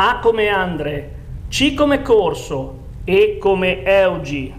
A 0.00 0.20
come 0.20 0.46
Andre, 0.46 1.14
C 1.48 1.74
come 1.74 2.02
Corso, 2.02 2.82
E 3.02 3.36
come 3.40 3.82
Eugi. 3.82 4.54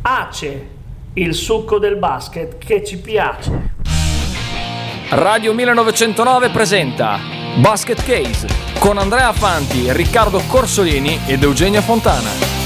Ace, 0.00 0.68
il 1.12 1.34
succo 1.34 1.78
del 1.78 1.96
basket 1.96 2.56
che 2.56 2.82
ci 2.82 2.98
piace. 2.98 3.72
Radio 5.10 5.52
1909 5.52 6.48
presenta 6.48 7.18
Basket 7.56 8.02
Case 8.06 8.46
con 8.78 8.96
Andrea 8.96 9.34
Fanti, 9.34 9.92
Riccardo 9.92 10.40
Corsolini 10.48 11.20
ed 11.26 11.42
Eugenia 11.42 11.82
Fontana. 11.82 12.63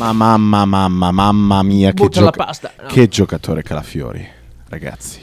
Ma 0.00 0.12
mamma, 0.14 0.64
mamma, 0.64 1.10
mamma 1.10 1.62
mia, 1.62 1.88
che, 1.88 1.94
Butta 2.02 2.20
la 2.20 2.30
gioca- 2.30 2.44
pasta. 2.44 2.72
No. 2.80 2.88
che 2.88 3.06
giocatore 3.08 3.62
Calafiori, 3.62 4.26
ragazzi. 4.70 5.20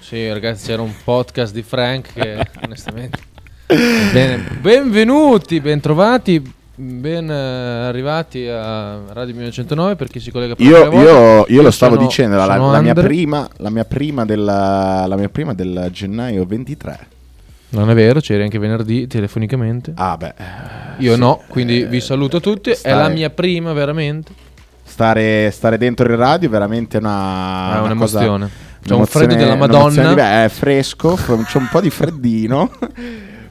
Sì, 0.00 0.28
ragazzi, 0.32 0.66
c'era 0.66 0.82
un 0.82 0.92
podcast 1.04 1.52
di 1.52 1.62
Frank 1.62 2.12
che 2.12 2.44
onestamente. 2.64 3.18
Bene, 3.66 4.38
benvenuti, 4.60 5.60
bentrovati, 5.60 6.42
ben 6.74 7.30
eh, 7.30 7.86
arrivati 7.86 8.46
a 8.48 8.98
Radio 9.12 9.34
1909 9.34 9.94
per 9.94 10.08
chi 10.08 10.18
si 10.18 10.32
collega 10.32 10.56
per 10.56 10.66
la 10.66 10.70
Io, 10.78 10.88
prima 10.88 11.02
volta. 11.04 11.18
io- 11.20 11.44
io 11.56 11.62
lo 11.62 11.70
stavo 11.70 11.94
sono- 11.94 12.06
dicendo, 12.06 12.36
la, 12.36 12.44
sono 12.46 12.72
la 12.72 12.80
mia 12.80 12.90
Andre. 12.90 13.06
prima, 13.06 13.48
la 13.58 13.70
mia 13.70 13.84
prima 13.84 14.24
della, 14.24 15.04
la 15.06 15.16
mia 15.16 15.28
prima 15.28 15.54
del 15.54 15.88
gennaio 15.92 16.44
23. 16.44 17.08
Non 17.76 17.90
è 17.90 17.94
vero, 17.94 18.20
c'eri 18.20 18.42
anche 18.42 18.58
venerdì 18.58 19.06
telefonicamente. 19.06 19.92
Ah 19.96 20.16
beh, 20.16 20.34
Io 20.98 21.12
sì, 21.14 21.18
no, 21.18 21.42
quindi 21.48 21.82
eh, 21.82 21.86
vi 21.86 22.00
saluto 22.00 22.40
tutti. 22.40 22.70
È 22.70 22.74
stare- 22.74 23.02
la 23.02 23.08
mia 23.08 23.28
prima, 23.30 23.72
veramente. 23.74 24.32
Stare, 24.82 25.50
stare 25.50 25.76
dentro 25.76 26.06
il 26.10 26.16
radio 26.16 26.48
è 26.48 26.50
veramente 26.50 26.96
una, 26.96 27.76
È 27.76 27.78
una 27.80 27.94
cosa- 27.94 28.18
un'emozione. 28.20 28.46
C'è 28.48 28.92
un 28.92 29.00
un'emozione- 29.00 29.26
freddo 29.26 29.34
della 29.42 29.54
un'emozione 29.64 30.06
Madonna. 30.08 30.14
beh, 30.14 30.44
è 30.44 30.48
fresco, 30.48 31.14
c'è 31.16 31.58
un 31.58 31.68
po' 31.70 31.80
di 31.80 31.90
freddino. 31.90 32.70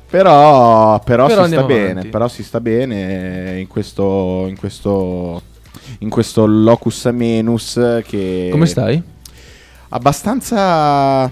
Però, 0.08 0.98
però, 1.04 1.26
Però 1.28 1.44
si 1.46 1.52
sta 1.52 1.64
bene, 1.64 2.06
però 2.06 2.28
si 2.30 2.44
sta 2.44 2.62
bene 2.62 3.60
in 3.60 3.68
questo, 3.68 4.46
in 4.48 4.56
questo, 4.56 5.42
in 6.00 6.10
questo 6.10 6.46
locus 6.46 7.06
amenus 7.08 8.02
che... 8.08 8.48
Come 8.50 8.66
stai? 8.66 9.02
Abbastanza, 9.90 11.30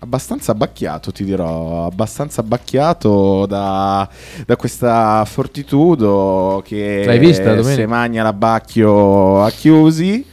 abbastanza 0.00 0.52
abbacchiato, 0.52 1.12
ti 1.12 1.24
dirò, 1.24 1.86
abbastanza 1.86 2.40
abbacchiato 2.40 3.46
da, 3.46 4.08
da 4.46 4.56
questa 4.56 5.24
fortitudo 5.24 6.62
che 6.64 7.02
L'hai 7.06 7.18
vista 7.18 7.62
se 7.62 7.86
magna 7.86 8.22
l'abbacchio 8.22 9.42
a 9.42 9.50
chiusi. 9.50 10.24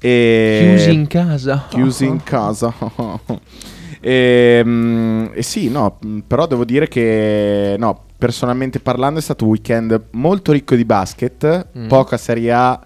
E 0.00 0.74
Chiusi 0.76 0.92
in 0.92 1.06
casa. 1.08 1.66
chiusi 1.68 2.04
in 2.06 2.22
casa. 2.22 2.72
e, 4.00 4.62
mm, 4.64 5.26
e 5.34 5.42
sì, 5.42 5.68
no, 5.68 5.98
però 6.26 6.46
devo 6.46 6.64
dire 6.64 6.86
che 6.88 7.74
no, 7.78 8.04
personalmente 8.16 8.78
parlando 8.80 9.18
è 9.18 9.22
stato 9.22 9.44
un 9.44 9.50
weekend 9.50 10.00
molto 10.12 10.52
ricco 10.52 10.74
di 10.76 10.84
basket, 10.84 11.66
Mm. 11.76 11.88
poca 11.88 12.16
Serie 12.16 12.52
A. 12.52 12.80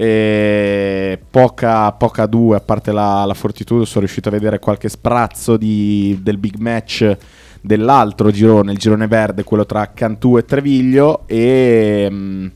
e 0.00 1.18
poca, 1.28 1.90
poca 1.90 2.26
2 2.26 2.54
a 2.54 2.60
parte 2.60 2.92
la, 2.92 3.24
la 3.24 3.34
Fortitudo 3.34 3.84
sono 3.84 4.04
riuscito 4.04 4.28
a 4.28 4.30
vedere 4.30 4.60
qualche 4.60 4.88
sprazzo 4.88 5.56
di- 5.56 6.20
del 6.22 6.38
big 6.38 6.54
match 6.58 7.16
dell'altro 7.60 8.30
girone 8.30 8.70
il 8.70 8.78
girone 8.78 9.08
verde 9.08 9.42
quello 9.42 9.66
tra 9.66 9.90
Cantù 9.92 10.38
e 10.38 10.44
Treviglio 10.44 11.26
e, 11.26 12.06
mm, 12.08 12.46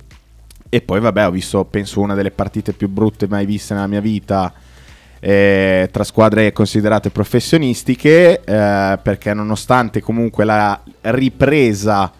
e 0.68 0.80
poi 0.82 1.00
vabbè 1.00 1.26
ho 1.26 1.32
visto 1.32 1.64
penso 1.64 1.98
una 1.98 2.14
delle 2.14 2.30
partite 2.30 2.74
più 2.74 2.88
brutte 2.88 3.26
mai 3.26 3.44
viste 3.44 3.74
nella 3.74 3.88
mia 3.88 4.00
vita 4.00 4.52
eh, 5.18 5.88
tra 5.90 6.04
squadre 6.04 6.52
considerate 6.52 7.10
professionistiche 7.10 8.40
eh, 8.44 8.98
perché 9.02 9.34
nonostante 9.34 10.00
comunque 10.00 10.44
la 10.44 10.80
ripresa 11.00 12.12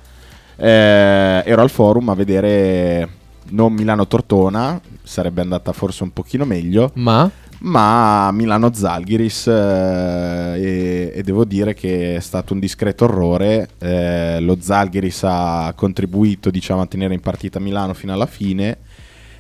eh, 0.56 1.42
ero 1.46 1.62
al 1.62 1.70
forum 1.70 2.08
a 2.08 2.14
vedere 2.16 3.20
non 3.50 3.72
Milano-Tortona 3.72 4.80
sarebbe 5.02 5.40
andata 5.40 5.72
forse 5.72 6.02
un 6.02 6.12
pochino 6.12 6.44
meglio 6.44 6.90
Ma 6.94 7.30
ma 7.64 8.32
Milano-Zalgiris 8.32 9.46
eh, 9.46 9.52
e, 10.56 11.12
e 11.14 11.22
devo 11.22 11.44
dire 11.44 11.74
che 11.74 12.16
è 12.16 12.20
stato 12.20 12.54
un 12.54 12.58
discreto 12.58 13.04
orrore 13.04 13.68
Eh, 13.78 14.38
lo 14.40 14.56
Zalgiris 14.60 15.20
ha 15.24 15.72
contribuito 15.76 16.50
diciamo 16.50 16.80
a 16.80 16.86
tenere 16.86 17.14
in 17.14 17.20
partita 17.20 17.60
Milano 17.60 17.94
fino 17.94 18.12
alla 18.12 18.26
fine 18.26 18.78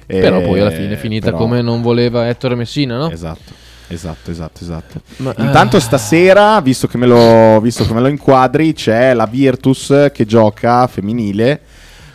Eh, 0.06 0.20
però 0.20 0.40
poi 0.40 0.60
alla 0.60 0.70
fine 0.70 0.92
è 0.92 0.96
finita 0.96 1.26
però- 1.26 1.38
come 1.38 1.62
non 1.62 1.82
voleva 1.82 2.28
Ettore 2.28 2.54
Messina, 2.54 2.96
no? 2.96 3.10
Esatto, 3.10 3.52
esatto, 3.88 4.30
esatto, 4.30 4.62
esatto. 4.62 5.00
Ma- 5.16 5.34
Intanto 5.38 5.76
ah. 5.78 5.80
stasera, 5.80 6.60
visto 6.60 6.86
che, 6.86 6.98
me 6.98 7.06
lo, 7.06 7.60
visto 7.60 7.84
che 7.86 7.92
me 7.92 8.00
lo 8.00 8.08
inquadri, 8.08 8.72
c'è 8.72 9.14
la 9.14 9.26
Virtus 9.26 10.10
che 10.12 10.24
gioca 10.26 10.86
femminile 10.86 11.60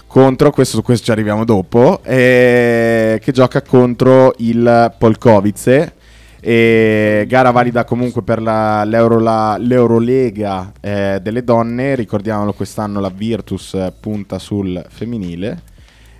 contro, 0.07 0.51
questo, 0.51 0.77
su 0.77 0.83
questo 0.83 1.05
ci 1.05 1.11
arriviamo 1.11 1.43
dopo, 1.45 2.01
eh, 2.03 3.19
che 3.21 3.31
gioca 3.31 3.61
contro 3.61 4.33
il 4.37 4.93
Polkovice. 4.97 5.93
E 6.39 7.25
gara 7.27 7.49
valida 7.51 7.83
comunque 7.83 8.21
per 8.21 8.41
la- 8.41 8.83
l'Euro- 8.83 9.19
la- 9.19 9.57
l'Eurolega 9.59 10.71
eh, 10.79 11.19
delle 11.21 11.43
donne. 11.43 11.95
Ricordiamolo, 11.95 12.53
quest'anno 12.53 12.99
la 12.99 13.09
Virtus 13.09 13.73
eh, 13.73 13.91
punta 13.99 14.37
sul 14.39 14.85
femminile 14.87 15.61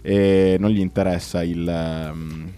e 0.01 0.57
non 0.59 0.71
gli 0.71 0.79
interessa 0.79 1.43
il. 1.43 1.67
ehm, 1.69 2.49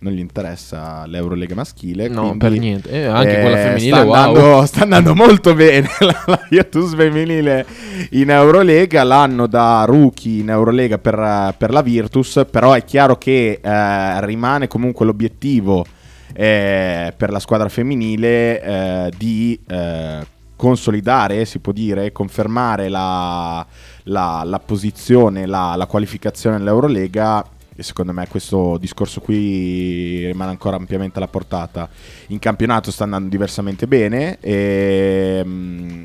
non 0.00 0.12
gli 0.12 0.18
interessa 0.18 1.04
l'Eurolega 1.06 1.54
maschile. 1.54 2.08
No, 2.08 2.36
per 2.36 2.52
niente. 2.52 2.90
E 2.90 3.04
anche 3.04 3.40
quella 3.40 3.58
eh, 3.58 3.62
femminile, 3.62 3.96
sta 3.96 4.04
wow. 4.04 4.12
andando, 4.14 4.66
sta 4.66 4.82
andando 4.82 5.14
molto 5.14 5.54
bene 5.54 5.88
la, 6.00 6.22
la 6.26 6.46
Virtus 6.48 6.94
femminile 6.94 7.66
in 8.10 8.30
Eurolega. 8.30 9.02
L'anno 9.02 9.46
da 9.46 9.84
rookie 9.86 10.40
in 10.40 10.50
Eurolega 10.50 10.98
per, 10.98 11.54
per 11.56 11.70
la 11.72 11.82
Virtus. 11.82 12.44
Però 12.50 12.72
è 12.72 12.84
chiaro 12.84 13.16
che 13.16 13.60
eh, 13.62 14.26
rimane 14.26 14.68
comunque 14.68 15.04
l'obiettivo 15.04 15.84
eh, 16.32 17.12
per 17.16 17.30
la 17.30 17.40
squadra 17.40 17.68
femminile 17.68 18.62
eh, 18.62 19.12
di 19.16 19.58
eh, 19.66 20.26
consolidare, 20.54 21.44
si 21.44 21.60
può 21.60 21.72
dire, 21.72 22.12
confermare 22.12 22.88
la, 22.88 23.64
la- 24.04 24.42
la 24.44 24.58
posizione, 24.58 25.46
la, 25.46 25.74
la 25.76 25.86
qualificazione 25.86 26.56
all'Eurolega. 26.56 27.44
E 27.78 27.84
secondo 27.84 28.12
me 28.12 28.26
questo 28.26 28.76
discorso 28.76 29.20
qui 29.20 30.26
rimane 30.26 30.50
ancora 30.50 30.74
ampiamente 30.74 31.18
alla 31.18 31.28
portata. 31.28 31.88
In 32.28 32.40
campionato 32.40 32.90
sta 32.90 33.04
andando 33.04 33.28
diversamente 33.28 33.86
bene. 33.86 34.38
E, 34.40 35.42
mm, 35.46 36.04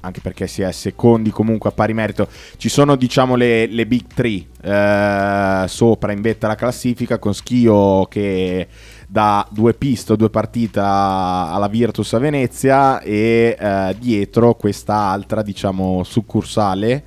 anche 0.00 0.20
perché 0.22 0.46
si 0.46 0.62
è 0.62 0.72
secondi 0.72 1.28
comunque 1.28 1.68
a 1.68 1.72
pari 1.74 1.92
merito. 1.92 2.26
Ci 2.56 2.70
sono 2.70 2.96
diciamo 2.96 3.34
le, 3.34 3.66
le 3.66 3.86
big 3.86 4.06
three 4.14 4.46
eh, 4.62 5.68
sopra 5.68 6.12
in 6.12 6.22
vetta 6.22 6.46
alla 6.46 6.54
classifica 6.54 7.18
con 7.18 7.34
Schio 7.34 8.06
che 8.06 8.66
da 9.06 9.46
due 9.50 9.74
piste 9.74 10.16
due 10.16 10.30
partite 10.30 10.80
alla 10.80 11.68
Virtus 11.68 12.14
a 12.14 12.18
Venezia 12.18 13.00
e 13.00 13.54
eh, 13.58 13.96
dietro 13.98 14.54
questa 14.54 14.94
altra 14.94 15.42
diciamo 15.42 16.02
succursale 16.04 17.04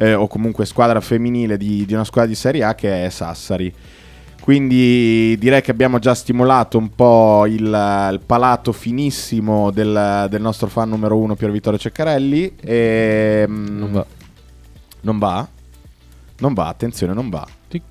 eh, 0.00 0.14
o 0.14 0.28
comunque 0.28 0.64
squadra 0.64 1.00
femminile 1.00 1.56
di, 1.56 1.84
di 1.84 1.92
una 1.92 2.04
squadra 2.04 2.30
di 2.30 2.36
Serie 2.36 2.62
A 2.62 2.74
che 2.74 3.04
è 3.04 3.08
Sassari. 3.08 3.74
Quindi 4.40 5.36
direi 5.38 5.60
che 5.60 5.72
abbiamo 5.72 5.98
già 5.98 6.14
stimolato 6.14 6.78
un 6.78 6.94
po' 6.94 7.44
il, 7.46 7.64
il 7.64 8.20
palato 8.24 8.72
finissimo 8.72 9.70
del, 9.70 10.26
del 10.30 10.40
nostro 10.40 10.68
fan 10.68 10.88
numero 10.88 11.18
uno 11.18 11.34
Pier 11.34 11.50
Vittorio 11.50 11.78
Ceccarelli. 11.78 12.54
E, 12.60 13.44
mm, 13.46 13.78
Non 13.78 13.92
va. 13.92 14.06
Non 15.00 15.18
va? 15.18 15.48
Non 16.38 16.54
va, 16.54 16.68
attenzione, 16.68 17.12
non 17.12 17.28
va. 17.28 17.46
Tic. 17.68 17.82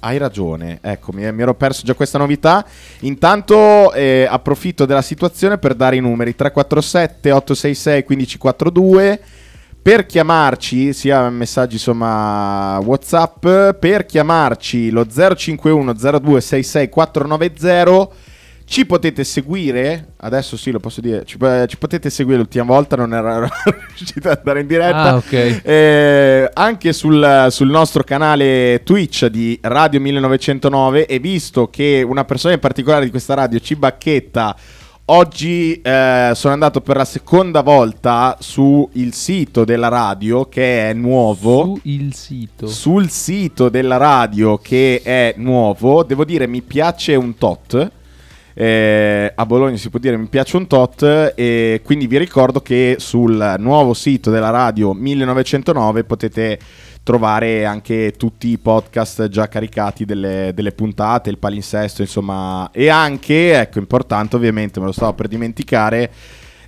Hai 0.00 0.18
ragione, 0.18 0.78
ecco, 0.82 1.10
mi, 1.12 1.32
mi 1.32 1.42
ero 1.42 1.54
perso 1.54 1.82
già 1.84 1.94
questa 1.94 2.18
novità. 2.18 2.64
Intanto 3.00 3.92
eh, 3.92 4.28
approfitto 4.30 4.84
della 4.84 5.02
situazione 5.02 5.58
per 5.58 5.74
dare 5.74 5.96
i 5.96 6.00
numeri 6.00 6.36
347 6.36 7.32
866 7.32 8.04
1542 8.06 9.20
per 9.86 10.04
chiamarci, 10.04 10.92
sia 10.92 11.30
messaggi 11.30 11.74
insomma 11.74 12.76
WhatsApp, 12.82 13.46
per 13.78 14.04
chiamarci 14.04 14.90
lo 14.90 15.06
051 15.06 15.92
0266 15.92 16.88
490 16.88 18.08
ci 18.64 18.84
potete 18.84 19.22
seguire, 19.22 20.14
adesso 20.16 20.56
sì 20.56 20.72
lo 20.72 20.80
posso 20.80 21.00
dire, 21.00 21.24
ci, 21.24 21.38
ci 21.68 21.76
potete 21.76 22.10
seguire 22.10 22.38
l'ultima 22.38 22.64
volta, 22.64 22.96
non 22.96 23.14
ero 23.14 23.46
riuscito 23.94 24.28
ad 24.28 24.38
andare 24.38 24.60
in 24.62 24.66
diretta. 24.66 25.02
Ah, 25.02 25.16
ok. 25.18 25.60
Eh, 25.62 26.50
anche 26.52 26.92
sul, 26.92 27.46
sul 27.50 27.68
nostro 27.68 28.02
canale 28.02 28.82
Twitch 28.82 29.26
di 29.26 29.56
Radio 29.62 30.00
1909 30.00 31.06
e 31.06 31.20
visto 31.20 31.68
che 31.70 32.04
una 32.04 32.24
persona 32.24 32.54
in 32.54 32.60
particolare 32.60 33.04
di 33.04 33.10
questa 33.12 33.34
radio 33.34 33.60
ci 33.60 33.76
bacchetta 33.76 34.56
Oggi 35.08 35.80
eh, 35.82 36.32
sono 36.34 36.52
andato 36.52 36.80
per 36.80 36.96
la 36.96 37.04
seconda 37.04 37.60
volta 37.60 38.36
sul 38.40 39.12
sito 39.12 39.64
della 39.64 39.86
radio 39.86 40.48
che 40.48 40.90
è 40.90 40.94
nuovo. 40.94 41.78
Su 41.80 42.10
sito. 42.10 42.66
Sul 42.66 43.08
sito 43.08 43.68
della 43.68 43.98
radio 43.98 44.58
che 44.58 45.02
è 45.04 45.34
nuovo, 45.36 46.02
devo 46.02 46.24
dire 46.24 46.48
mi 46.48 46.60
piace 46.60 47.14
un 47.14 47.36
tot. 47.36 47.92
Eh, 48.58 49.32
a 49.34 49.44
Bologna 49.44 49.76
si 49.76 49.90
può 49.90 49.98
dire 49.98 50.16
mi 50.16 50.28
piace 50.28 50.56
un 50.56 50.66
tot 50.66 51.02
e 51.36 51.82
quindi 51.84 52.06
vi 52.06 52.16
ricordo 52.16 52.62
che 52.62 52.96
sul 52.98 53.56
nuovo 53.58 53.92
sito 53.92 54.30
della 54.30 54.48
radio 54.48 54.94
1909 54.94 56.04
potete 56.04 56.58
trovare 57.02 57.66
anche 57.66 58.14
tutti 58.16 58.48
i 58.48 58.56
podcast 58.56 59.28
già 59.28 59.46
caricati 59.46 60.06
delle, 60.06 60.52
delle, 60.54 60.72
puntate, 60.72 61.28
il 61.28 61.38
palinsesto, 61.38 62.00
insomma, 62.00 62.70
e 62.72 62.88
anche, 62.88 63.60
ecco, 63.60 63.78
importante 63.78 64.36
ovviamente, 64.36 64.80
me 64.80 64.86
lo 64.86 64.92
stavo 64.92 65.12
per 65.12 65.28
dimenticare, 65.28 66.10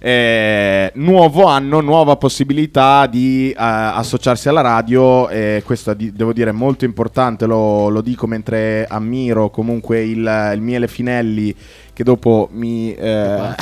eh, 0.00 0.90
nuovo 0.94 1.44
anno, 1.44 1.80
nuova 1.80 2.16
possibilità 2.16 3.06
di 3.06 3.50
eh, 3.50 3.54
associarsi 3.56 4.48
alla 4.48 4.60
radio, 4.60 5.28
eh, 5.28 5.62
questo 5.64 5.94
di, 5.94 6.12
devo 6.12 6.32
dire 6.32 6.50
è 6.50 6.52
molto 6.52 6.84
importante, 6.84 7.46
lo, 7.46 7.88
lo 7.88 8.00
dico 8.00 8.26
mentre 8.26 8.86
ammiro 8.88 9.50
comunque 9.50 10.02
il, 10.02 10.50
il 10.54 10.60
Miele 10.60 10.88
Finelli 10.88 11.54
che 11.92 12.04
dopo 12.04 12.48
mi... 12.52 12.94
Eh, 12.94 13.54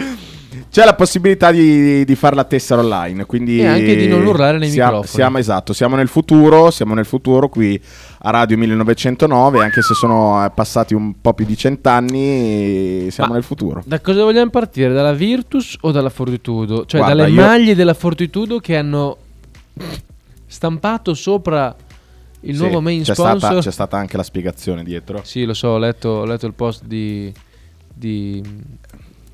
c'è 0.70 0.84
la 0.84 0.94
possibilità 0.94 1.50
di, 1.50 2.04
di 2.04 2.14
fare 2.14 2.36
la 2.36 2.44
tessera 2.44 2.80
online. 2.80 3.26
Quindi 3.26 3.58
e 3.58 3.66
anche 3.66 3.96
di 3.96 4.06
non 4.06 4.24
urlare 4.24 4.58
nei 4.58 4.70
siamo, 4.70 4.90
microfoni. 4.98 5.14
Siamo, 5.22 5.38
esatto, 5.38 5.72
siamo 5.72 5.96
nel 5.96 6.08
futuro, 6.08 6.70
siamo 6.70 6.94
nel 6.94 7.04
futuro 7.06 7.48
qui 7.48 7.80
a 8.20 8.30
Radio 8.30 8.56
1909, 8.56 9.62
anche 9.62 9.82
se 9.82 9.94
sono 9.94 10.44
eh, 10.44 10.50
passati 10.50 10.94
un 10.94 11.14
po' 11.20 11.34
più 11.34 11.44
di 11.44 11.56
cent'anni, 11.56 13.10
siamo 13.10 13.30
Ma 13.30 13.34
nel 13.36 13.44
futuro. 13.44 13.82
Da 13.84 14.00
cosa 14.00 14.22
vogliamo 14.22 14.50
partire? 14.50 14.92
Dalla 14.92 15.12
Virtus 15.12 15.76
o 15.80 15.90
dalla 15.90 16.10
Fortitudo? 16.10 16.84
Cioè 16.86 17.00
Guarda, 17.00 17.22
dalle 17.22 17.30
io- 17.34 17.40
maglie 17.42 17.74
della 17.74 17.94
Fortitudo 17.94 18.58
che 18.60 18.76
hanno 18.76 19.16
stampato 20.46 21.14
sopra 21.14 21.74
il 22.42 22.54
Sì, 22.54 22.60
nuovo 22.62 22.80
main 22.80 23.02
c'è 23.02 23.14
sponsor. 23.14 23.38
Stata, 23.38 23.60
c'è 23.60 23.70
stata 23.70 23.96
anche 23.98 24.16
la 24.16 24.22
spiegazione 24.22 24.82
dietro 24.82 25.20
Sì, 25.24 25.44
lo 25.44 25.52
so, 25.54 25.68
ho 25.68 25.78
letto, 25.78 26.08
ho 26.08 26.24
letto 26.24 26.46
il 26.46 26.54
post 26.54 26.84
di, 26.84 27.32
di 27.92 28.42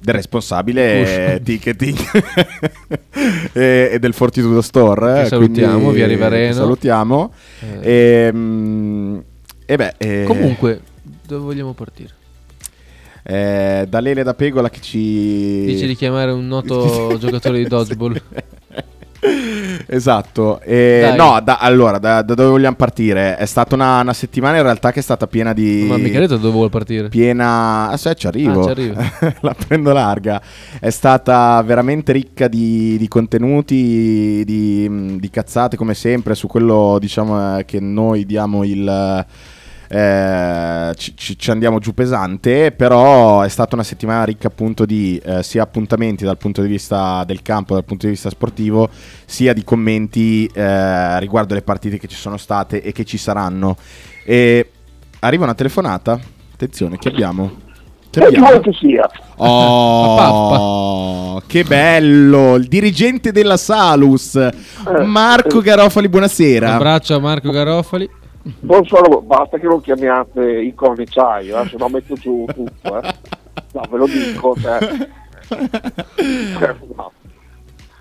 del 0.06 0.14
responsabile 0.14 1.03
Push. 1.03 1.43
ticketing 1.43 1.99
e, 3.53 3.88
e 3.93 3.99
del 3.99 4.12
Fortitudo 4.14 4.61
Store. 4.62 5.23
Che 5.23 5.29
salutiamo, 5.31 5.91
via 5.91 6.06
Rivareno. 6.06 6.53
Salutiamo. 6.55 7.32
eh, 7.81 8.26
E, 8.29 8.32
mm, 8.32 9.19
e 9.67 9.76
beh, 9.76 9.94
eh, 9.99 10.25
Comunque, 10.25 10.81
dove 11.26 11.43
vogliamo 11.44 11.73
partire? 11.73 12.11
eh, 13.25 13.85
da 13.88 13.99
Lele 13.99 14.23
da 14.23 14.35
Pegola 14.35 14.70
che 14.70 14.81
ci 14.81 15.64
Dici 15.64 15.88
di 15.88 15.97
chiamare 15.97 16.31
un 16.31 16.47
noto 16.47 17.17
giocatore 17.19 17.59
di 17.59 17.67
dodgeball. 17.69 18.23
esatto. 19.87 20.61
E 20.61 21.14
no, 21.17 21.40
da- 21.43 21.58
allora, 21.58 21.99
da, 21.99 22.23
da 22.23 22.34
dove 22.34 22.50
vogliamo 22.50 22.76
partire? 22.76 23.37
È 23.37 23.46
stata 23.46 23.75
una, 23.75 24.00
una 24.00 24.12
settimana 24.12 24.56
in 24.56 24.62
realtà 24.62 24.93
che 24.93 25.00
è 25.00 25.02
stata 25.02 25.26
piena 25.26 25.52
di... 25.52 25.87
Non 25.87 25.96
mi 25.96 26.05
mica 26.05 26.20
detto 26.20 26.37
dove 26.37 26.52
vuole 26.52 26.69
partire. 26.69 27.08
Piena... 27.08 27.88
Ah, 27.90 27.96
sì, 27.96 28.11
ci 28.17 28.26
arrivo. 28.26 28.61
Ah, 28.61 28.64
ci 28.64 28.70
arrivi. 28.70 28.94
La 29.40 29.55
prendo 29.55 29.93
larga. 29.93 30.40
È 30.78 30.90
stata 30.90 31.62
veramente 31.62 32.12
ricca 32.12 32.49
di, 32.49 32.96
di 32.99 33.08
contenuti, 33.08 34.43
di, 34.44 35.19
di 35.19 35.31
cazzate 35.31 35.76
come 35.76 35.94
sempre, 35.94 36.34
su 36.34 36.46
quello 36.46 36.99
diciamo 37.00 37.58
eh, 37.58 37.64
che 37.64 37.81
noi 37.81 38.25
diamo 38.25 38.64
il... 38.64 39.26
eh, 39.88 40.93
ci, 40.97 41.15
ci- 41.38 41.50
andiamo 41.50 41.79
giù 41.79 41.94
pesante, 41.94 42.73
però 42.73 43.43
è 43.43 43.49
stata 43.49 43.75
una 43.75 43.85
settimana 43.85 44.25
ricca 44.25 44.49
appunto 44.49 44.85
di 44.85 45.21
eh, 45.25 45.43
sia 45.43 45.62
appuntamenti 45.62 46.25
dal 46.25 46.38
punto 46.38 46.62
di 46.62 46.69
vista 46.69 47.25
del 47.25 47.43
campo, 47.43 47.75
dal 47.75 47.85
punto 47.85 48.06
di 48.06 48.12
vista 48.12 48.31
sportivo, 48.31 48.88
sia 49.25 49.53
di 49.53 49.65
commenti 49.65 50.47
eh, 50.53 51.19
riguardo 51.21 51.55
le 51.55 51.62
partite 51.62 51.99
che 51.99 52.09
ci 52.09 52.17
sono 52.17 52.37
state 52.37 52.83
e 52.83 52.93
che 52.93 53.05
ci 53.05 53.19
saranno. 53.19 53.77
E 54.25 54.71
arriva 55.21 55.44
una 55.44 55.55
telefonata. 55.55 56.19
Attenzione, 56.55 56.97
chi 56.99 57.09
abbiamo? 57.09 57.65
Chi 58.11 58.19
E 58.21 58.29
chi 58.29 58.35
abbiamo? 58.37 58.61
che 58.61 58.73
sia? 58.73 59.09
Oh, 59.37 61.41
che 61.47 61.65
bello! 61.65 62.55
Il 62.56 62.67
dirigente 62.67 63.31
della 63.31 63.59
Salus, 63.59 64.38
Marco 65.05 65.61
Garofali, 65.61 66.06
Un 66.06 66.12
buonasera. 66.12 66.75
abbraccio 66.75 67.15
a 67.15 67.21
Marco 67.21 67.50
Garofali. 67.50 68.09
Non 68.61 68.87
solo, 68.87 69.23
basta 69.23 69.59
che 69.59 69.67
non 69.67 69.81
chiamiate 69.81 70.41
il 70.41 70.75
corniciaio, 70.75 71.61
eh, 71.61 71.69
se 71.69 71.77
no 71.77 71.89
metto 71.89 72.15
giù 72.15 72.45
tutto. 72.55 73.01
Eh. 73.01 73.15
No, 73.73 73.83
ve 73.91 73.97
lo 73.97 74.07
dico. 74.07 74.55
Cioè. 74.57 74.79
No. 76.97 77.13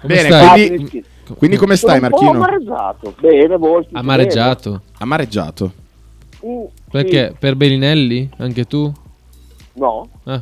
Come 0.01 0.13
Bene, 0.13 0.27
stai? 0.27 0.67
quindi, 0.67 1.05
quindi 1.37 1.57
come 1.57 1.75
stai 1.75 1.99
Marchino? 1.99 2.31
amareggiato. 2.31 3.15
Bene, 3.19 3.57
tutto 3.57 3.87
Amareggiato. 3.91 4.81
Amareggiato. 4.99 5.71
bene? 6.41 6.47
Mm, 6.47 6.63
Perché? 6.91 7.27
sì. 7.29 7.35
Per 7.39 7.55
Bellinelli? 7.55 8.29
Anche 8.37 8.65
tu? 8.65 8.91
No, 9.73 10.07
Ah. 10.25 10.41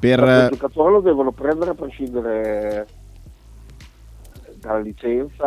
Per... 0.00 0.18
il 0.18 0.48
giocatore 0.52 0.92
lo 0.92 1.00
devono 1.00 1.30
prendere 1.30 1.72
a 1.72 1.74
prescindere 1.74 2.86
dalla 4.54 4.78
licenza. 4.78 5.44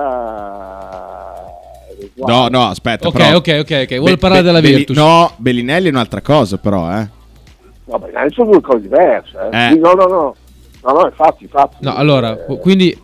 No, 2.25 2.47
no, 2.47 2.68
aspetta. 2.68 3.07
Ok, 3.07 3.13
però- 3.15 3.35
ok, 3.38 3.57
ok, 3.62 3.80
ok. 3.83 3.95
Vuole 3.97 4.13
Be- 4.13 4.18
parlare 4.18 4.41
Be- 4.41 4.47
della 4.47 4.59
Virtus? 4.59 4.95
No, 4.97 5.31
Bellinelli 5.38 5.88
è 5.88 5.91
un'altra 5.91 6.21
cosa 6.21 6.57
però, 6.57 6.91
eh. 7.00 7.07
No, 7.85 8.00
beh, 8.00 8.12
dai, 8.12 8.31
sono 8.31 8.51
due 8.51 8.62
cose 8.62 8.81
diverse. 8.81 9.38
Eh. 9.51 9.57
Eh. 9.71 9.75
No, 9.75 9.94
no, 9.94 10.06
no. 10.06 10.35
No, 10.85 10.91
no, 10.91 11.06
infatti, 11.06 11.44
infatti. 11.44 11.77
No, 11.80 11.95
allora, 11.95 12.45
Eh, 12.45 12.57
quindi 12.59 12.97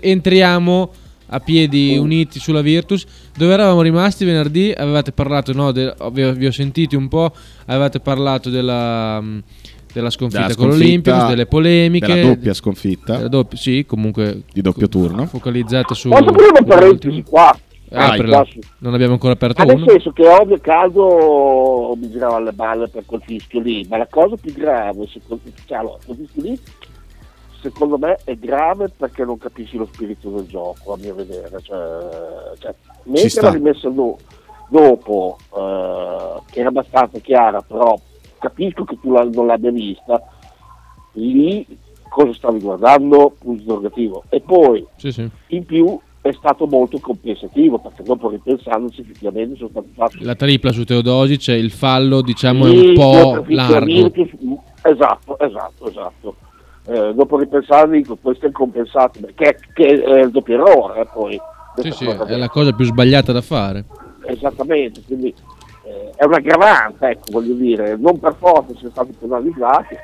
entriamo 0.00 0.90
a 1.28 1.40
piedi 1.40 1.96
uniti 1.96 2.38
sulla 2.38 2.60
Virtus. 2.60 3.04
Dove 3.36 3.52
eravamo 3.52 3.80
rimasti 3.82 4.24
venerdì? 4.24 4.72
Avevate 4.76 5.12
parlato, 5.12 5.52
no? 5.52 5.72
de- 5.72 5.94
vi, 6.12 6.22
ho- 6.24 6.32
vi 6.32 6.46
ho 6.46 6.52
sentiti 6.52 6.94
un 6.94 7.08
po'. 7.08 7.32
Avevate 7.66 8.00
parlato 8.00 8.50
della, 8.50 9.18
mh, 9.20 9.42
della 9.94 10.10
sconfitta 10.10 10.42
Della 10.42 10.54
con 10.54 10.64
sconfitta, 10.66 10.84
l'Olympiacos, 10.84 11.28
delle 11.28 11.46
polemiche. 11.46 12.06
Della 12.06 12.28
doppia 12.28 12.54
sconfitta. 12.54 13.16
della 13.16 13.28
doppia- 13.28 13.58
sì, 13.58 13.84
comunque. 13.86 14.42
Di 14.52 14.60
doppio 14.60 14.88
turno. 14.88 15.24
Focalizzate 15.26 15.94
su. 15.94 16.08
Posso 16.10 16.22
aprire 16.28 16.48
una 16.50 16.62
parentesi 16.64 17.22
qua? 17.22 17.58
Vai. 17.92 18.10
aprirla. 18.18 18.46
Non 18.78 18.94
abbiamo 18.94 19.12
ancora 19.12 19.32
aperto 19.34 19.62
Ah, 19.62 19.64
nel 19.64 19.76
uno. 19.76 19.88
senso 19.88 20.12
che 20.12 20.26
ovvio 20.26 20.58
caldo 20.60 21.94
mi 21.96 22.10
girava 22.10 22.38
le 22.40 22.52
balle 22.52 22.88
per 22.88 23.04
quel 23.06 23.22
fischio 23.22 23.60
lì, 23.60 23.86
ma 23.88 23.96
la 23.98 24.06
cosa 24.08 24.36
più 24.36 24.52
grave, 24.52 25.06
secondo, 25.06 25.42
cioè, 25.66 25.78
allora, 25.78 25.98
quel 26.04 26.16
fischio 26.16 26.42
lì, 26.42 26.60
secondo 27.60 27.98
me 27.98 28.18
è 28.24 28.34
grave 28.36 28.88
perché 28.88 29.24
non 29.24 29.38
capisci 29.38 29.76
lo 29.76 29.88
spirito 29.92 30.30
del 30.30 30.46
gioco, 30.46 30.92
a 30.94 30.96
mio 30.96 31.14
vedere. 31.14 31.60
Cioè, 31.62 32.56
cioè, 32.58 32.74
mentre 33.04 33.40
l'ha 33.42 33.50
rimessa 33.50 33.88
do- 33.88 34.18
dopo, 34.68 35.36
eh, 35.56 36.40
che 36.50 36.60
era 36.60 36.68
abbastanza 36.70 37.18
chiara, 37.18 37.60
però 37.62 37.94
capisco 38.38 38.84
che 38.84 38.98
tu 39.00 39.12
la- 39.12 39.22
non 39.30 39.46
l'abbia 39.46 39.70
vista, 39.70 40.20
lì 41.12 41.64
cosa 42.08 42.32
stavi 42.34 42.58
guardando? 42.60 43.34
Punto 43.38 43.60
interrogativo. 43.62 44.24
E 44.28 44.40
poi 44.40 44.84
Sì, 44.96 45.12
sì. 45.12 45.28
in 45.48 45.64
più 45.64 45.98
è 46.22 46.30
stato 46.32 46.66
molto 46.66 46.98
compensativo 47.00 47.78
perché 47.78 48.04
dopo 48.04 48.28
ripensandoci 48.30 49.00
effettivamente 49.00 49.56
sono 49.56 49.70
stati 49.70 49.90
fatti 49.92 50.22
La 50.24 50.36
tripla 50.36 50.70
su 50.70 50.84
Teodosic, 50.84 51.48
il 51.48 51.70
fallo, 51.72 52.22
diciamo, 52.22 52.66
è 52.66 52.70
un 52.70 52.94
po' 52.94 53.44
largo. 53.48 54.10
Esatto 54.84 55.38
esatto 55.38 55.88
esatto 55.88 56.36
Eh, 56.86 57.12
dopo 57.14 57.38
ripensare 57.38 57.90
dico 57.90 58.16
questo 58.20 58.46
è 58.46 58.50
compensato 58.50 59.20
perché 59.20 59.56
che 59.72 60.02
è 60.02 60.20
il 60.22 60.30
doppio 60.32 60.54
errore 60.54 61.00
eh, 61.02 61.06
poi 61.12 61.40
Sì, 61.76 61.90
sì, 61.92 62.06
è 62.06 62.36
la 62.36 62.48
cosa 62.48 62.72
più 62.72 62.84
sbagliata 62.84 63.30
da 63.32 63.40
fare. 63.40 63.84
esattamente 64.26 65.00
quindi 65.06 65.32
eh, 65.84 66.10
è 66.16 66.24
un 66.24 66.34
aggravante 66.34 67.06
ecco 67.10 67.30
voglio 67.30 67.54
dire 67.54 67.96
non 67.96 68.18
per 68.18 68.34
forza 68.36 68.74
siamo 68.74 68.90
stati 68.90 69.12
penalizzati 69.18 69.96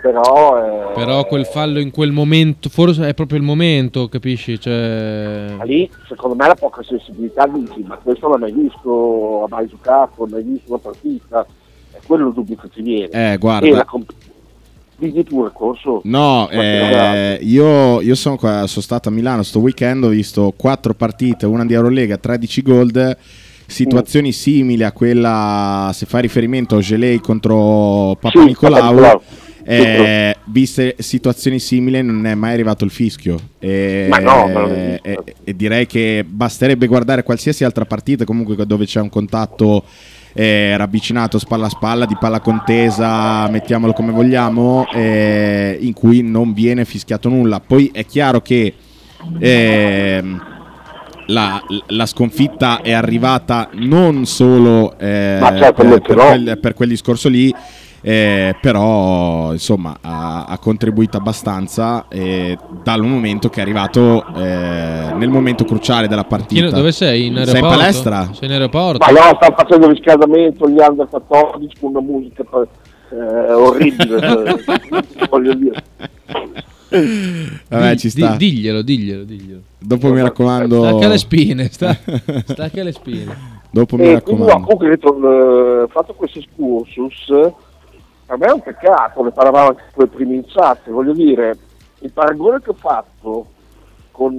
però 0.00 0.90
eh, 0.90 0.92
Però 0.94 1.26
quel 1.26 1.46
fallo 1.46 1.78
in 1.80 1.90
quel 1.90 2.12
momento, 2.12 2.68
forse 2.68 3.08
è 3.08 3.14
proprio 3.14 3.38
il 3.38 3.44
momento, 3.44 4.08
capisci? 4.08 4.58
Cioè... 4.58 5.54
Ma 5.56 5.64
lì 5.64 5.90
secondo 6.08 6.36
me 6.36 6.46
la 6.46 6.54
poca 6.54 6.82
sensibilità 6.82 7.46
dici 7.46 7.82
ma 7.86 7.96
questo 7.96 8.28
non 8.28 8.40
l'ha 8.40 8.46
mai 8.46 8.52
visto 8.52 9.44
ha 9.44 9.46
mai 9.48 9.66
giocato 9.68 10.14
non 10.18 10.28
ha 10.28 10.32
mai 10.36 10.42
visto 10.44 10.70
una 10.72 10.78
partita 10.78 11.46
è 11.92 11.98
quello 12.06 12.28
il 12.28 12.34
dubbio 12.34 12.56
che 12.56 12.68
ti 12.70 12.82
viene 12.82 13.08
Eh, 13.10 13.32
e 13.32 13.36
guarda. 13.38 13.68
la 13.70 13.84
comp- 13.84 14.12
Digli 14.96 15.24
tu 15.24 15.44
il 15.44 15.52
corso 15.54 16.02
No, 16.04 16.48
eh, 16.50 17.38
io, 17.40 18.02
io 18.02 18.14
sono, 18.14 18.36
qua, 18.36 18.66
sono 18.66 18.82
stato 18.82 19.08
a 19.08 19.12
Milano 19.12 19.42
sto 19.42 19.58
weekend, 19.60 20.04
ho 20.04 20.08
visto 20.08 20.52
quattro 20.54 20.92
partite, 20.92 21.46
una 21.46 21.64
di 21.64 21.72
Eurolega, 21.72 22.18
13 22.18 22.62
gold, 22.62 23.16
situazioni 23.70 24.32
simili 24.32 24.82
a 24.82 24.92
quella, 24.92 25.90
se 25.94 26.06
fai 26.06 26.22
riferimento 26.22 26.76
a 26.76 26.80
Gelei 26.80 27.20
contro 27.20 28.16
Papa 28.20 28.40
Sì, 28.40 28.46
Nicolau, 28.46 28.94
Papa 28.96 29.20
eh, 29.64 30.36
viste 30.46 30.96
situazioni 30.98 31.58
simili 31.58 32.02
non 32.02 32.26
è 32.26 32.34
mai 32.34 32.52
arrivato 32.54 32.84
il 32.84 32.90
fischio. 32.90 33.38
E, 33.58 34.06
Ma 34.08 34.18
no, 34.18 34.48
ma 34.48 34.68
e, 34.68 35.00
e 35.44 35.56
direi 35.56 35.86
che 35.86 36.24
basterebbe 36.26 36.86
guardare 36.86 37.22
qualsiasi 37.22 37.64
altra 37.64 37.84
partita 37.84 38.24
comunque 38.24 38.66
dove 38.66 38.86
c'è 38.86 39.00
un 39.00 39.08
contatto 39.08 39.84
eh, 40.32 40.76
ravvicinato 40.76 41.38
spalla 41.38 41.66
a 41.66 41.70
spalla, 41.70 42.06
di 42.06 42.16
palla 42.18 42.40
contesa, 42.40 43.48
mettiamolo 43.48 43.92
come 43.92 44.12
vogliamo, 44.12 44.86
eh, 44.92 45.76
in 45.80 45.92
cui 45.92 46.22
non 46.22 46.52
viene 46.52 46.84
fischiato 46.84 47.28
nulla. 47.28 47.60
Poi 47.60 47.90
è 47.92 48.04
chiaro 48.04 48.40
che 48.40 48.74
ehm, 49.38 50.42
la, 51.30 51.62
la 51.88 52.06
sconfitta 52.06 52.80
è 52.82 52.92
arrivata 52.92 53.68
non 53.72 54.24
solo 54.26 54.96
eh, 54.98 55.38
Ma 55.40 55.56
certo, 55.56 55.82
per, 55.82 55.90
per 55.90 56.00
però- 56.02 56.26
quel, 56.28 56.58
per 56.60 56.74
quel 56.74 56.88
discorso 56.88 57.28
lì, 57.28 57.54
eh, 58.02 58.56
però 58.60 59.52
insomma 59.52 59.98
ha, 60.00 60.44
ha 60.44 60.58
contribuito 60.58 61.16
abbastanza 61.18 62.06
eh, 62.08 62.56
dal 62.82 63.02
momento 63.02 63.48
che 63.50 63.58
è 63.60 63.62
arrivato 63.62 64.24
eh, 64.36 65.12
nel 65.14 65.28
momento 65.28 65.64
cruciale 65.64 66.08
della 66.08 66.24
partita. 66.24 66.70
dove 66.70 66.92
sei? 66.92 67.26
In 67.26 67.34
Sei 67.34 67.42
in 67.42 67.48
aeroporto? 67.48 67.76
palestra? 67.76 68.28
Sei 68.32 68.48
in 68.48 68.52
aeroporto? 68.54 69.04
Ma 69.04 69.10
no, 69.20 69.36
stanno 69.36 69.54
facendo 69.56 69.86
il 69.86 69.92
riscaldamento 69.94 70.68
gli 70.68 70.78
under 70.78 71.08
14 71.08 71.76
con 71.80 71.90
una 71.90 72.00
musica 72.00 72.42
eh, 73.12 73.52
orribile, 73.52 74.56
voglio 75.28 75.54
dire. 75.54 75.82
Vabbè, 76.90 77.92
Di- 77.92 77.98
ci 77.98 78.10
sta. 78.10 78.32
di- 78.32 78.50
diglielo, 78.50 78.82
diglielo, 78.82 79.24
diglielo. 79.24 79.60
Dopo 79.78 80.12
mi 80.12 80.20
raccomando. 80.20 80.82
Stacca 80.84 81.08
le 81.08 81.18
spine, 81.18 81.68
sta, 81.70 81.96
stacca 82.46 82.82
le 82.82 82.92
spine. 82.92 83.58
Dopo 83.70 83.96
mi 83.96 84.02
E 84.04 84.06
no, 84.08 84.12
raccomando. 84.14 84.52
comunque 84.66 84.88
detto, 84.88 85.84
eh, 85.84 85.88
fatto 85.88 86.14
questo 86.14 86.38
excursus, 86.40 87.28
eh, 87.30 87.54
per 88.26 88.38
me 88.38 88.46
è 88.46 88.52
un 88.52 88.60
peccato, 88.62 89.22
ne 89.22 89.30
parlavamo 89.30 89.68
anche 89.68 89.82
con 89.94 90.04
le 90.04 90.10
prime 90.10 90.34
in 90.34 90.44
chat, 90.46 90.90
voglio 90.90 91.12
dire, 91.12 91.56
il 92.00 92.10
paragone 92.12 92.60
che 92.60 92.70
ho 92.70 92.74
fatto 92.74 93.46
con 94.10 94.34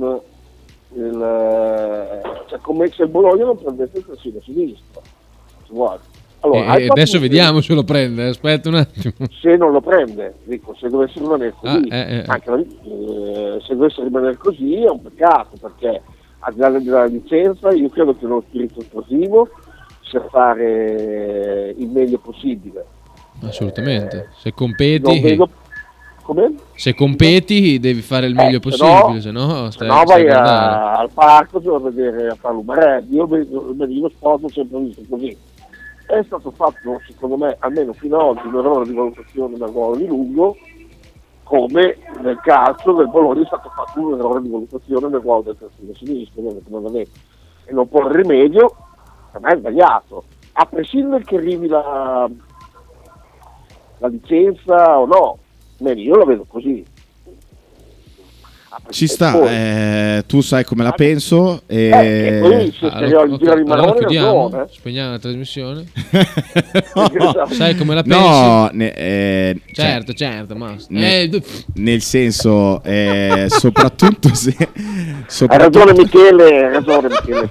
il, 0.94 1.22
eh, 1.22 2.22
cioè 2.50 2.60
come 2.62 2.88
se 2.92 3.04
il 3.04 3.10
Bologna 3.10 3.46
non 3.46 3.58
prendesse 3.58 3.98
il 4.00 4.06
terzino 4.06 4.40
sinistro, 4.42 5.02
se 5.66 5.70
vuoi. 5.72 5.98
Allora, 6.44 6.60
E- 6.60 6.68
hai 6.68 6.78
e 6.84 6.88
fatto 6.88 6.94
adesso 6.94 7.20
vediamo 7.20 7.62
se 7.62 7.74
lo 7.74 7.84
prende. 7.84 8.28
Aspetta 8.28 8.70
un 8.70 8.76
attimo. 8.76 9.14
se 9.42 9.56
non 9.58 9.72
lo 9.72 9.82
prende, 9.82 10.36
dico, 10.44 10.76
se 10.80 10.90
dovesse 10.90 11.20
rimanere 11.20 11.54
così, 11.60 11.88
Ah, 11.90 11.96
eh, 11.96 12.16
eh. 12.18 12.24
anche 12.26 12.52
eh, 12.84 13.62
se 13.66 13.76
dovesse 13.76 14.04
rimanere 14.04 14.38
così 14.38 14.84
è 14.84 14.90
un 14.90 15.02
peccato 15.02 15.58
perché 15.60 16.02
al 16.40 16.54
di 16.54 16.60
là 16.60 16.70
della 16.70 17.06
licenza 17.06 17.72
io 17.72 17.90
credo 17.90 18.16
che 18.18 18.26
uno 18.26 18.44
spirito 18.48 18.82
sportivo 18.82 19.50
sia 20.02 20.24
fare 20.30 21.76
il 21.78 21.88
meglio 21.88 22.18
possibile. 22.18 22.86
Assolutamente. 23.44 24.30
Se 24.38 24.54
competi, 24.54 25.20
vedo 25.20 25.50
se 26.76 26.94
competi 26.94 27.80
devi 27.80 28.02
fare 28.02 28.28
il 28.28 28.36
meglio 28.36 28.58
Eh, 28.58 28.62
se 28.72 28.78
possibile, 28.78 29.14
no- 29.14 29.20
se 29.20 29.32
no 29.32 29.72
Se 29.72 29.86
no 29.86 30.04
vai 30.06 30.30
a 30.30 30.94
al 30.98 31.10
parco 31.12 31.58
a 31.76 31.80
vedere 31.80 32.28
a 32.30 32.36
fare 32.36 32.54
l'umarello. 32.56 33.06
Io 33.10 33.28
lo 33.28 34.10
sport 34.10 34.46
sempre 34.52 34.80
visto 34.80 35.02
così. 35.10 35.36
È 36.12 36.22
stato 36.24 36.52
fatto, 36.52 37.00
secondo 37.08 37.38
me, 37.38 37.56
almeno 37.60 37.94
fino 37.94 38.18
ad 38.18 38.38
oggi, 38.38 38.48
un 38.48 38.58
errore 38.58 38.86
di 38.86 38.94
valutazione 38.94 39.58
del 39.58 39.70
ruolo 39.70 39.96
di 39.96 40.06
lungo, 40.08 40.58
come 41.44 41.96
nel 42.20 42.38
calcio 42.44 42.92
del 42.92 43.08
Bologna 43.08 43.44
è 43.44 43.46
stato 43.46 43.70
fatto 43.70 43.98
un 44.02 44.16
errore 44.16 44.42
di 44.42 44.50
valutazione 44.50 45.08
del 45.08 45.22
ruolo 45.22 45.42
del 45.44 45.58
terzino 45.58 45.94
sinistro, 45.94 46.42
e 47.64 47.72
non 47.72 47.88
porre 47.88 48.24
rimedio, 48.24 48.76
per 49.32 49.40
me 49.40 49.54
è 49.54 49.58
sbagliato. 49.58 50.26
A 50.52 50.66
prescindere 50.66 51.24
che 51.24 51.38
arrivi 51.38 51.70
la, 51.70 52.30
la 54.00 54.08
licenza 54.08 55.00
o 55.00 55.06
no, 55.06 55.38
io 55.78 56.16
la 56.16 56.26
vedo 56.26 56.44
così. 56.46 56.86
Ci 58.90 59.08
sta, 59.08 59.38
eh, 59.52 60.24
tu 60.28 60.40
sai 60.42 60.64
come 60.64 60.84
la 60.84 60.92
penso. 60.94 61.62
eh, 61.68 61.90
E... 61.90 62.28
e 62.28 62.40
poi 62.40 62.72
se 62.72 62.86
Allora, 62.86 62.98
allora, 63.06 63.24
il 63.26 63.32
ok, 63.34 63.40
giro 63.40 63.54
di 63.56 63.62
allora 63.62 63.76
Marone 63.82 63.98
chiudiamo, 64.00 64.44
ragione. 64.50 64.68
spegniamo 64.72 65.12
la 65.12 65.20
trasmissione. 65.20 65.86
No. 67.12 67.48
Sai 67.52 67.76
come 67.76 67.96
la 67.96 68.04
pensi? 68.04 68.18
No, 68.20 68.70
ne- 68.74 68.94
eh, 68.94 69.60
cioè, 69.74 69.86
Certo, 69.86 70.14
certo, 70.14 70.56
ma 70.56 70.76
ne- 70.90 71.22
eh, 71.24 71.42
nel 71.76 72.02
senso, 72.02 72.82
eh, 72.84 73.48
soprattutto 73.50 74.34
se... 74.34 74.56
Hai 74.58 75.24
soprattutto- 75.28 75.80
ragione 75.86 75.94
Michele, 75.94 76.66
hai 76.66 76.74
ragione 76.74 77.08
Michele. 77.10 77.50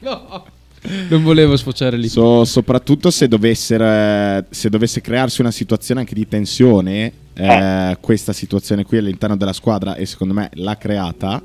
no. 0.00 0.44
Non 1.08 1.22
volevo 1.22 1.56
sfociare 1.56 1.96
lì. 1.96 2.08
So- 2.08 2.44
soprattutto 2.44 3.10
se, 3.10 3.28
se 3.28 4.68
dovesse 4.68 5.00
crearsi 5.00 5.40
una 5.40 5.50
situazione 5.50 6.00
anche 6.00 6.14
di 6.14 6.26
tensione, 6.28 7.12
eh, 7.34 7.96
questa 8.00 8.32
situazione 8.32 8.84
qui 8.84 8.98
all'interno 8.98 9.36
della 9.36 9.52
squadra, 9.52 9.94
e 9.94 10.06
secondo 10.06 10.34
me 10.34 10.50
l'ha 10.54 10.76
creata, 10.76 11.42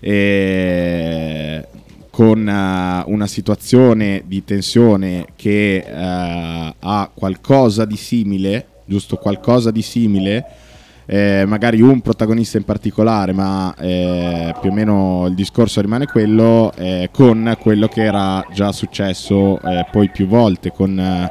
eh, 0.00 1.66
con 2.10 2.48
eh, 2.48 3.02
una 3.06 3.26
situazione 3.26 4.22
di 4.26 4.44
tensione 4.44 5.26
che 5.34 5.76
eh, 5.76 6.74
ha 6.78 7.10
qualcosa 7.12 7.84
di 7.84 7.96
simile, 7.96 8.66
giusto 8.84 9.16
qualcosa 9.16 9.70
di 9.70 9.82
simile, 9.82 10.44
eh, 11.06 11.44
magari 11.46 11.80
un 11.80 12.00
protagonista 12.00 12.56
in 12.56 12.64
particolare, 12.64 13.32
ma 13.32 13.74
eh, 13.78 14.54
più 14.60 14.70
o 14.70 14.72
meno 14.72 15.26
il 15.28 15.34
discorso 15.34 15.80
rimane 15.80 16.06
quello, 16.06 16.72
eh, 16.76 17.10
con 17.12 17.56
quello 17.60 17.88
che 17.88 18.02
era 18.02 18.44
già 18.52 18.72
successo 18.72 19.60
eh, 19.60 19.86
poi 19.90 20.10
più 20.10 20.26
volte 20.26 20.72
con, 20.72 20.98
eh, 20.98 21.30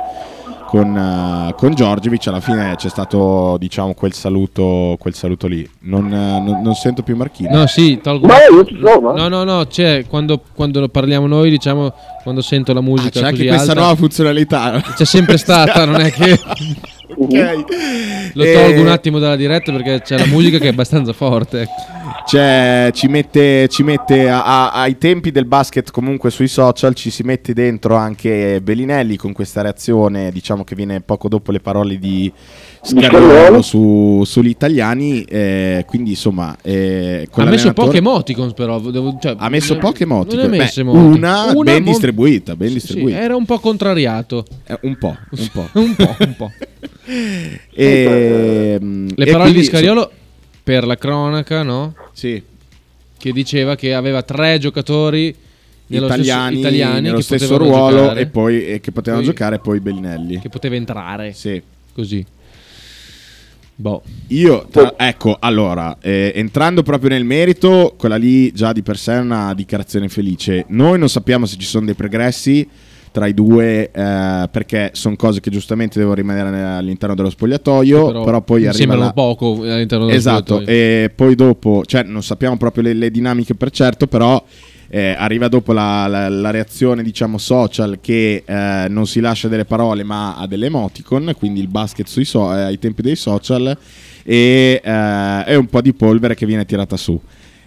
con, 0.67 0.95
eh, 0.95 1.53
con 1.55 1.73
Giorgievic. 1.73 2.27
Alla 2.27 2.39
fine 2.39 2.75
c'è 2.75 2.89
stato 2.89 3.57
diciamo 3.59 3.93
quel 3.93 4.13
saluto, 4.13 4.95
quel 4.99 5.13
saluto 5.15 5.47
lì. 5.47 5.67
Non, 5.81 6.05
eh, 6.13 6.39
non- 6.39 6.61
non 6.61 6.73
sento 6.75 7.01
più 7.01 7.15
Marchino. 7.15 7.57
No, 7.57 7.67
sì, 7.67 7.99
tolgo. 8.01 8.27
No, 9.15 9.27
no, 9.27 9.43
no, 9.43 9.65
c'è 9.67 10.05
quando, 10.07 10.41
quando 10.53 10.79
lo 10.79 10.89
parliamo 10.89 11.25
noi, 11.27 11.49
diciamo, 11.49 11.93
quando 12.23 12.41
sento 12.41 12.73
la 12.73 12.79
Ah, 12.79 12.83
musica 12.83 13.09
c'è 13.09 13.19
così 13.21 13.25
anche 13.31 13.45
questa 13.47 13.71
alta, 13.71 13.81
nuova 13.81 13.95
funzionalità. 13.95 14.81
c'è 14.95 15.05
sempre 15.05 15.37
stata, 15.37 15.85
non 15.85 15.99
è 16.01 16.11
che 16.11 16.39
Ok. 17.23 18.33
lo 18.33 18.43
Eh, 18.43 18.53
tolgo 18.53 18.81
un 18.81 18.87
attimo 18.87 19.19
dalla 19.19 19.35
diretta 19.35 19.71
perché 19.71 20.01
c'è 20.01 20.17
la 20.17 20.25
musica 20.25 20.57
che 20.57 20.65
è 20.65 20.69
abbastanza 20.69 21.13
forte. 21.13 21.67
Cioè, 22.25 22.89
ci 22.93 23.07
mette, 23.07 23.67
ci 23.67 23.83
mette 23.83 24.29
a- 24.29 24.43
a- 24.43 24.71
ai 24.71 24.97
tempi 24.97 25.31
del 25.31 25.45
basket 25.45 25.91
comunque 25.91 26.29
sui 26.31 26.47
social 26.47 26.93
ci 26.95 27.09
si 27.09 27.23
mette 27.23 27.53
dentro 27.53 27.95
anche 27.95 28.59
Bellinelli 28.61 29.17
con 29.17 29.33
questa 29.33 29.61
reazione 29.61 30.31
diciamo 30.31 30.63
che 30.63 30.75
viene 30.75 31.01
poco 31.01 31.27
dopo 31.27 31.51
le 31.51 31.59
parole 31.59 31.97
di 31.99 32.31
Scariolo. 32.85 33.61
su, 33.61 34.23
sugli 34.25 34.49
italiani 34.49 35.23
eh, 35.23 35.85
quindi 35.87 36.11
insomma 36.11 36.55
eh, 36.61 37.27
Ha 37.31 37.45
messo 37.45 37.71
poche 37.71 37.97
emoticons 37.97 38.53
però. 38.53 38.79
devo- 38.79 39.17
cioè, 39.21 39.35
ha 39.37 39.49
messo 39.49 39.77
poche 39.77 40.03
emoticon 40.03 40.49
Beh, 40.49 40.71
emoticon. 40.75 40.95
una, 41.13 41.53
ben 41.63 41.83
mo- 41.83 41.89
distribuita 41.89 42.55
ben 42.57 42.67
Sì, 42.67 42.73
distribuita 42.73 43.19
era 43.19 43.35
un 43.35 43.45
po' 43.45 43.59
contrariato. 43.59 44.45
Eh, 44.67 44.77
un 44.81 44.97
po' 44.97 45.15
un 45.29 45.49
po' 45.51 45.69
un 45.79 45.95
po', 45.95 46.15
un 46.19 46.35
po'. 46.35 46.51
E, 47.75 48.77
Le 48.79 49.25
e 49.25 49.31
parole 49.31 49.43
quindi, 49.43 49.59
di 49.59 49.63
Scariolo 49.65 50.11
per 50.63 50.85
la 50.85 50.97
cronaca, 50.97 51.63
no? 51.63 51.93
sì, 52.13 52.41
Che 53.17 53.31
diceva 53.31 53.75
che 53.75 53.93
aveva 53.93 54.21
tre 54.23 54.57
giocatori 54.59 55.33
nello 55.87 56.05
italiani, 56.05 56.45
stesso, 56.55 56.59
italiani 56.59 57.01
nello 57.01 57.15
che 57.17 57.21
stesso 57.23 57.47
potevano 57.57 57.77
ruolo 57.77 57.97
giocare, 58.01 58.19
e 58.21 58.25
poi 58.27 58.65
e 58.67 58.79
che 58.79 58.91
potevano 58.91 59.21
Poi- 59.23 59.31
giocare 59.33 59.59
poi 59.59 59.79
Bellinelli 59.81 60.39
che 60.39 60.49
poteva 60.49 60.75
entrare 60.75 61.33
sì 61.33 61.61
così. 61.93 62.25
Boh. 63.75 64.01
Io, 64.27 64.67
tra- 64.69 64.93
ecco, 64.97 65.37
allora, 65.39 65.97
eh, 66.01 66.31
entrando 66.35 66.83
proprio 66.83 67.09
nel 67.09 67.25
merito, 67.25 67.95
quella 67.97 68.15
lì 68.15 68.51
già 68.51 68.71
di 68.71 68.83
per 68.83 68.97
sé 68.97 69.13
è 69.13 69.19
una 69.19 69.53
dichiarazione 69.53 70.09
felice. 70.09 70.65
Noi 70.69 70.99
non 70.99 71.09
sappiamo 71.09 71.45
se 71.45 71.57
ci 71.57 71.65
sono 71.65 71.85
dei 71.85 71.95
progressi 71.95 72.67
tra 73.11 73.27
i 73.27 73.33
due, 73.33 73.91
eh, 73.91 74.49
perché 74.51 74.89
sono 74.93 75.15
cose 75.15 75.39
che 75.39 75.51
giustamente 75.51 75.99
devono 75.99 76.15
rimanere 76.15 76.63
all'interno 76.63 77.13
dello 77.13 77.29
spogliatoio, 77.29 78.23
però, 78.23 78.41
poi 78.41 78.61
mi 78.61 78.67
arriva 78.67 78.95
la... 78.95 79.13
poco 79.13 79.61
all'interno 79.61 80.05
dello 80.05 80.17
Esatto, 80.17 80.55
spogliatoio. 80.55 80.77
e 80.77 81.11
poi 81.15 81.35
dopo, 81.35 81.83
cioè 81.85 82.03
non 82.03 82.23
sappiamo 82.23 82.57
proprio 82.57 82.83
le, 82.83 82.93
le 82.93 83.11
dinamiche 83.11 83.53
per 83.53 83.69
certo, 83.69 84.07
però 84.07 84.43
eh, 84.89 85.15
arriva 85.17 85.47
dopo 85.47 85.73
la, 85.73 86.07
la- 86.07 86.29
la 86.29 86.49
reazione 86.51 87.03
diciamo 87.03 87.37
social 87.37 87.99
che 88.01 88.43
eh, 88.45 88.85
non 88.89 89.07
si 89.07 89.19
lascia 89.19 89.47
delle 89.47 89.65
parole 89.65 90.03
ma 90.03 90.35
ha 90.35 90.47
delle 90.47 90.67
emoticon, 90.67 91.33
quindi 91.37 91.59
il 91.59 91.67
basket 91.67 92.07
so- 92.07 92.53
eh, 92.55 92.61
ai 92.61 92.79
tempi 92.79 93.01
dei 93.01 93.15
social 93.15 93.77
e 94.23 94.81
eh, 94.83 95.43
è 95.43 95.55
un 95.55 95.67
po' 95.67 95.81
di 95.81 95.93
polvere 95.93 96.35
che 96.35 96.45
viene 96.45 96.65
tirata 96.65 96.97
su. 96.97 97.19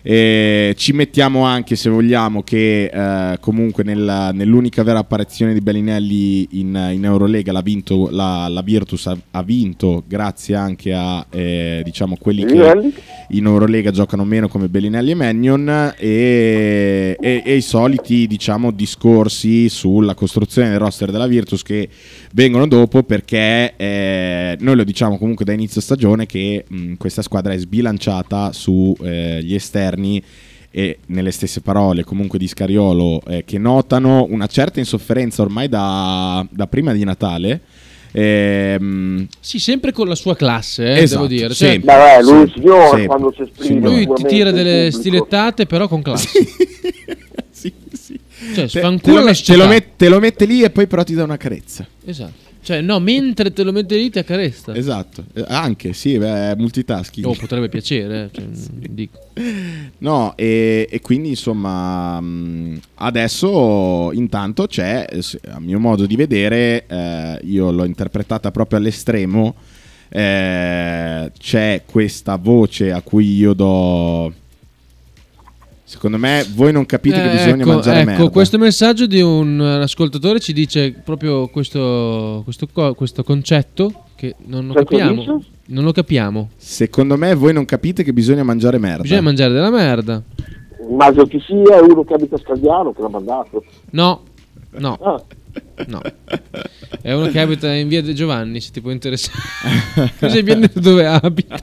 E 0.09 0.73
ci 0.77 0.93
mettiamo 0.93 1.43
anche, 1.43 1.75
se 1.75 1.91
vogliamo, 1.91 2.45
che 2.45 2.85
eh, 2.85 3.39
comunque 3.41 3.83
nella- 3.83 4.31
nell'unica 4.31 4.85
vera 4.85 5.01
apparizione 5.01 5.53
di 5.53 5.61
Bellinelli 5.61 6.47
in, 6.61 6.91
in 6.93 7.05
Eurolega 7.05 7.51
l'ha 7.51 7.61
vinto, 7.61 8.09
la, 8.13 8.47
la 8.47 8.63
Virtus 8.63 9.05
ha, 9.09 9.17
ha 9.33 9.43
vinto 9.43 10.05
grazie 10.07 10.55
anche 10.55 10.95
a 10.95 11.27
eh, 11.29 11.81
diciamo 11.83 12.17
quelli 12.21 12.45
che 12.45 12.55
in 13.31 13.47
Eurolega 13.47 13.91
giocano 13.91 14.25
meno 14.25 14.47
come 14.47 14.69
Bellinelli 14.69 15.11
e 15.11 15.15
Magnon 15.15 15.93
e, 15.99 17.17
e- 17.19 17.43
e 17.45 17.57
i 17.57 17.61
soliti 17.61 18.29
diciamo 18.29 18.71
discorsi 18.71 19.69
sulla 19.69 20.15
costruzione 20.15 20.69
del 20.71 20.79
roster 20.79 21.11
della 21.11 21.27
Virtus 21.27 21.63
che 21.63 21.89
vengono 22.33 22.67
dopo 22.67 23.03
perché 23.03 23.75
eh, 23.77 24.57
noi 24.61 24.77
lo 24.77 24.85
diciamo 24.85 25.19
comunque 25.19 25.45
da 25.45 25.53
inizio 25.53 25.81
stagione 25.81 26.27
che 26.27 26.65
mh, 26.67 26.95
questa 26.95 27.23
squadra 27.23 27.53
è 27.53 27.59
sbilanciata 27.59 28.53
sugli 28.53 29.55
esterni 29.55 30.23
e 30.71 30.99
nelle 31.07 31.31
stesse 31.31 31.61
parole 31.63 32.05
comunque 32.05 32.39
di 32.39 32.47
Scariolo 32.47 33.23
eh, 33.29 33.45
che 33.45 33.57
notano 33.59 34.27
una 34.29 34.47
certa 34.47 34.79
insofferenza 34.79 35.41
ormai 35.43 35.69
da, 35.69 36.47
da 36.51 36.67
prima 36.67 36.93
di 36.93 37.03
Natale. 37.05 37.61
Ehm, 38.13 39.27
Sì, 39.41 39.59
sempre 39.59 39.93
con 39.93 40.09
la 40.09 40.15
sua 40.15 40.35
classe, 40.37 40.85
eh, 40.95 41.03
Esatto, 41.03 41.27
devo 41.27 41.35
dire. 41.35 41.55
sì. 41.55 41.65
Cioè, 41.65 41.79
Beh, 41.81 42.23
lui 42.23 42.47
Sì, 42.47 42.53
signore 42.61 43.07
quando 43.07 43.33
si 43.37 43.43
esprime. 43.43 43.81
Lui 43.89 44.09
ti 44.15 44.25
tira 44.25 44.51
delle 44.51 44.85
pubblico. 44.91 44.99
stilettate, 44.99 45.67
però 45.67 45.87
con 45.89 46.03
classe. 46.03 46.29
sì, 47.51 47.73
sì. 47.93 47.96
Cioè, 48.55 48.67
Te, 48.69 48.99
te 49.01 49.13
lo, 49.13 49.23
met- 49.25 49.43
te 49.45 49.57
lo 49.57 49.67
met- 49.67 49.89
te 49.97 50.09
lo 50.09 50.19
mette 50.21 50.45
lì 50.45 50.63
e 50.63 50.71
poi 50.71 50.87
però 50.87 51.03
ti 51.05 51.15
dà 51.15 51.25
una 51.25 51.37
carezza. 51.37 51.87
Esatto. 52.05 52.45
Cioè, 52.67 52.81
no, 52.81 52.99
mentre 52.99 53.53
te 53.53 53.63
lo 53.63 53.71
mette 53.71 53.95
lì 53.97 54.11
ti 54.11 54.19
accaresta. 54.19 54.75
Esatto, 54.75 55.25
Eh, 55.35 55.45
anche 55.47 55.93
sì, 55.93 56.19
beh, 56.19 56.57
multitasking. 56.57 57.25
Oh, 57.25 57.35
potrebbe 57.35 57.69
piacere, 57.69 58.25
eh, 58.25 58.31
cioè, 58.33 58.45
dico. 58.91 59.19
No, 59.99 60.33
e, 60.37 60.89
e 60.91 61.01
quindi 61.01 61.29
insomma, 61.29 62.21
mh, 62.21 62.81
adesso 62.95 64.11
intanto 64.15 64.67
c'è, 64.67 65.07
a 65.49 65.61
mio 65.61 65.79
modo 65.79 66.07
di 66.07 66.17
vedere, 66.17 66.87
eh, 66.89 67.39
io 67.45 67.71
l'ho 67.71 67.85
interpretata 67.85 68.51
proprio 68.51 68.79
all'estremo, 68.81 69.55
eh, 70.09 71.31
c'è 71.39 71.83
questa 71.87 72.35
voce 72.37 72.91
a 72.91 73.01
cui 73.01 73.37
io 73.37 73.53
do... 73.53 74.33
Secondo 75.89 76.19
me 76.19 76.45
voi 76.53 76.73
non 76.73 76.85
capite 76.85 77.15
che 77.23 77.29
Eh, 77.29 77.33
bisogna 77.33 77.63
ecco, 77.63 77.69
mangiare 77.75 78.01
ecco, 78.01 78.11
merda. 78.11 78.29
questo 78.31 78.59
messaggio 78.59 79.07
di 79.07 79.21
un 79.21 79.61
eh, 79.61 79.83
ascoltatore 79.85 80.41
ci 80.41 80.53
dice 80.53 80.91
proprio 80.93 81.47
questo, 81.47 82.41
questo, 82.43 82.67
questo 82.97 83.23
concetto 83.23 83.93
che 84.17 84.35
non 84.47 84.67
lo 84.67 84.75
capiamo. 84.75 85.45
Non 85.67 85.85
lo 85.85 85.93
capiamo. 85.93 86.51
Secondo 86.57 87.17
me 87.17 87.35
voi 87.37 87.53
non 87.53 87.65
capite 87.65 88.03
che 88.03 88.13
bisogna 88.13 88.43
mangiare 88.43 88.79
merda. 88.79 89.03
Bisogna 89.03 89.21
mangiare 89.21 89.53
della 89.53 89.71
merda. 89.71 90.21
Immagino 90.89 91.25
che 91.27 91.41
sia 91.47 91.81
uno 91.81 92.03
che 92.05 92.15
abita 92.15 92.35
a 92.35 92.39
Scagliano 92.41 92.93
che 92.93 93.03
l'ha 93.03 93.09
mandato. 93.09 93.65
No, 93.91 94.23
no, 94.79 94.99
Ah, 95.01 95.23
no. 95.87 96.01
È 97.01 97.13
uno 97.13 97.29
che 97.29 97.39
abita 97.41 97.73
in 97.73 97.87
via 97.87 98.03
De 98.03 98.13
Giovanni, 98.13 98.61
se 98.61 98.73
ti 98.73 98.81
può 98.81 98.91
interessare. 98.91 100.13
Così 100.19 100.43
viene 100.43 100.69
da 100.73 100.81
dove 100.81 101.07
abita. 101.07 101.63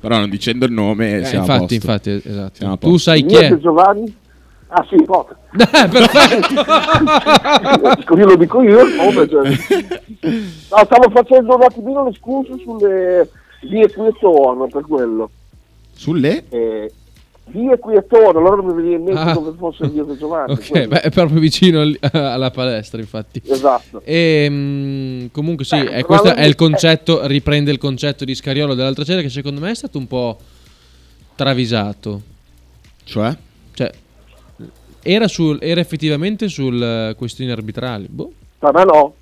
Però 0.00 0.18
non 0.18 0.28
dicendo 0.30 0.64
il 0.66 0.72
nome 0.72 1.18
Eh, 1.18 1.24
siamo 1.24 1.46
a 1.46 1.54
infatti, 1.56 1.78
posto. 1.78 2.10
infatti, 2.10 2.28
esatto. 2.28 2.54
Siamo 2.56 2.72
a 2.72 2.76
Tu 2.76 2.96
sai 2.96 3.24
chi 3.24 3.34
Io 3.34 3.40
è. 3.40 3.58
Giovanni? 3.58 4.16
Ah 4.68 4.84
sì, 4.88 4.96
poco. 5.04 5.34
Eh, 5.58 5.88
perfetto. 5.88 6.64
Così 8.04 8.20
lo 8.22 8.36
dico 8.36 8.62
io 8.62 8.82
il 8.84 8.94
nome. 8.96 9.28
Cioè. 9.28 9.48
No, 10.70 10.84
stavo 10.84 11.08
facendo 11.10 11.54
un 11.56 11.62
attimino 11.62 12.04
l'escurso 12.04 12.58
sulle 12.58 13.28
vie 13.62 13.90
qui 13.92 14.06
attorno, 14.08 14.66
per 14.66 14.82
quello. 14.82 15.30
Sulle? 15.94 16.44
Eh, 16.50 16.92
vie 17.50 17.78
qui 17.78 17.96
attorno, 17.96 18.38
allora 18.40 18.56
non 18.56 18.66
mi 18.66 18.74
veniva 18.74 18.96
in 18.96 19.02
mente 19.04 19.20
Ah. 19.20 19.32
dove 19.32 19.54
fosse 19.58 19.88
via 19.88 20.02
De 20.04 20.16
Giovanni. 20.16 20.52
ok, 20.52 20.68
quello. 20.68 20.88
beh, 20.88 21.00
è 21.00 21.10
proprio 21.10 21.40
vicino 21.40 21.80
al- 21.80 21.98
alla 22.12 22.50
palestra, 22.50 23.00
infatti. 23.00 23.42
Esatto. 23.44 24.00
E 24.04 24.46
mm, 24.50 25.26
comunque 25.32 25.64
sì, 25.64 25.76
Beh, 25.80 25.90
è, 25.90 26.04
questo 26.04 26.34
è 26.34 26.44
il 26.44 26.54
concetto, 26.54 27.26
riprende 27.26 27.70
il 27.70 27.78
concetto 27.78 28.24
di 28.24 28.34
Scariolo 28.34 28.74
dell'altra 28.74 29.04
sera 29.04 29.20
che 29.20 29.28
secondo 29.28 29.60
me 29.60 29.70
è 29.70 29.74
stato 29.74 29.98
un 29.98 30.06
po' 30.06 30.38
travisato. 31.34 32.22
Cioè? 33.04 33.36
Cioè, 33.74 33.90
era, 35.02 35.28
sul, 35.28 35.58
era 35.62 35.80
effettivamente 35.80 36.48
sul 36.48 36.82
eh, 36.82 37.14
questioni 37.16 37.50
arbitrali. 37.50 38.06
Boh. 38.10 38.32
Me 38.60 38.84
no. 38.84 39.14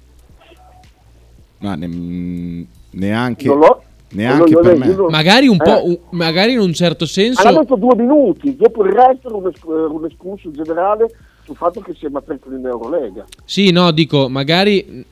Ma 1.58 1.74
ne- 1.74 1.86
mh, 1.86 2.66
neanche, 2.90 3.46
non 3.46 3.58
l'ho. 3.58 3.82
Neanche 4.10 4.50
non- 4.52 4.62
per 4.62 4.76
me. 4.76 4.86
non- 4.94 5.10
Magari 5.10 5.48
un 5.48 5.56
po', 5.56 5.82
Eh. 5.84 6.00
magari 6.10 6.52
in 6.52 6.60
un 6.60 6.72
certo 6.72 7.04
Hanno 7.04 7.12
senso... 7.12 7.52
detto 7.52 7.76
due 7.76 7.94
minuti, 7.96 8.56
dopo 8.56 8.84
il 8.84 8.92
resto 8.92 9.28
era 9.28 9.36
un, 9.36 9.46
esc- 9.48 9.66
era 9.68 9.86
un 9.88 10.04
escurso 10.04 10.50
generale 10.50 11.06
sul 11.44 11.56
fatto 11.56 11.80
che 11.80 11.94
si 11.98 12.06
è 12.06 12.08
matricolato 12.08 12.60
in 12.60 12.66
Eurolega. 12.66 13.24
Sì, 13.44 13.70
no, 13.70 13.90
dico, 13.92 14.28
magari 14.28 15.04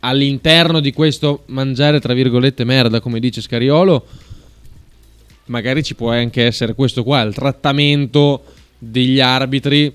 all'interno 0.00 0.80
di 0.80 0.92
questo 0.92 1.42
mangiare, 1.46 2.00
tra 2.00 2.14
virgolette, 2.14 2.64
merda, 2.64 3.00
come 3.00 3.18
dice 3.20 3.40
Scariolo, 3.40 4.04
magari 5.46 5.82
ci 5.82 5.94
può 5.94 6.10
anche 6.10 6.44
essere 6.44 6.74
questo 6.74 7.02
qua, 7.02 7.22
il 7.22 7.34
trattamento 7.34 8.42
degli 8.78 9.18
arbitri, 9.20 9.92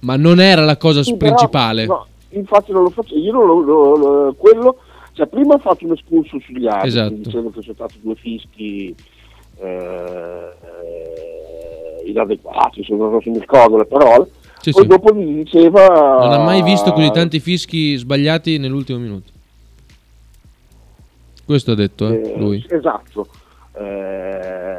ma 0.00 0.16
non 0.16 0.40
era 0.40 0.64
la 0.64 0.76
cosa 0.76 1.02
Sì, 1.02 1.16
però- 1.16 1.34
principale. 1.34 1.86
no, 1.86 2.06
infatti 2.30 2.72
non 2.72 2.82
lo 2.84 2.90
faccio, 2.90 3.14
io 3.14 3.30
non 3.32 3.46
lo, 3.46 3.60
lo- 3.60 3.96
lo- 3.96 4.34
quello, 4.36 4.78
cioè 5.12 5.26
prima 5.26 5.54
ho 5.54 5.58
fatto 5.58 5.84
un 5.84 5.92
escurso 5.92 6.38
sugli 6.40 6.66
altri, 6.66 6.88
Esatto. 6.88 7.14
dicendo 7.14 7.50
che 7.50 7.62
sono 7.62 7.74
stati 7.74 7.98
due 8.00 8.14
fischi 8.14 8.94
eh, 9.60 9.66
eh, 9.66 12.08
inadeguati, 12.08 12.84
se 12.84 12.94
non 12.94 13.18
mi 13.22 13.38
ricordo 13.38 13.76
le 13.76 13.84
parole, 13.84 14.30
Sì, 14.60 14.70
poi 14.70 14.82
sì. 14.82 14.88
dopo 14.88 15.14
gli 15.14 15.34
diceva... 15.42 16.18
Non 16.20 16.32
ha 16.32 16.38
mai 16.42 16.62
visto 16.62 16.92
così 16.92 17.10
tanti 17.10 17.40
fischi 17.40 17.96
sbagliati 17.96 18.58
nell'ultimo 18.58 18.98
minuto. 18.98 19.30
Questo 21.44 21.72
ha 21.72 21.74
detto, 21.74 22.08
eh, 22.08 22.32
eh, 22.32 22.38
lui. 22.38 22.64
Esatto. 22.68 23.26
Eh, 23.74 24.71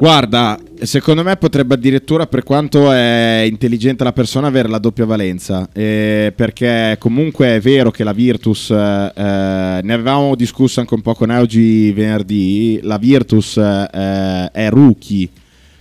Guarda, 0.00 0.56
secondo 0.82 1.24
me 1.24 1.36
potrebbe 1.36 1.74
addirittura, 1.74 2.28
per 2.28 2.44
quanto 2.44 2.92
è 2.92 3.44
intelligente 3.48 4.04
la 4.04 4.12
persona, 4.12 4.46
avere 4.46 4.68
la 4.68 4.78
doppia 4.78 5.04
valenza. 5.04 5.68
eh, 5.72 6.32
perché 6.36 6.96
comunque 7.00 7.56
è 7.56 7.60
vero 7.60 7.90
che 7.90 8.04
la 8.04 8.12
Virtus, 8.12 8.70
eh, 8.70 9.12
eh, 9.12 9.80
ne 9.82 9.92
avevamo 9.92 10.36
discusso 10.36 10.78
anche 10.78 10.94
un 10.94 11.00
po' 11.02 11.14
con 11.14 11.32
Eugi 11.32 11.90
venerdì, 11.92 12.78
la 12.82 12.96
Virtus 12.98 13.56
eh, 13.56 14.50
è 14.52 14.68
rookie 14.70 15.28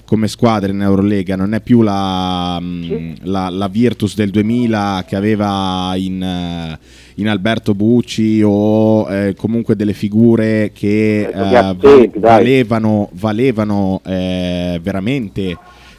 come 0.04 0.28
squadra 0.28 0.72
in 0.72 0.82
Eurolega, 0.82 1.36
non 1.36 1.54
è 1.54 1.62
più 1.62 1.82
la, 1.84 2.60
mh, 2.60 3.16
la- 3.24 3.50
la 3.50 3.68
Virtus 3.68 4.16
del 4.16 4.30
2000 4.32 5.04
che 5.08 5.16
aveva 5.18 5.92
in, 5.96 6.24
eh, 6.24 6.80
in 7.20 7.28
Alberto 7.28 7.74
Bucci 7.74 8.42
o 8.44 9.10
eh, 9.10 9.36
comunque 9.36 9.76
delle 9.76 9.94
figure 9.94 10.72
che 10.74 11.28
Eh, 11.28 12.10
valevano, 12.20 13.10
valevano 13.14 14.02
eh, 14.06 14.80
veramente 14.82 15.58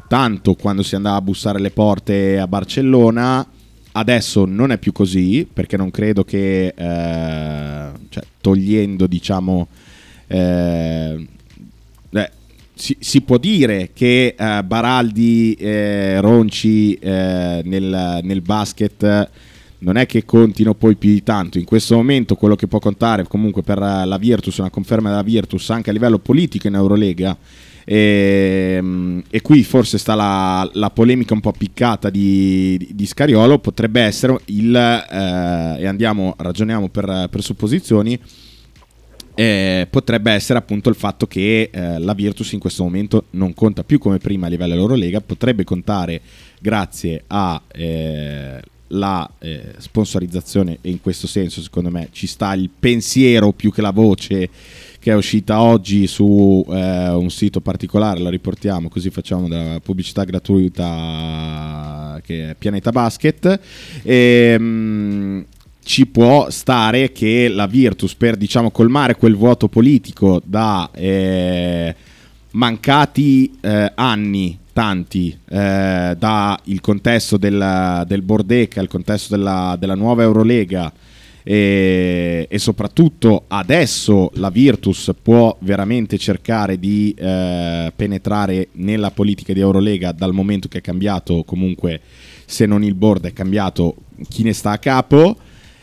tanto 0.09 0.55
quando 0.55 0.83
si 0.83 0.95
andava 0.95 1.17
a 1.17 1.21
bussare 1.21 1.61
le 1.61 1.71
porte 1.71 2.39
a 2.39 2.47
Barcellona. 2.47 3.47
Adesso 3.91 4.45
non 4.45 4.71
è 4.71 4.79
più 4.79 4.93
così 4.93 5.47
perché 5.53 5.77
non 5.77 5.91
credo 5.91 6.23
che, 6.23 6.67
eh, 6.69 7.87
cioè, 8.09 8.23
togliendo 8.41 9.07
diciamo, 9.09 9.67
eh, 10.29 11.27
si, 12.75 12.97
si 13.01 13.21
può 13.23 13.39
dire 13.39 13.91
che 13.93 14.37
eh, 14.39 14.63
Baraldi, 14.63 15.55
eh, 15.55 16.21
Ronci 16.21 16.95
eh, 16.95 17.61
nel, 17.65 18.21
nel 18.23 18.41
basket 18.41 19.31
non 19.81 19.97
è 19.97 20.07
che 20.07 20.25
contino 20.25 20.75
poi 20.75 20.97
più 20.97 21.11
di 21.11 21.23
tanto. 21.23 21.59
In 21.59 21.65
questo 21.65 21.95
momento 21.95 22.35
quello 22.35 22.57
che 22.57 22.67
può 22.67 22.79
contare 22.79 23.25
comunque 23.25 23.63
per 23.63 23.79
la 23.79 24.19
Virtus, 24.19 24.59
una 24.59 24.71
conferma 24.71 25.11
della 25.11 25.23
Virtus 25.23 25.71
anche 25.71 25.91
a 25.91 25.93
livello 25.93 26.19
politico 26.19 26.67
in 26.67 26.75
Eurolega. 26.75 27.37
E, 27.85 28.79
mm, 28.83 29.21
e 29.31 29.41
qui 29.41 29.63
forse 29.63 29.97
sta 29.97 30.15
la, 30.15 30.69
la 30.75 30.91
polemica 30.91 31.33
un 31.33 31.41
po' 31.41 31.53
piccata 31.53 32.11
di, 32.11 32.77
di- 32.79 32.91
di 32.95 33.07
Scariolo. 33.07 33.59
Potrebbe 33.59 34.01
essere 34.01 34.39
il. 34.47 34.75
eh, 34.75 35.81
e 35.81 35.87
andiamo, 35.87 36.35
ragioniamo 36.37 36.89
per, 36.89 37.29
per 37.31 37.43
supposizioni 37.43 38.19
eh, 39.39 39.87
potrebbe 39.89 40.33
essere 40.33 40.59
appunto 40.59 40.89
il 40.89 40.97
fatto 40.97 41.29
che 41.29 41.71
eh, 41.73 42.01
la 42.01 42.13
Virtus 42.13 42.51
in 42.51 42.59
questo 42.59 42.83
momento 42.83 43.27
non 43.31 43.55
conta 43.55 43.85
più 43.85 44.01
come 44.01 44.19
prima 44.19 44.47
a 44.47 44.49
livello 44.49 44.75
Eurolega, 44.75 45.21
potrebbe 45.21 45.63
contare 45.63 46.21
grazie 46.59 47.23
a 47.29 47.63
eh, 47.69 48.61
la 48.89 49.29
eh, 49.39 49.75
sponsorizzazione 49.79 50.79
e 50.81 50.91
in 50.91 51.01
questo 51.01 51.27
senso 51.27 51.61
secondo 51.61 51.91
me 51.91 52.09
ci 52.13 52.27
sta 52.27 52.55
il 52.55 52.71
pensiero 52.77 53.53
più 53.53 53.73
che 53.73 53.81
la 53.81 53.91
voce 53.91 54.49
che 55.01 55.13
è 55.13 55.15
uscita 55.15 55.61
oggi 55.61 56.07
su 56.07 56.65
eh, 56.69 57.09
un 57.11 57.31
sito 57.31 57.61
particolare, 57.61 58.21
la 58.21 58.31
riportiamo 58.31 58.89
così 58.89 59.11
facciamo 59.11 59.49
della 59.49 59.81
pubblicità 59.81 60.25
gratuita 60.25 62.21
che 62.25 62.51
è 62.51 62.55
Pianeta 62.55 62.91
Basket. 62.91 63.61
Ehm, 64.03 65.45
ci 65.83 66.07
può 66.07 66.51
stare 66.51 67.13
che 67.13 67.49
la 67.49 67.67
Virtus 67.67 68.15
per 68.15 68.37
diciamo 68.37 68.71
colmare 68.71 69.15
quel 69.15 69.35
vuoto 69.35 69.69
politico 69.69 70.43
da 70.45 70.91
eh, 70.93 71.95
mancati 72.51 73.57
eh, 73.63 73.93
anni 73.95 74.59
tanti 74.79 75.37
eh, 75.49 76.15
da 76.17 76.61
il 76.67 76.81
contesto 76.81 77.37
del, 77.37 78.05
del 78.07 78.23
Bordeca, 78.23 78.81
il 78.81 78.87
contesto 78.87 79.35
della, 79.35 79.75
della 79.77 79.97
nuova 79.97 80.23
Eurolega 80.23 80.93
e, 81.43 82.47
e 82.49 82.59
soprattutto 82.61 83.47
adesso 83.49 84.31
la 84.35 84.51
Virtus 84.51 85.13
può 85.21 85.57
veramente 85.63 86.17
cercare 86.17 86.79
di 86.79 87.13
eh, 87.19 87.93
penetrare 87.97 88.69
nella 88.75 89.11
politica 89.11 89.53
di 89.53 89.59
Eurolega 89.59 90.13
dal 90.13 90.33
momento 90.33 90.69
che 90.69 90.79
è 90.79 90.81
cambiato 90.81 91.43
comunque 91.43 92.01
se 92.47 92.65
non 92.65 92.85
il 92.85 92.95
board 92.95 93.27
è 93.27 93.33
cambiato 93.33 93.97
chi 94.29 94.45
ne 94.45 94.53
sta 94.53 94.71
a 94.71 94.79
capo 94.79 95.39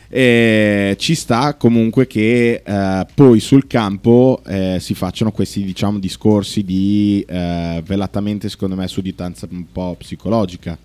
eh, 0.08 0.94
ci 0.98 1.14
sta 1.14 1.54
comunque 1.54 2.06
che 2.06 2.62
eh, 2.64 3.06
poi 3.14 3.40
sul 3.40 3.66
campo 3.66 4.40
eh, 4.46 4.78
si 4.80 4.94
facciano 4.94 5.32
questi 5.32 5.64
diciamo 5.64 5.98
discorsi 5.98 6.62
di 6.62 7.24
eh, 7.28 7.82
velatamente 7.84 8.48
secondo 8.48 8.76
me 8.76 8.86
sudditanza 8.88 9.46
un 9.50 9.64
po' 9.70 9.96
psicologica. 9.98 10.78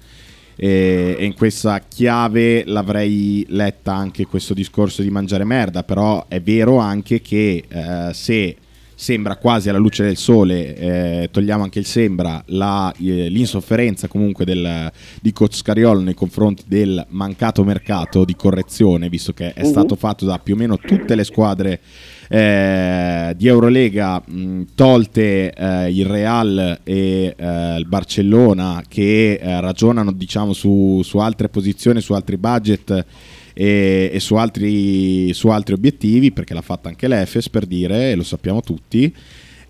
E, 0.55 1.15
e 1.17 1.25
in 1.25 1.34
questa 1.34 1.79
chiave 1.79 2.63
l'avrei 2.65 3.45
letta 3.49 3.93
anche 3.93 4.25
questo 4.25 4.53
discorso 4.53 5.01
di 5.01 5.10
mangiare 5.10 5.45
merda 5.45 5.84
però 5.84 6.25
è 6.27 6.41
vero 6.41 6.77
anche 6.77 7.21
che 7.21 7.63
eh, 7.67 8.13
se 8.13 8.57
sembra 9.01 9.35
quasi 9.37 9.67
alla 9.67 9.79
luce 9.79 10.03
del 10.03 10.15
sole, 10.15 10.75
eh, 10.75 11.29
togliamo 11.31 11.63
anche 11.63 11.79
il 11.79 11.85
sembra, 11.85 12.39
la, 12.49 12.93
eh, 12.99 13.29
l'insofferenza 13.29 14.07
comunque 14.07 14.45
del, 14.45 14.91
di 15.19 15.33
Coach 15.33 15.55
Scariolo 15.55 16.01
nei 16.01 16.13
confronti 16.13 16.65
del 16.67 17.03
mancato 17.09 17.63
mercato 17.63 18.23
di 18.23 18.35
correzione, 18.35 19.09
visto 19.09 19.33
che 19.33 19.53
è 19.53 19.63
uh-huh. 19.63 19.69
stato 19.69 19.95
fatto 19.95 20.25
da 20.25 20.37
più 20.37 20.53
o 20.53 20.57
meno 20.57 20.77
tutte 20.77 21.15
le 21.15 21.23
squadre 21.23 21.79
eh, 22.29 23.33
di 23.35 23.47
Eurolega, 23.47 24.21
mh, 24.23 24.65
tolte 24.75 25.51
eh, 25.51 25.89
il 25.89 26.05
Real 26.05 26.81
e 26.83 27.35
eh, 27.35 27.75
il 27.79 27.87
Barcellona, 27.87 28.83
che 28.87 29.39
eh, 29.41 29.61
ragionano 29.61 30.11
diciamo 30.11 30.53
su, 30.53 31.01
su 31.03 31.17
altre 31.17 31.49
posizioni, 31.49 32.01
su 32.01 32.13
altri 32.13 32.37
budget 32.37 33.05
e, 33.62 34.10
e 34.12 34.19
su, 34.19 34.34
altri, 34.34 35.32
su, 35.34 35.50
altri, 35.50 35.76
obiettivi, 35.76 36.32
perché 36.32 36.56
l'ha 36.56 36.62
fatta 36.62 36.89
anche 36.89 37.08
l'Efes 37.08 37.47
per 37.47 37.67
dire, 37.67 38.10
e 38.10 38.15
lo 38.15 38.24
sappiamo 38.24 38.62
tutti. 38.62 39.13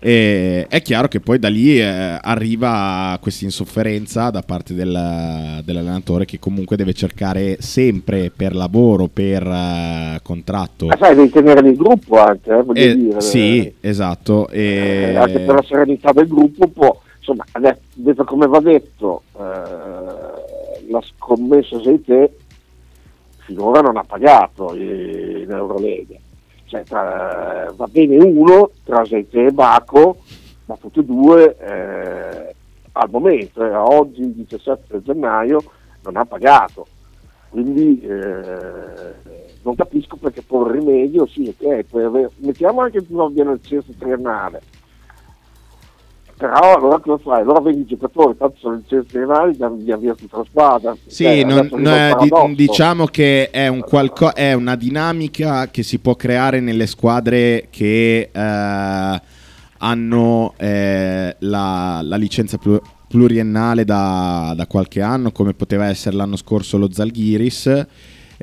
E 0.04 0.66
è 0.66 0.80
chiaro 0.80 1.08
che 1.08 1.20
poi 1.20 1.38
da 1.38 1.48
lì 1.48 1.78
eh, 1.78 1.84
arriva 1.84 3.18
questa 3.20 3.44
insofferenza 3.44 4.30
da 4.30 4.40
parte 4.40 4.72
del, 4.72 5.60
dell'allenatore 5.62 6.24
che 6.24 6.38
comunque 6.38 6.76
deve 6.76 6.94
cercare 6.94 7.58
sempre 7.60 8.32
per 8.34 8.54
lavoro, 8.54 9.08
per 9.12 9.46
uh, 9.46 10.22
contratto. 10.22 10.86
Ma 10.86 10.96
sai, 10.98 11.14
devi 11.14 11.28
tenere 11.28 11.68
il 11.68 11.76
gruppo 11.76 12.16
anche, 12.16 12.50
eh, 12.50 12.62
voglio 12.62 12.80
eh, 12.80 12.96
dire. 12.96 13.20
Sì, 13.20 13.74
esatto. 13.78 14.48
Eh, 14.48 15.14
anche 15.16 15.40
per 15.40 15.54
la 15.54 15.64
serenità 15.68 16.12
del 16.12 16.26
gruppo 16.26 16.66
può, 16.66 16.98
insomma, 17.18 17.44
adesso, 17.52 18.24
come 18.24 18.46
va 18.46 18.58
detto, 18.58 19.22
eh, 19.38 20.90
la 20.90 21.00
scommessa 21.02 21.80
sei 21.80 22.02
te 22.02 22.30
finora 23.44 23.80
non 23.80 23.96
ha 23.96 24.04
pagato 24.04 24.74
in 24.74 25.46
Eurolega. 25.48 26.16
Cioè, 26.66 26.82
tra, 26.84 27.72
va 27.74 27.86
bene 27.86 28.16
uno 28.16 28.70
tra 28.84 29.04
Zeite 29.04 29.46
e 29.46 29.50
Baco, 29.50 30.18
ma 30.66 30.76
tutti 30.76 31.00
e 31.00 31.04
due 31.04 31.56
eh, 31.58 32.54
al 32.92 33.10
momento, 33.10 33.64
eh, 33.64 33.74
oggi 33.74 34.22
il 34.22 34.32
17 34.32 35.02
gennaio, 35.02 35.62
non 36.02 36.16
ha 36.16 36.24
pagato. 36.24 36.86
Quindi 37.50 38.00
eh, 38.00 39.14
non 39.62 39.74
capisco 39.74 40.16
perché 40.16 40.42
porre 40.42 40.78
rimedio, 40.78 41.26
sì, 41.26 41.54
ok, 41.54 41.94
avere, 41.94 42.30
mettiamo 42.36 42.80
anche 42.80 43.00
che 43.00 43.06
tu 43.06 43.18
abbia 43.18 43.44
nel 43.44 43.60
censo 43.62 43.92
triennale, 43.98 44.62
però 46.42 46.74
allora 46.74 46.98
cosa 46.98 47.22
fai? 47.22 47.42
Allora 47.42 47.60
vedi 47.60 47.82
i 47.82 47.86
giocatori, 47.86 48.36
tanto 48.36 48.56
sono 48.58 48.74
licenze 48.74 49.16
rivali, 49.20 49.56
gli 49.78 49.92
avvia 49.92 50.12
tutta 50.14 50.38
la 50.38 50.44
squadra. 50.48 50.96
Sì, 51.06 51.24
eh, 51.24 51.44
non, 51.44 51.68
no, 51.70 52.16
di, 52.20 52.54
diciamo 52.56 53.04
che 53.04 53.48
è, 53.50 53.68
un 53.68 53.80
qualco- 53.80 54.34
è, 54.34 54.52
una 54.52 54.74
dinamica 54.74 55.68
che 55.68 55.84
si 55.84 56.00
può 56.00 56.16
creare 56.16 56.58
nelle 56.58 56.88
squadre 56.88 57.68
che 57.70 58.30
eh, 58.32 59.22
hanno 59.78 60.54
eh, 60.56 61.36
la, 61.38 62.00
la, 62.02 62.16
licenza 62.16 62.58
pluriennale 63.06 63.84
da, 63.84 64.52
da, 64.56 64.66
qualche 64.66 65.00
anno, 65.00 65.30
come 65.30 65.54
poteva 65.54 65.86
essere 65.86 66.16
l'anno 66.16 66.36
scorso 66.36 66.76
lo 66.76 66.90
Zalgiris 66.90 67.86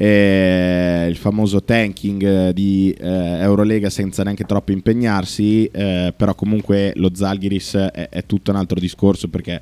eh, 0.01 1.07
il 1.09 1.17
famoso 1.17 1.61
tanking 1.61 2.23
eh, 2.23 2.53
di 2.53 2.95
eh, 2.97 3.41
Eurolega 3.41 3.89
senza 3.89 4.23
neanche 4.23 4.45
troppo 4.45 4.71
impegnarsi, 4.71 5.65
eh, 5.65 6.13
però 6.15 6.33
comunque 6.35 6.93
lo 6.95 7.09
Zalgiris 7.13 7.75
è, 7.75 8.07
è 8.07 8.25
tutto 8.25 8.51
un 8.51 8.57
altro 8.57 8.79
discorso 8.79 9.27
perché 9.27 9.61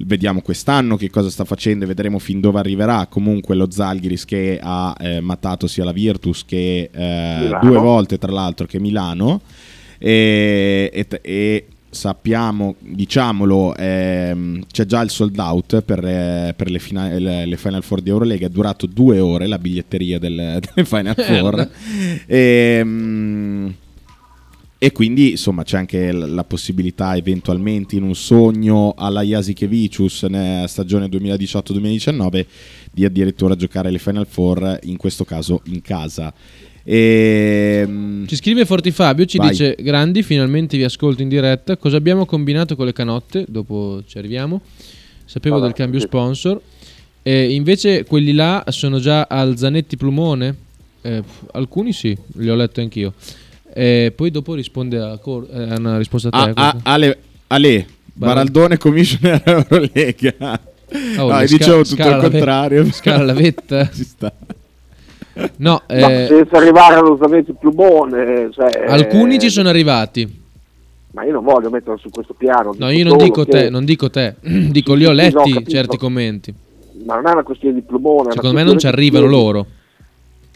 vediamo 0.00 0.42
quest'anno 0.42 0.98
che 0.98 1.08
cosa 1.08 1.30
sta 1.30 1.46
facendo 1.46 1.84
e 1.84 1.86
vedremo 1.86 2.18
fin 2.18 2.40
dove 2.40 2.58
arriverà. 2.58 3.06
Comunque 3.06 3.54
lo 3.54 3.70
Zalgiris 3.70 4.26
che 4.26 4.58
ha 4.62 4.94
eh, 5.00 5.20
matato 5.22 5.66
sia 5.66 5.84
la 5.84 5.92
Virtus 5.92 6.44
che 6.44 6.90
eh, 6.92 7.58
due 7.62 7.78
volte 7.78 8.18
tra 8.18 8.32
l'altro 8.32 8.66
che 8.66 8.78
Milano 8.78 9.40
e, 9.96 10.90
e, 10.92 11.06
e 11.22 11.66
sappiamo, 11.90 12.76
diciamolo, 12.78 13.74
ehm, 13.76 14.64
c'è 14.70 14.86
già 14.86 15.00
il 15.00 15.10
sold 15.10 15.36
out 15.38 15.82
per, 15.82 16.04
eh, 16.04 16.54
per 16.56 16.70
le, 16.70 16.78
fina- 16.78 17.18
le, 17.18 17.44
le, 17.44 17.56
Final 17.56 17.82
Four 17.82 18.00
di 18.00 18.10
Eurolega, 18.10 18.46
è 18.46 18.50
durato 18.50 18.86
due 18.86 19.18
ore 19.18 19.46
la 19.46 19.58
biglietteria 19.58 20.18
delle, 20.18 20.60
delle 20.74 20.86
Final 20.86 21.14
eh, 21.16 21.24
Four. 21.24 21.70
e, 22.26 22.76
ehm, 22.78 23.74
e, 24.78 24.92
quindi 24.92 25.32
insomma 25.32 25.62
c'è 25.62 25.76
anche 25.76 26.10
la 26.10 26.44
possibilità 26.44 27.14
eventualmente 27.14 27.96
in 27.96 28.02
un 28.02 28.14
sogno 28.14 28.94
alla 28.96 29.20
Jasikevicius 29.20 30.22
nella 30.22 30.66
stagione 30.68 31.06
2018-2019 31.06 32.46
di 32.92 33.04
addirittura 33.04 33.56
giocare 33.56 33.90
le 33.90 33.98
Final 33.98 34.26
Four, 34.26 34.78
in 34.84 34.96
questo 34.96 35.24
caso 35.24 35.60
in 35.64 35.82
casa. 35.82 36.32
E... 36.82 37.82
Ehm, 37.82 38.26
ci 38.26 38.36
scrive 38.36 38.64
Forti 38.64 38.90
Fabio, 38.90 39.24
ci 39.24 39.38
Vai. 39.38 39.50
dice 39.50 39.76
Grandi, 39.78 40.22
finalmente 40.22 40.76
vi 40.76 40.84
ascolto 40.84 41.22
in 41.22 41.28
diretta. 41.28 41.76
Cosa 41.76 41.96
abbiamo 41.96 42.26
combinato 42.26 42.76
con 42.76 42.86
le 42.86 42.92
canotte? 42.92 43.44
Dopo 43.48 44.02
ci 44.06 44.18
arriviamo. 44.18 44.60
Sapevo 45.24 45.56
allora, 45.56 45.70
del 45.70 45.78
cambio 45.78 46.00
sì. 46.00 46.06
sponsor. 46.06 46.60
E 47.22 47.52
invece 47.52 48.04
quelli 48.04 48.32
là 48.32 48.64
sono 48.68 48.98
già 48.98 49.26
al 49.28 49.56
Zanetti 49.56 49.96
Plumone? 49.96 50.56
Eh, 51.02 51.22
alcuni 51.52 51.92
sì, 51.92 52.16
li 52.34 52.50
ho 52.50 52.54
letto 52.54 52.80
anch'io. 52.80 53.14
E 53.72 54.12
poi 54.14 54.30
dopo 54.30 54.54
risponde 54.54 54.98
a, 54.98 55.16
cor- 55.18 55.48
eh, 55.52 55.76
una 55.76 55.98
risposta 55.98 56.28
a 56.30 56.44
te. 56.44 56.52
Ah, 56.54 56.68
ah, 56.68 56.76
Ale, 56.82 57.18
Ale 57.48 57.86
Baraldone 58.14 58.76
Commissioner 58.76 59.42
Eurolega. 59.44 60.60
Oh, 61.18 61.30
no, 61.30 61.40
dicevo 61.46 61.84
tutto 61.84 62.08
il 62.08 62.16
contrario. 62.16 62.90
Scala 62.90 63.24
la 63.24 63.32
vetta. 63.32 63.88
Ci 63.94 64.04
sta. 64.04 64.32
No, 65.56 65.82
eh, 65.88 66.26
senza 66.28 66.56
arrivare 66.56 66.96
allo 66.96 67.18
Zanetti 67.20 67.54
Plumone. 67.58 68.50
Cioè, 68.52 68.86
alcuni 68.86 69.38
ci 69.38 69.50
sono 69.50 69.68
arrivati. 69.68 70.38
Ma 71.12 71.24
io 71.24 71.32
non 71.32 71.44
voglio 71.44 71.70
metterlo 71.70 71.96
su 71.96 72.08
questo 72.10 72.34
piano. 72.34 72.74
No, 72.78 72.90
io 72.90 73.04
non 73.04 73.16
dico 73.16 73.44
che... 73.44 73.50
te, 73.50 73.70
non 73.70 73.84
dico 73.84 74.10
te, 74.10 74.36
dico 74.40 74.94
li 74.94 75.06
ho 75.06 75.12
letti 75.12 75.52
no, 75.52 75.62
certi 75.62 75.96
commenti. 75.96 76.54
Ma 77.04 77.16
non 77.16 77.26
è 77.26 77.32
una 77.32 77.42
questione 77.42 77.74
di 77.74 77.82
plumone. 77.82 78.32
Secondo 78.32 78.56
me 78.56 78.62
non 78.62 78.78
ci 78.78 78.86
arrivano 78.86 79.26
loro. 79.26 79.66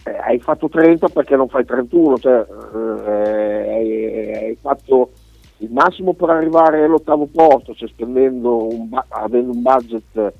Eh, 0.04 0.16
hai 0.16 0.38
fatto 0.38 0.68
30 0.68 1.08
perché 1.08 1.34
non 1.34 1.48
fai 1.48 1.64
31, 1.64 2.18
cioè, 2.18 2.46
eh, 2.74 3.72
hai, 3.72 4.34
hai, 4.34 4.58
fatto 4.60 5.12
il 5.58 5.70
massimo 5.70 6.12
per 6.12 6.28
arrivare 6.28 6.84
all'ottavo 6.84 7.26
posto, 7.32 7.74
cioè 7.74 7.88
spendendo 7.88 8.68
un, 8.68 8.88
avendo 9.08 9.52
un 9.52 9.62
budget 9.62 10.32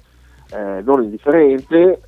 eh, 0.51 0.83
non 0.85 1.03
indifferente, 1.03 2.01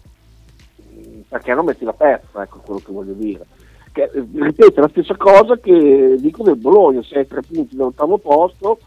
perché 1.37 1.55
non 1.55 1.67
metti 1.67 1.85
la 1.85 1.93
pezza, 1.93 2.43
ecco 2.43 2.61
quello 2.65 2.81
che 2.85 2.93
voglio 2.93 3.13
dire. 3.13 3.47
Che, 3.93 4.11
ripeto 4.13 4.81
la 4.81 4.89
stessa 4.89 5.17
cosa 5.17 5.57
che 5.59 6.17
dico 6.19 6.43
del 6.43 6.57
Bologna, 6.57 7.03
sei 7.03 7.27
tre 7.27 7.43
punti 7.43 7.77
dall'ottavo 7.77 8.19
posto, 8.19 8.79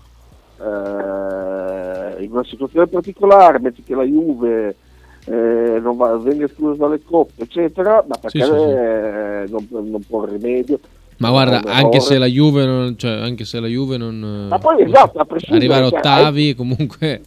eh, 0.59 2.23
in 2.23 2.31
una 2.31 2.43
situazione 2.43 2.87
particolare, 2.87 3.59
metti 3.59 3.83
che 3.83 3.95
la 3.95 4.03
Juve 4.03 4.75
eh, 5.25 5.79
non 5.79 5.95
va, 5.95 6.17
venga 6.17 6.45
esclusa 6.45 6.85
dalle 6.85 7.01
coppe, 7.03 7.43
eccetera, 7.43 8.03
ma 8.07 8.15
perché 8.17 8.43
sì, 8.43 8.51
sì, 8.51 8.57
sì. 8.57 8.63
Eh, 8.63 9.45
non, 9.49 9.67
non 9.69 10.01
può 10.07 10.25
rimedio. 10.25 10.79
Ma 11.17 11.29
guarda, 11.31 11.61
anche 11.65 11.99
se, 11.99 12.17
la 12.17 12.27
Juve 12.27 12.65
non, 12.65 12.97
cioè, 12.97 13.11
anche 13.11 13.43
se 13.43 13.59
la 13.59 13.67
Juve 13.67 13.97
non... 13.97 14.47
Ma 14.47 14.57
poi 14.57 14.83
esatto, 14.83 15.19
a 15.19 15.27
Arrivare 15.49 15.85
a 15.85 15.89
cioè, 15.89 15.97
ottavi 15.99 16.45
cioè, 16.45 16.55
comunque... 16.55 17.21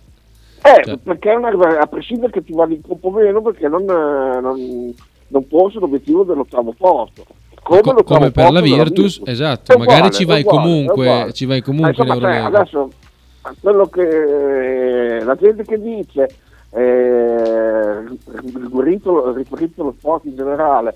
Eh, 0.65 0.85
cioè. 0.85 0.97
perché 0.97 1.31
una, 1.35 1.51
a 1.79 1.87
prescindere 1.87 2.33
che 2.33 2.43
ti 2.43 2.53
vada 2.53 2.73
in 2.73 2.81
campo 2.81 3.11
meno, 3.11 3.43
perché 3.43 3.67
non, 3.69 3.85
non, 3.85 4.95
non 5.33 5.45
fosse 5.49 5.79
l'obiettivo 5.79 6.23
dell'ottavo 6.23 6.75
posto. 6.77 7.25
Come, 7.63 7.81
Co- 7.81 8.03
come 8.03 8.31
per 8.31 8.51
la 8.51 8.61
Virtus, 8.61 9.19
Virtus, 9.19 9.21
esatto, 9.25 9.79
magari 9.79 9.99
uguale, 9.99 10.15
ci, 10.15 10.25
vai 10.25 10.41
uguale, 10.43 10.59
comunque, 10.59 11.33
ci 11.33 11.47
vai 11.47 11.63
comunque, 11.63 12.05
in 12.05 12.11
Eurolega. 12.11 12.47
Adesso, 12.47 12.91
quello 13.61 13.87
che 13.87 15.17
eh, 15.17 15.25
la 15.25 15.37
gente 15.37 15.65
che 15.65 15.81
dice, 15.81 16.29
eh, 16.71 18.01
riferito 18.55 19.83
allo 19.83 19.95
sport 19.97 20.25
in 20.25 20.35
generale, 20.35 20.95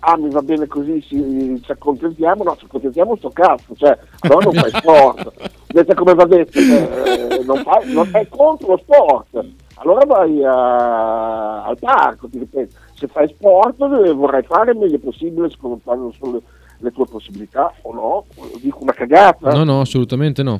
ah 0.00 0.16
mi 0.16 0.30
va 0.30 0.42
bene 0.42 0.66
così, 0.66 1.00
ci, 1.02 1.60
ci 1.62 1.70
accontentiamo, 1.70 2.42
no, 2.42 2.56
ci 2.56 2.64
accontentiamo 2.64 3.16
sto 3.16 3.30
cazzo, 3.30 3.74
cioè, 3.76 3.96
però 4.20 4.40
non 4.40 4.52
fai 4.52 4.70
sport, 4.74 5.32
vedete 5.68 5.94
come 5.94 6.14
va 6.14 6.24
detto, 6.24 6.58
eh, 6.58 7.42
non, 7.44 7.62
fai, 7.62 7.92
non 7.92 8.06
fai 8.06 8.26
contro 8.28 8.68
lo 8.68 8.76
sport, 8.78 9.44
allora 9.74 10.04
vai 10.04 10.42
a, 10.44 11.64
al 11.64 11.78
parco, 11.78 12.28
ti 12.28 12.38
ripeto, 12.38 12.74
se 12.94 13.06
fai 13.06 13.28
sport 13.28 13.76
vorrai 14.12 14.42
fare 14.42 14.72
il 14.72 14.78
meglio 14.78 14.98
possibile 14.98 15.50
secondo 15.50 15.80
quando 15.82 16.12
sono 16.18 16.32
le, 16.32 16.40
le 16.78 16.90
tue 16.90 17.06
possibilità 17.06 17.72
o 17.82 17.92
no, 17.94 18.24
dico 18.60 18.78
una 18.82 18.92
cagata. 18.92 19.52
No, 19.52 19.64
no, 19.64 19.80
assolutamente 19.80 20.42
no. 20.42 20.58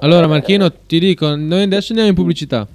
Allora 0.00 0.26
Marchino, 0.26 0.70
ti 0.72 0.98
dico, 0.98 1.34
noi 1.34 1.62
adesso 1.62 1.88
andiamo 1.88 2.10
in 2.10 2.14
pubblicità. 2.16 2.66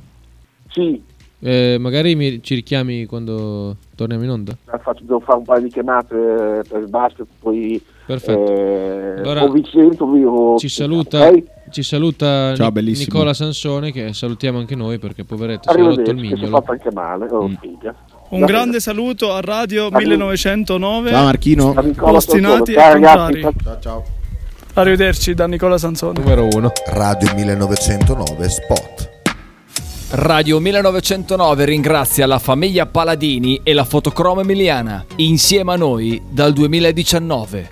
Sì. 0.70 1.02
Eh, 1.40 1.78
magari 1.80 2.16
mi- 2.16 2.42
ci 2.42 2.56
richiami 2.56 3.06
quando 3.06 3.76
torniamo 3.96 4.24
in 4.24 4.30
onda. 4.30 4.58
Faccio, 4.66 5.04
devo 5.04 5.20
fare 5.20 5.38
un 5.40 5.44
paio 5.44 5.62
di 5.64 5.70
chiamate 5.70 6.64
per 6.68 6.82
il 6.82 6.90
basket, 6.90 7.28
poi 7.40 7.82
Perfetto. 8.06 8.52
eh, 8.56 9.20
Allora, 9.22 9.48
Vincenzo 9.50 10.04
o- 10.04 10.58
Ci 10.58 10.68
saluta, 10.70 11.28
ok? 11.28 11.44
ci 11.70 11.84
saluta 11.84 12.54
Ciao, 12.56 12.66
Nic- 12.66 12.72
bellissimo. 12.74 13.13
Nicola 13.13 13.34
Sansone 13.34 13.92
che 13.92 14.13
salutiamo 14.13 14.58
anche 14.60 14.76
noi 14.76 15.00
perché 15.00 15.24
poveretto 15.24 15.72
si 15.72 15.78
è 15.78 15.80
rotto 15.80 16.02
il 16.02 16.08
Arrivederci, 16.10 16.22
che 16.22 16.28
si 16.28 16.34
è 16.34 16.36
mignolo. 16.46 16.58
fatto 16.62 16.72
anche 16.74 16.92
male. 16.92 17.28
Oh, 17.32 17.48
Mm. 17.48 17.54
figa. 17.62 17.96
Un 18.30 18.42
grande 18.46 18.80
saluto 18.80 19.32
a 19.32 19.39
Radio 19.42 19.89
1909. 19.92 21.10
Ciao 21.12 21.24
Marchino. 21.24 21.74
Ostinati 22.00 22.72
e 22.72 22.76
Ciao, 22.76 22.92
contrari. 22.94 23.42
ragazzi. 23.42 23.63
Ciao 23.63 23.80
ciao. 23.80 24.04
Arrivederci 24.76 25.34
da 25.36 25.48
Nicola 25.48 25.78
Sansone. 25.78 26.20
Numero 26.20 26.48
uno. 26.52 26.72
Radio 26.88 27.32
1909 27.36 28.50
Spot. 28.50 29.12
Radio 30.16 30.60
1909 30.60 31.66
ringrazia 31.66 32.28
la 32.28 32.38
famiglia 32.39 32.86
Paladini 32.86 33.62
e 33.63 33.74
la 33.74 33.84
fotocromo 33.84 34.42
emiliana, 34.42 35.04
insieme 35.18 35.74
a 35.74 35.76
noi 35.76 36.22
dal 36.30 36.54
2019. 36.54 37.72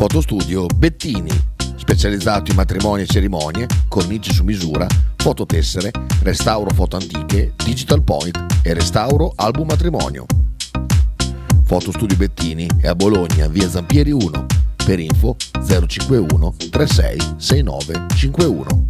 Fotostudio 0.00 0.64
Bettini, 0.64 1.30
specializzato 1.76 2.50
in 2.50 2.56
matrimoni 2.56 3.02
e 3.02 3.06
cerimonie, 3.06 3.66
cornici 3.86 4.32
su 4.32 4.44
misura, 4.44 4.86
fototessere, 5.16 5.90
restauro 6.22 6.70
foto 6.70 6.96
antiche, 6.96 7.52
digital 7.62 8.02
point 8.02 8.62
e 8.62 8.72
restauro 8.72 9.34
album 9.36 9.66
matrimonio. 9.66 10.24
Fotostudio 11.66 12.16
Bettini 12.16 12.66
è 12.80 12.88
a 12.88 12.94
Bologna, 12.94 13.46
via 13.48 13.68
Zampieri 13.68 14.10
1. 14.10 14.46
Per 14.86 14.98
info 14.98 15.36
051 15.66 16.54
36 16.70 17.34
69 17.36 18.06
51. 18.16 18.86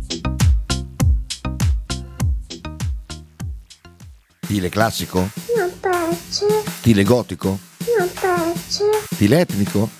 Stile 4.42 4.68
classico? 4.68 5.28
Non 5.56 5.72
piace, 5.80 6.46
Stile 6.78 7.02
gotico? 7.02 7.58
non 7.98 8.08
piace, 8.12 8.84
Stile 9.12 9.40
etnico? 9.40 9.99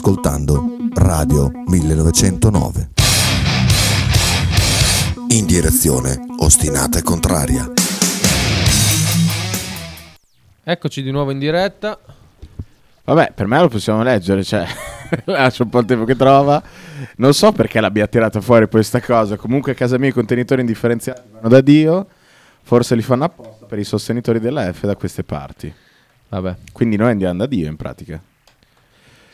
Ascoltando 0.00 0.78
Radio 0.94 1.50
1909. 1.66 2.88
In 5.28 5.44
direzione 5.44 6.18
ostinata 6.38 6.98
e 6.98 7.02
contraria. 7.02 7.70
Eccoci 10.64 11.02
di 11.02 11.10
nuovo 11.10 11.32
in 11.32 11.38
diretta. 11.38 11.98
Vabbè, 13.04 13.32
per 13.34 13.46
me 13.46 13.60
lo 13.60 13.68
possiamo 13.68 14.02
leggere, 14.02 14.42
cioè, 14.42 14.66
lascio 15.24 15.64
un 15.64 15.68
po' 15.68 15.80
il 15.80 15.84
tempo 15.84 16.06
che 16.06 16.16
trova. 16.16 16.62
Non 17.16 17.34
so 17.34 17.52
perché 17.52 17.78
l'abbia 17.78 18.06
tirata 18.06 18.40
fuori 18.40 18.68
questa 18.68 19.02
cosa. 19.02 19.36
Comunque 19.36 19.72
a 19.72 19.74
casa 19.74 19.98
mia 19.98 20.08
i 20.08 20.12
contenitori 20.12 20.62
indifferenziati 20.62 21.20
vanno 21.30 21.48
da 21.48 21.60
Dio. 21.60 22.06
Forse 22.62 22.94
li 22.94 23.02
fanno 23.02 23.24
apposta 23.24 23.66
per 23.66 23.78
i 23.78 23.84
sostenitori 23.84 24.40
della 24.40 24.72
F 24.72 24.86
da 24.86 24.96
queste 24.96 25.24
parti. 25.24 25.70
Vabbè, 26.30 26.56
Quindi 26.72 26.96
noi 26.96 27.10
andiamo 27.10 27.36
da 27.36 27.46
Dio 27.46 27.68
in 27.68 27.76
pratica. 27.76 28.29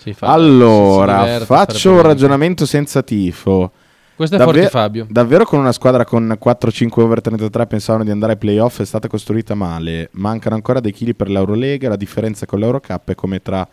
Si 0.06 0.14
fa. 0.14 0.28
allora, 0.28 1.22
diverte 1.22 1.44
faccio 1.46 1.92
un 1.92 2.02
ragionamento 2.02 2.64
senza 2.64 3.02
tifo. 3.02 3.72
Questo 4.14 4.36
è 4.36 4.38
Davvero- 4.38 4.58
Forti 4.60 4.76
Fabio. 4.76 5.06
Davvero 5.10 5.44
con 5.44 5.58
una 5.58 5.72
squadra 5.72 6.04
con 6.04 6.38
4-5 6.40 7.00
over 7.00 7.20
33 7.20 7.66
pensavano 7.66 8.04
di 8.04 8.10
andare 8.10 8.32
ai 8.32 8.38
playoff, 8.38 8.80
è 8.80 8.84
stata 8.84 9.08
costruita 9.08 9.54
male. 9.54 10.08
Mancano 10.12 10.54
ancora 10.54 10.80
dei 10.80 10.92
chili 10.92 11.14
per 11.14 11.28
l'Eurolega, 11.28 11.88
la 11.88 11.96
differenza 11.96 12.46
con 12.46 12.60
l'Eurocup 12.60 13.10
è 13.10 13.14
come 13.14 13.42
tra 13.42 13.66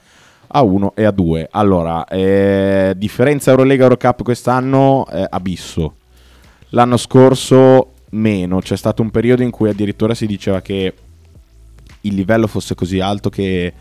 A1 0.54 0.88
e 0.96 1.08
A2. 1.08 1.46
Allora, 1.52 2.06
eh, 2.06 2.94
differenza 2.98 3.52
Eurolega 3.52 3.84
Eurocup 3.84 4.24
quest'anno 4.24 5.08
eh, 5.10 5.26
abisso. 5.30 5.96
L'anno 6.70 6.98
scorso 6.98 7.92
meno, 8.10 8.60
c'è 8.60 8.76
stato 8.76 9.02
un 9.02 9.12
periodo 9.12 9.44
in 9.44 9.52
cui 9.52 9.70
addirittura 9.70 10.14
si 10.14 10.26
diceva 10.26 10.62
che 10.62 10.94
il 12.02 12.14
livello 12.14 12.48
fosse 12.48 12.76
così 12.76 13.00
alto 13.00 13.30
che 13.30 13.74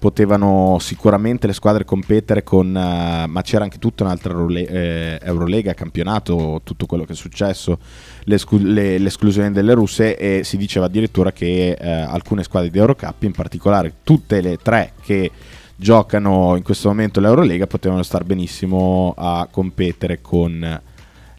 potevano 0.00 0.78
sicuramente 0.80 1.46
le 1.46 1.52
squadre 1.52 1.84
competere 1.84 2.42
con 2.42 2.74
eh, 2.74 3.26
ma 3.26 3.42
c'era 3.42 3.64
anche 3.64 3.78
tutta 3.78 4.02
un'altra 4.02 4.32
Eurole- 4.32 4.66
eh, 4.66 5.18
Eurolega, 5.22 5.74
campionato, 5.74 6.62
tutto 6.64 6.86
quello 6.86 7.04
che 7.04 7.12
è 7.12 7.14
successo, 7.16 7.78
le- 8.24 8.98
l'esclusione 8.98 9.52
delle 9.52 9.74
russe 9.74 10.16
e 10.16 10.42
si 10.42 10.56
diceva 10.56 10.86
addirittura 10.86 11.32
che 11.32 11.72
eh, 11.78 11.90
alcune 11.90 12.42
squadre 12.42 12.70
di 12.70 12.78
Eurocup, 12.78 13.22
in 13.24 13.32
particolare 13.32 13.92
tutte 14.02 14.40
le 14.40 14.56
tre 14.56 14.94
che 15.02 15.30
giocano 15.76 16.56
in 16.56 16.62
questo 16.62 16.88
momento 16.88 17.20
l'Eurolega, 17.20 17.66
potevano 17.66 18.02
star 18.02 18.24
benissimo 18.24 19.12
a 19.18 19.46
competere 19.50 20.22
con 20.22 20.80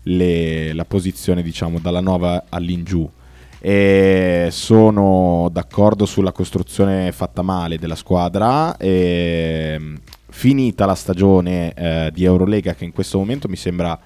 le- 0.04 0.74
la 0.74 0.86
posizione 0.86 1.42
diciamo 1.42 1.80
dalla 1.80 2.00
nova 2.00 2.46
all'ingiù 2.50 3.10
e 3.64 4.48
sono 4.50 5.48
d'accordo 5.52 6.08
sulla 6.08 6.32
costruzione 6.32 7.12
fatta 7.12 7.44
male 7.44 7.78
della 7.78 7.96
squadra 7.96 8.76
e, 8.76 9.78
mm, 9.80 9.96
finita 10.30 10.88
la 10.88 10.96
stagione 10.96 11.72
eh, 11.74 12.10
di 12.12 12.24
Eurolega 12.24 12.74
che 12.74 12.86
in 12.86 12.92
questo 12.92 13.20
momento 13.20 13.48
mi 13.48 13.56
sembra 13.56 13.98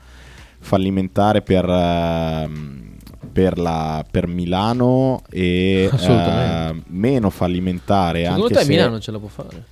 fallimentare 0.60 1.41
per, 1.41 1.63
ehm, 1.70 2.96
per, 3.32 3.58
la- 3.58 4.04
per 4.10 4.28
Milano 4.28 5.22
e 5.30 5.89
eh, 6.00 6.76
meno 6.88 7.30
fallimentare 7.30 8.24
Secondo 8.24 8.44
anche 8.44 8.56
te 8.56 8.63
se 8.63 8.70
Milano 8.70 9.00
ce 9.00 9.12
la 9.12 9.20
può 9.20 9.30
fare? 9.30 9.63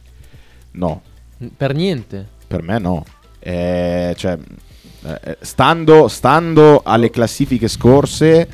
no 0.71 1.01
Per 1.57 1.73
niente. 1.75 2.25
per 2.47 2.61
me 2.61 2.77
no. 2.79 3.03
Eh, 3.39 4.13
cioè, 4.15 4.37
eh, 5.05 5.37
stando, 5.41 6.07
stando 6.07 6.81
alle 6.85 7.09
classifiche 7.09 7.67
scorse, 7.67 8.47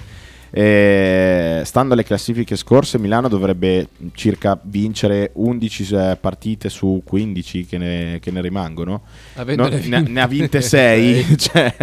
Eh, 0.52 1.62
stando 1.64 1.94
alle 1.94 2.04
classifiche 2.04 2.56
scorse, 2.56 2.98
Milano 2.98 3.28
dovrebbe 3.28 3.90
circa 4.14 4.60
vincere 4.62 5.32
11 5.34 5.96
eh, 5.96 6.18
partite 6.20 6.70
su 6.70 7.02
15 7.04 7.66
che 7.66 7.78
ne, 7.78 8.20
che 8.22 8.32
ne 8.32 8.42
rimangono. 8.42 9.02
No, 9.36 9.68
ne, 9.68 10.02
ne 10.02 10.22
ha 10.22 10.28
vinte 10.28 10.62
6. 10.62 11.26
cioè, 11.38 11.76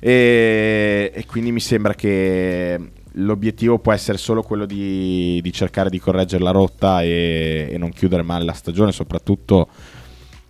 e, 0.00 1.12
e 1.14 1.26
quindi 1.26 1.52
mi 1.52 1.60
sembra 1.60 1.94
che 1.94 2.78
l'obiettivo 3.12 3.78
può 3.78 3.92
essere 3.92 4.18
solo 4.18 4.42
quello 4.42 4.66
di, 4.66 5.40
di 5.42 5.52
cercare 5.52 5.90
di 5.90 5.98
correggere 5.98 6.42
la 6.42 6.50
rotta 6.50 7.02
e, 7.02 7.68
e 7.70 7.78
non 7.78 7.90
chiudere 7.90 8.22
male 8.22 8.44
la 8.44 8.52
stagione, 8.52 8.92
soprattutto 8.92 9.68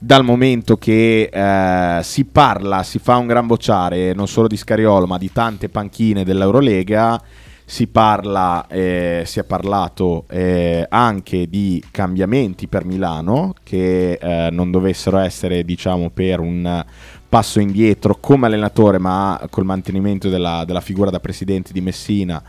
dal 0.00 0.22
momento 0.22 0.76
che 0.76 1.28
eh, 1.32 2.02
si 2.04 2.24
parla, 2.24 2.84
si 2.84 3.00
fa 3.00 3.16
un 3.16 3.26
gran 3.26 3.48
bocciare 3.48 4.14
non 4.14 4.28
solo 4.28 4.46
di 4.46 4.56
Scariolo 4.56 5.06
ma 5.06 5.18
di 5.18 5.32
tante 5.32 5.68
panchine 5.68 6.24
dell'Eurolega, 6.24 7.20
si 7.68 7.86
parla, 7.86 8.66
eh, 8.66 9.24
si 9.26 9.40
è 9.40 9.44
parlato 9.44 10.24
eh, 10.30 10.86
anche 10.88 11.50
di 11.50 11.84
cambiamenti 11.90 12.66
per 12.66 12.86
Milano 12.86 13.52
che 13.62 14.12
eh, 14.12 14.48
non 14.50 14.70
dovessero 14.70 15.18
essere 15.18 15.62
diciamo 15.64 16.08
per 16.08 16.40
un 16.40 16.82
passo 17.28 17.60
indietro 17.60 18.16
come 18.20 18.46
allenatore 18.46 18.96
ma 18.96 19.46
col 19.50 19.66
mantenimento 19.66 20.30
della, 20.30 20.64
della 20.64 20.80
figura 20.80 21.10
da 21.10 21.20
presidente 21.20 21.74
di 21.74 21.82
Messina 21.82 22.42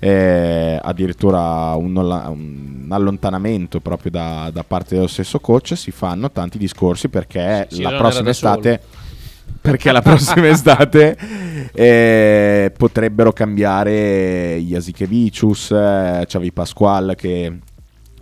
eh, 0.00 0.76
addirittura 0.82 1.76
un, 1.76 1.94
un 1.94 2.88
allontanamento 2.90 3.78
proprio 3.78 4.10
da, 4.10 4.50
da 4.52 4.64
parte 4.64 4.96
dello 4.96 5.06
stesso 5.06 5.38
coach, 5.38 5.76
si 5.76 5.92
fanno 5.92 6.32
tanti 6.32 6.58
discorsi 6.58 7.08
perché 7.08 7.68
Sì, 7.70 7.80
la 7.80 7.92
prossima 7.92 8.24
da 8.24 8.32
solo. 8.32 9.03
Perché 9.64 9.92
la 9.92 10.02
prossima 10.02 10.48
estate 10.52 11.16
eh, 11.72 12.70
potrebbero 12.76 13.32
cambiare 13.32 14.58
Jasikevicius, 14.58 15.70
eh, 15.70 16.24
Xavi 16.26 16.52
Pasquale 16.52 17.14
che 17.14 17.60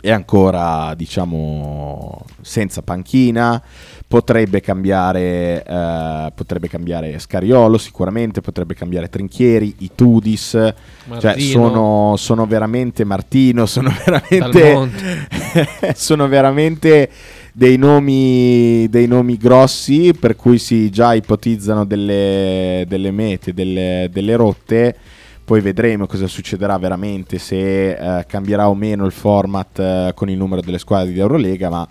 è 0.00 0.11
ancora 0.11 0.94
diciamo 0.94 2.24
senza 2.40 2.83
panchina 2.83 3.61
potrebbe 4.07 4.61
cambiare 4.61 5.64
eh, 5.64 6.33
potrebbe 6.33 6.68
cambiare 6.68 7.18
Scariolo 7.18 7.76
sicuramente 7.76 8.40
potrebbe 8.40 8.74
cambiare 8.74 9.09
Trinchieri 9.09 9.74
Itudis 9.78 10.50
cioè 10.50 10.74
Martino. 11.07 11.50
sono, 11.50 12.16
sono 12.16 12.46
veramente 12.46 13.05
Martino 13.05 13.66
sono 13.66 13.92
veramente 14.05 14.90
sono 15.94 16.28
veramente 16.28 17.11
dei 17.53 17.77
nomi, 17.77 18.88
dei 18.88 19.07
nomi 19.07 19.37
grossi 19.37 20.15
per 20.19 20.37
cui 20.37 20.59
si 20.59 20.91
già 20.91 21.12
ipotizzano 21.12 21.85
delle, 21.85 22.85
delle 22.88 23.11
mete, 23.11 23.53
delle, 23.53 24.09
delle 24.11 24.37
rotte. 24.37 24.97
Poi 25.45 25.61
vedremo 25.61 26.07
cosa 26.07 26.29
succederà 26.29 26.79
veramente, 26.79 27.38
se 27.38 27.91
eh, 27.91 28.27
cambierà 28.27 28.69
o 28.69 28.75
meno 28.75 29.05
il 29.05 29.12
format 29.12 29.79
eh, 29.79 30.12
con 30.15 30.31
il 30.31 30.38
numero 30.38 30.62
delle 30.62 30.79
squadre 30.79 31.12
di 31.12 31.19
Eurolega, 31.19 31.69
ma 31.69 31.87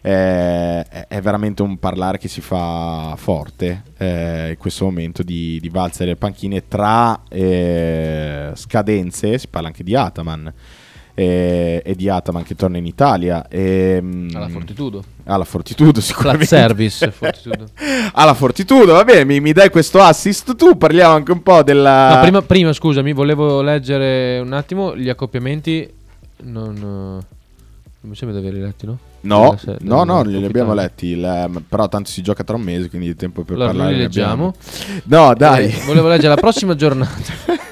eh, 0.00 0.82
è- 0.82 1.20
veramente 1.20 1.62
un 1.62 1.78
parlare 1.78 2.18
che 2.18 2.28
si 2.28 2.40
fa 2.40 3.14
forte 3.16 3.82
eh, 3.98 4.50
in 4.50 4.56
questo 4.56 4.84
momento 4.84 5.22
di, 5.22 5.58
di 5.60 5.68
valzer 5.68 6.06
le 6.06 6.16
panchine 6.16 6.66
tra 6.68 7.22
eh, 7.28 8.52
scadenze, 8.54 9.36
si 9.36 9.48
parla 9.48 9.68
anche 9.68 9.84
di 9.84 9.94
Ataman 9.94 10.52
eh, 11.14 11.82
e 11.84 11.94
di 11.94 12.08
Ataman 12.08 12.42
che 12.42 12.54
torna 12.54 12.78
in 12.78 12.86
Italia. 12.86 13.46
ehm, 13.48 14.30
Alla 14.34 14.48
Fortitudo. 14.48 15.02
alla 15.24 15.44
Fortitudo 15.44 15.92
Flat 16.00 16.04
sicuramente. 16.04 16.46
service, 16.46 17.10
Fortitudo. 17.10 17.68
alla 18.12 18.34
Fortitudo, 18.34 18.92
va 18.94 19.04
bene, 19.04 19.24
mi, 19.24 19.40
mi 19.40 19.52
dai 19.52 19.70
questo 19.70 20.00
assist 20.00 20.54
tu, 20.56 20.76
parliamo 20.76 21.14
anche 21.14 21.32
un 21.32 21.42
po' 21.42 21.62
della... 21.62 22.14
No, 22.14 22.20
prima, 22.22 22.42
prima, 22.42 22.72
scusami, 22.72 23.12
volevo 23.12 23.60
leggere 23.62 24.38
un 24.40 24.52
attimo 24.52 24.96
gli 24.96 25.08
accoppiamenti. 25.08 25.88
Non, 26.44 26.74
non 26.74 27.20
mi 28.00 28.16
sembra 28.16 28.38
di 28.40 28.44
averli 28.46 28.64
letti, 28.64 28.86
no? 28.86 28.98
No, 29.24 29.56
se- 29.56 29.76
no, 29.82 30.02
no, 30.02 30.24
li 30.24 30.44
abbiamo 30.44 30.74
letti, 30.74 31.06
il- 31.08 31.62
però 31.68 31.88
tanto 31.88 32.10
si 32.10 32.22
gioca 32.22 32.42
tra 32.42 32.56
un 32.56 32.62
mese, 32.62 32.88
quindi 32.88 33.14
tempo 33.14 33.42
per 33.44 33.54
Allora, 33.54 33.68
parlare 33.70 33.92
li 33.92 33.98
ne 34.00 34.04
abbiamo. 34.06 34.54
leggiamo. 34.58 35.26
No, 35.28 35.34
dai. 35.34 35.66
Eh, 35.66 35.82
volevo 35.86 36.08
leggere 36.08 36.30
la 36.34 36.34
prossima 36.40 36.74
giornata. 36.74 37.22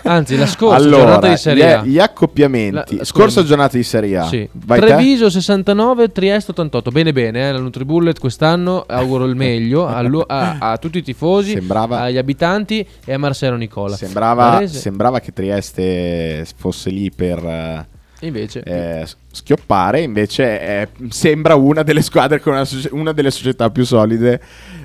Anzi, 0.02 0.36
la 0.36 0.46
scorsa 0.46 0.76
allora, 0.76 0.98
giornata 1.02 1.28
di 1.28 1.36
Serie 1.36 1.72
A. 1.72 1.82
Gli, 1.82 1.88
gli 1.90 1.98
accoppiamenti, 1.98 2.96
La- 2.96 3.04
scorsa 3.04 3.42
giornata 3.44 3.76
di 3.76 3.82
Serie 3.82 4.16
A. 4.18 4.26
Sì. 4.26 4.48
Vai 4.52 4.80
te? 4.80 4.86
Treviso 4.86 5.28
69, 5.30 6.08
Trieste 6.12 6.50
88. 6.52 6.90
Bene, 6.90 7.12
bene. 7.12 7.48
Eh, 7.48 7.52
la 7.52 7.58
Nutribullet 7.60 8.18
quest'anno 8.18 8.84
auguro 8.86 9.24
il 9.26 9.34
meglio 9.36 9.86
a, 9.88 9.98
a- 10.26 10.56
a 10.72 10.76
tutti 10.78 10.98
i 10.98 11.02
tifosi, 11.02 11.52
Sembrava- 11.52 12.00
agli 12.00 12.18
abitanti 12.18 12.86
e 13.04 13.12
a 13.12 13.18
Marcello 13.18 13.56
Nicola. 13.56 13.96
Sembrava, 13.96 14.66
sembrava 14.66 15.20
che 15.20 15.32
Trieste 15.32 16.46
fosse 16.56 16.90
lì 16.90 17.10
per 17.10 17.38
eh, 17.44 17.86
Invece, 18.22 18.62
eh, 18.62 19.06
schioppare, 19.32 20.02
invece 20.02 20.60
eh, 20.60 20.88
sembra 21.08 21.54
una 21.54 21.82
delle 21.82 22.02
squadre 22.02 22.38
con 22.40 22.52
una, 22.52 22.66
una 22.90 23.12
delle 23.12 23.30
società 23.30 23.70
più 23.70 23.84
solide, 23.84 24.38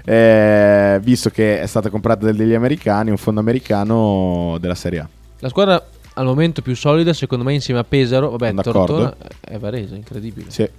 eh, 0.06 1.00
visto 1.02 1.30
che 1.30 1.60
è 1.60 1.66
stata 1.66 1.90
comprata 1.90 2.32
dagli 2.32 2.54
americani, 2.54 3.10
un 3.10 3.18
fondo 3.18 3.40
americano 3.40 4.58
della 4.60 4.76
Serie 4.76 5.00
A. 5.00 5.10
la 5.40 5.50
squadra 5.50 5.84
al 6.14 6.26
momento 6.26 6.62
più 6.62 6.76
solida, 6.76 7.14
secondo 7.14 7.44
me, 7.44 7.54
insieme 7.54 7.80
a 7.80 7.84
Pesaro, 7.84 8.30
vabbè. 8.30 8.54
Tortona 8.62 9.16
è 9.42 9.58
Varese, 9.58 9.96
incredibile. 9.96 10.50
Sì. 10.50 10.70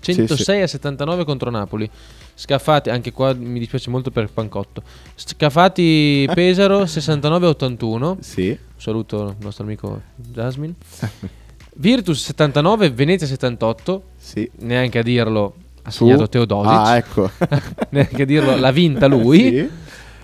106 0.00 0.62
a 0.62 0.66
79 0.66 1.24
contro 1.24 1.50
Napoli. 1.50 1.88
Scafati, 2.34 2.90
anche 2.90 3.12
qua 3.12 3.32
mi 3.34 3.58
dispiace 3.58 3.90
molto 3.90 4.10
per 4.10 4.30
Pancotto. 4.30 4.82
Scafati 5.14 6.28
Pesaro 6.32 6.86
69 6.86 7.46
a 7.46 7.48
81. 7.50 8.18
Sì. 8.20 8.56
Saluto 8.76 9.34
il 9.38 9.44
nostro 9.44 9.64
amico 9.64 10.00
Jasmine. 10.14 10.74
Virtus 11.74 12.24
79, 12.24 12.90
Venezia 12.90 13.26
78. 13.26 14.02
Sì. 14.16 14.48
Neanche 14.60 14.98
a 14.98 15.02
dirlo 15.02 15.54
ha 15.88 15.90
Su? 15.90 16.04
segnato 16.04 16.28
Teodosic. 16.28 16.70
Ah, 16.70 16.96
ecco. 16.96 17.30
Neanche 17.90 18.24
dirlo 18.24 18.56
l'ha 18.56 18.70
vinta 18.70 19.06
lui. 19.06 19.38
Sì. 19.40 19.68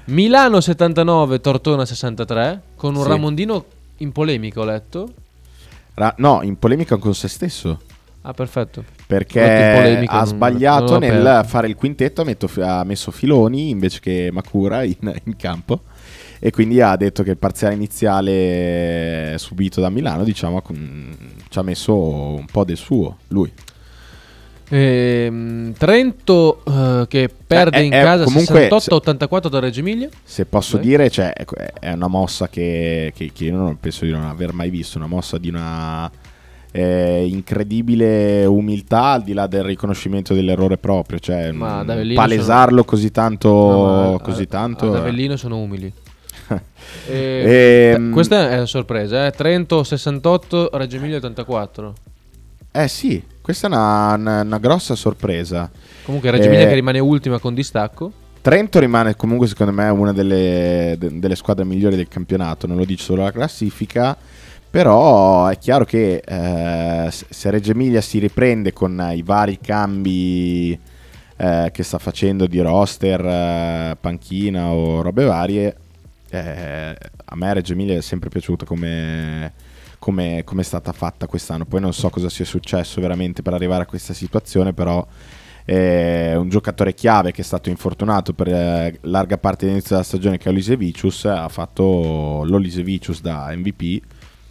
Milano 0.06 0.60
79, 0.60 1.40
Tortona 1.40 1.84
63. 1.84 2.60
Con 2.76 2.94
un 2.94 3.02
Sì. 3.02 3.08
Ramondino 3.08 3.64
in 3.98 4.12
polemica, 4.12 4.60
ho 4.60 4.64
letto. 4.64 5.08
Ra- 5.94 6.14
no, 6.18 6.40
in 6.42 6.58
polemica 6.58 6.96
con 6.96 7.14
se 7.14 7.28
stesso. 7.28 7.80
Ah, 8.22 8.32
perfetto. 8.32 8.84
Perché 9.06 10.04
ha 10.06 10.24
sbagliato 10.24 10.92
non 10.92 11.00
nel 11.00 11.26
aperto. 11.26 11.48
fare 11.48 11.68
il 11.68 11.74
quintetto, 11.74 12.22
ha, 12.22 12.24
metto- 12.24 12.50
ha 12.60 12.82
messo 12.84 13.10
Filoni 13.10 13.68
invece 13.70 14.00
che 14.00 14.30
Makura 14.32 14.82
in, 14.82 15.20
in 15.24 15.36
campo. 15.36 15.80
E 16.38 16.50
quindi 16.50 16.80
ha 16.80 16.96
detto 16.96 17.22
che 17.22 17.30
il 17.30 17.36
parziale 17.38 17.74
iniziale 17.74 19.34
subito 19.38 19.80
da 19.80 19.88
Milano, 19.90 20.24
diciamo, 20.24 20.62
ci 21.48 21.58
ha 21.58 21.62
messo 21.62 21.94
un 21.94 22.44
po' 22.50 22.64
del 22.64 22.76
suo, 22.76 23.18
lui. 23.28 23.50
Ehm, 24.76 25.72
Trento 25.74 26.62
eh, 26.66 27.04
che 27.08 27.30
perde 27.46 27.82
in 27.82 27.92
eh, 27.92 28.02
casa 28.02 28.24
comunque, 28.24 28.68
68-84 28.68 29.48
da 29.48 29.60
Reggio 29.60 29.80
Emilia. 29.80 30.08
Se 30.22 30.44
posso 30.46 30.78
Beh. 30.78 30.82
dire, 30.82 31.10
cioè, 31.10 31.32
ecco, 31.34 31.54
è 31.56 31.92
una 31.92 32.08
mossa 32.08 32.48
che, 32.48 33.12
che- 33.14 33.30
che 33.32 33.44
io 33.44 33.56
non 33.56 33.78
penso 33.78 34.04
di 34.04 34.10
non 34.10 34.24
aver 34.24 34.52
mai 34.52 34.70
visto, 34.70 34.98
una 34.98 35.06
mossa 35.06 35.38
di 35.38 35.48
una 35.48 36.10
eh, 36.72 37.24
incredibile 37.28 38.44
umiltà 38.46 39.12
al 39.12 39.22
di 39.22 39.32
là 39.32 39.46
del 39.46 39.62
riconoscimento 39.62 40.34
dell'errore 40.34 40.76
proprio, 40.76 41.20
cioè 41.20 41.52
Ma 41.52 41.78
ad 41.78 41.90
Avellino 41.90 42.20
palesarlo 42.20 42.82
così 42.82 43.12
tanto, 43.12 43.48
No, 43.50 44.20
così 44.20 44.42
a- 44.42 44.46
tanto 44.46 44.88
Ad. 44.88 44.96
Avellino 44.96 45.36
sono 45.36 45.58
umili. 45.58 45.92
Eh, 47.08 47.92
Ehm, 47.94 48.12
questa 48.12 48.50
è 48.50 48.54
una 48.56 48.66
sorpresa, 48.66 49.26
eh. 49.26 49.30
Trento 49.30 49.82
68, 49.84 50.70
Reggio 50.74 50.96
Emilia 50.96 51.16
84. 51.18 51.94
Eh 52.72 52.88
sì, 52.88 53.22
questa 53.44 53.66
è 53.66 53.70
una, 53.70 54.14
una- 54.14 54.40
una 54.40 54.58
grossa 54.58 54.94
sorpresa. 54.94 55.70
Comunque 56.04 56.30
Reggio 56.30 56.44
Eh, 56.44 56.46
Emilia 56.46 56.66
che 56.66 56.74
rimane 56.74 56.98
ultima 56.98 57.38
con 57.38 57.52
distacco. 57.52 58.10
Trento 58.40 58.78
rimane 58.78 59.16
comunque 59.16 59.46
secondo 59.46 59.72
me 59.72 59.86
una 59.90 60.12
delle, 60.14 60.96
de- 60.98 61.18
delle 61.18 61.36
squadre 61.36 61.64
migliori 61.66 61.96
del 61.96 62.08
campionato, 62.08 62.66
non 62.66 62.78
lo 62.78 62.86
dice 62.86 63.04
solo 63.04 63.22
la 63.22 63.32
classifica, 63.32 64.16
però 64.70 65.46
è 65.48 65.58
chiaro 65.58 65.84
che 65.84 66.22
eh, 66.24 67.08
se 67.10 67.26
se 67.28 67.50
Reggio 67.50 67.72
Emilia 67.72 68.00
si 68.00 68.18
riprende 68.18 68.72
con 68.72 69.12
i 69.14 69.22
vari 69.22 69.58
cambi 69.60 70.78
eh, 71.36 71.70
che 71.70 71.82
sta 71.82 71.98
facendo 71.98 72.46
di 72.46 72.60
roster, 72.60 73.20
eh, 73.24 73.96
panchina 74.00 74.70
o 74.70 75.02
robe 75.02 75.24
varie, 75.24 75.76
eh, 76.30 76.96
a 77.24 77.36
me 77.36 77.54
Reggio 77.54 77.72
Emilia 77.74 77.96
è 77.96 78.00
sempre 78.00 78.28
piaciuta 78.30 78.64
come, 78.64 79.52
come, 80.04 80.42
come 80.44 80.60
è 80.60 80.64
stata 80.64 80.92
fatta 80.92 81.26
quest'anno. 81.26 81.64
Poi 81.64 81.80
non 81.80 81.94
so 81.94 82.10
cosa 82.10 82.28
sia 82.28 82.44
successo 82.44 83.00
veramente 83.00 83.40
per 83.40 83.54
arrivare 83.54 83.84
a 83.84 83.86
questa 83.86 84.12
situazione, 84.12 84.74
però 84.74 85.06
è 85.64 86.34
un 86.36 86.50
giocatore 86.50 86.92
chiave 86.92 87.32
che 87.32 87.40
è 87.40 87.44
stato 87.44 87.70
infortunato 87.70 88.34
per 88.34 88.48
eh, 88.48 88.98
larga 89.04 89.38
parte 89.38 89.64
dell'inizio 89.64 89.94
della 89.94 90.06
stagione 90.06 90.36
che 90.36 90.50
è 90.50 90.52
Olisevicius 90.52 91.24
ha 91.24 91.48
fatto 91.48 92.42
l'Olisevicius 92.44 93.22
da 93.22 93.50
MVP 93.56 94.02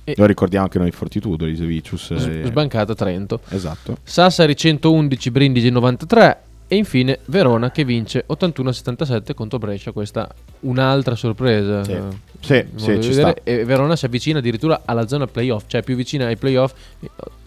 E- 0.05 0.15
lo 0.17 0.25
ricordiamo 0.25 0.65
anche 0.65 0.79
noi 0.79 0.89
Fortitudo 0.89 1.43
Olisevicius 1.45 2.15
S- 2.15 2.25
eh, 2.25 2.41
Sbancata 2.45 2.95
Trento. 2.95 3.41
esatto 3.49 3.97
Sassari 4.01 4.55
111, 4.55 5.29
Brindisi 5.29 5.69
93 5.69 6.42
E 6.73 6.75
infine 6.75 7.19
Verona 7.25 7.69
che 7.69 7.85
vince 7.85 8.25
81-77 8.27 9.35
contro 9.35 9.59
Brescia, 9.59 9.91
questa 9.91 10.27
un'altra 10.61 11.13
sorpresa. 11.13 11.83
Sì. 11.83 11.91
Eh, 11.91 12.01
Sì, 12.39 12.65
sì, 12.77 12.99
ci 12.99 13.13
sta. 13.13 13.35
E 13.43 13.63
Verona 13.63 13.95
si 13.95 14.05
avvicina 14.05 14.39
addirittura 14.39 14.81
alla 14.83 15.05
zona 15.07 15.27
playoff, 15.27 15.65
cioè 15.67 15.83
più 15.83 15.95
vicina 15.95 16.25
ai 16.25 16.35
playoff. 16.35 16.73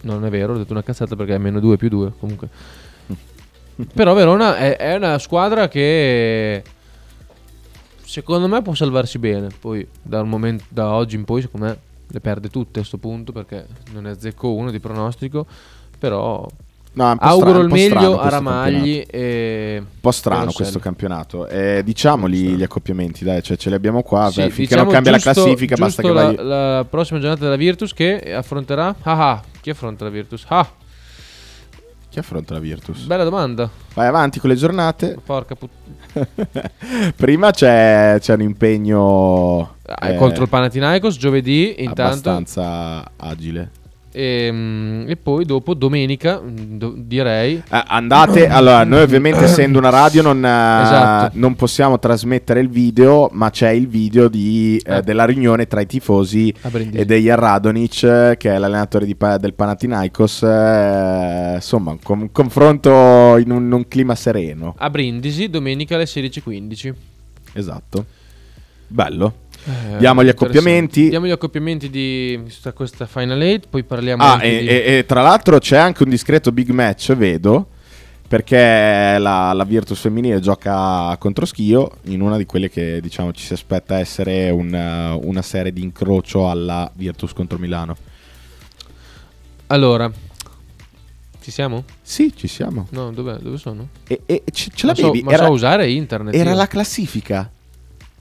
Non 0.03 0.23
è 0.23 0.29
vero, 0.29 0.53
ho 0.53 0.57
detto 0.57 0.71
una 0.71 0.81
cazzata 0.81 1.17
perché 1.17 1.35
è 1.35 1.37
meno 1.39 1.59
2 1.59 1.75
più 1.75 1.89
2 1.89 2.13
comunque. 2.17 2.47
Però 3.93 4.13
Verona 4.13 4.55
è, 4.55 4.77
è 4.77 4.95
una 4.95 5.19
squadra 5.19 5.67
che 5.67 6.63
secondo 8.05 8.47
me 8.47 8.61
può 8.61 8.73
salvarsi 8.75 9.19
bene. 9.19 9.49
Poi 9.59 9.85
momento, 10.23 10.63
da 10.69 10.93
oggi 10.93 11.17
in 11.17 11.25
poi 11.25 11.41
secondo 11.41 11.65
me 11.65 11.77
le 12.07 12.21
perde 12.21 12.47
tutte 12.47 12.79
a 12.79 12.81
questo 12.81 12.97
punto 12.97 13.33
perché 13.33 13.67
non 13.91 14.07
è 14.07 14.15
zecco 14.17 14.53
uno 14.53 14.71
di 14.71 14.79
pronostico. 14.79 15.45
Però 15.99 16.47
No, 16.93 17.15
auguro 17.19 17.49
strano- 17.49 17.59
il 17.61 17.67
meglio 17.71 18.19
a 18.19 18.29
Ramagli 18.29 19.03
e 19.07 19.77
Un 19.79 19.85
po' 20.01 20.11
strano 20.11 20.51
questo 20.51 20.79
campionato. 20.79 21.47
Eh, 21.47 21.81
diciamoli 21.85 22.55
gli 22.55 22.63
accoppiamenti, 22.63 23.23
dai, 23.23 23.43
cioè 23.43 23.55
ce 23.55 23.69
li 23.69 23.75
abbiamo 23.75 24.01
qua. 24.01 24.29
Sì, 24.31 24.41
beh, 24.41 24.49
finché 24.49 24.61
diciamo 24.63 24.83
non 24.83 24.93
cambia 24.93 25.11
giusto- 25.13 25.27
la 25.29 25.35
classifica, 25.35 25.75
basta 25.75 26.01
che 26.01 26.11
vai. 26.11 26.35
la, 26.35 26.43
la 26.77 26.85
prossima 26.89 27.19
giornata 27.19 27.43
della 27.43 27.55
Virtus 27.55 27.93
che 27.93 28.33
affronterà. 28.33 28.95
Ah, 29.03 29.29
ah, 29.31 29.43
chi 29.61 29.69
affronta 29.69 30.05
la 30.05 30.09
Virtus? 30.09 30.45
Ah, 30.47 30.67
Chi 32.09 32.19
affronta 32.19 32.53
la 32.55 32.59
Virtus? 32.59 33.05
bella 33.05 33.23
domanda. 33.23 33.69
Vai 33.93 34.07
avanti 34.07 34.39
con 34.39 34.49
le 34.49 34.55
giornate. 34.55 35.17
Porca 35.23 35.53
puttana. 35.55 35.85
Prima 37.15 37.51
c'è, 37.51 38.17
c'è 38.19 38.33
un 38.33 38.41
impegno 38.41 39.75
eh, 40.01 40.15
contro 40.15 40.43
il 40.43 40.49
Panathinaikos 40.49 41.15
giovedì 41.17 41.75
intanto 41.77 42.01
abbastanza 42.31 43.11
agile. 43.17 43.69
E, 44.11 44.49
mm, 44.51 45.09
e 45.09 45.15
poi 45.17 45.45
dopo 45.45 45.73
domenica 45.73 46.41
do- 46.43 46.93
direi 46.97 47.55
Eh, 47.69 47.83
andate, 47.87 48.47
allora 48.47 48.83
noi 48.83 49.01
ovviamente 49.01 49.43
essendo 49.45 49.77
una 49.77 49.89
radio 49.89 50.21
non, 50.21 50.37
eh, 50.43 50.81
Esatto. 50.81 51.31
non 51.37 51.55
possiamo 51.55 51.99
trasmettere 51.99 52.59
il 52.61 52.69
video, 52.69 53.29
ma 53.33 53.49
c'è 53.49 53.69
il 53.69 53.87
video 53.87 54.27
di, 54.27 54.81
eh, 54.85 54.97
Eh. 54.97 55.01
della 55.01 55.25
riunione 55.25 55.67
tra 55.67 55.81
i 55.81 55.85
tifosi 55.85 56.53
e 56.91 57.05
degli 57.05 57.29
Radonic, 57.29 58.35
che 58.37 58.53
è 58.53 58.57
l'allenatore 58.57 59.05
di 59.05 59.15
del 59.39 59.53
Panathinaikos, 59.53 60.43
eh, 60.43 61.51
insomma 61.55 61.91
un 61.91 61.99
con- 62.01 62.29
confronto 62.31 63.35
in 63.37 63.51
un, 63.51 63.65
in 63.65 63.71
un 63.73 63.87
clima 63.87 64.15
sereno, 64.15 64.75
a 64.77 64.89
Brindisi 64.89 65.49
domenica 65.49 65.95
alle 65.95 66.05
16.15. 66.05 66.93
esatto, 67.53 68.05
bello. 68.87 69.33
Eh, 69.67 69.97
Diamo 69.97 70.23
gli 70.23 70.29
accoppiamenti. 70.29 71.09
Diamo 71.09 71.25
gli 71.27 71.31
accoppiamenti 71.31 71.89
di 71.89 72.41
questa, 72.73 73.05
Final 73.05 73.41
8, 73.41 73.67
poi 73.69 73.83
parliamo 73.83 74.23
Ah, 74.23 74.41
e, 74.41 74.59
di... 74.59 74.67
e- 74.67 74.97
e 74.99 75.05
tra 75.05 75.21
l'altro 75.21 75.59
c'è 75.59 75.75
anche 75.77 76.03
un 76.03 76.09
discreto 76.09 76.53
big 76.53 76.69
match, 76.69 77.13
vedo, 77.15 77.67
perché 78.27 78.55
la, 79.19 79.51
la 79.51 79.63
Virtus 79.65 79.99
femminile 79.99 80.39
gioca 80.39 81.13
contro 81.17 81.45
Schio 81.45 81.97
in 82.03 82.21
una 82.21 82.37
di 82.37 82.45
quelle 82.45 82.69
che 82.69 83.01
diciamo 83.01 83.33
ci 83.33 83.43
si 83.45 83.51
aspetta 83.53 83.99
essere 83.99 84.49
una, 84.51 85.15
una 85.15 85.41
serie 85.41 85.73
di 85.73 85.81
incrocio 85.81 86.49
alla 86.49 86.89
Virtus 86.95 87.33
contro 87.33 87.57
Milano. 87.57 87.95
Allora, 89.67 90.09
ci 91.41 91.51
siamo? 91.51 91.83
Sì, 92.01 92.33
ci 92.35 92.47
siamo. 92.47 92.87
No, 92.91 93.11
dov'è? 93.11 93.35
Dove 93.39 93.57
sono? 93.57 93.89
E, 94.07 94.21
e 94.25 94.43
ce, 94.51 94.69
ce 94.73 94.87
Ma 94.87 94.95
so, 94.95 95.01
l'avevi? 95.07 95.23
ma 95.23 95.31
era 95.33 95.45
so 95.47 95.51
usare 95.51 95.89
internet. 95.91 96.33
era 96.33 96.51
io. 96.51 96.55
la 96.55 96.67
classifica. 96.67 97.51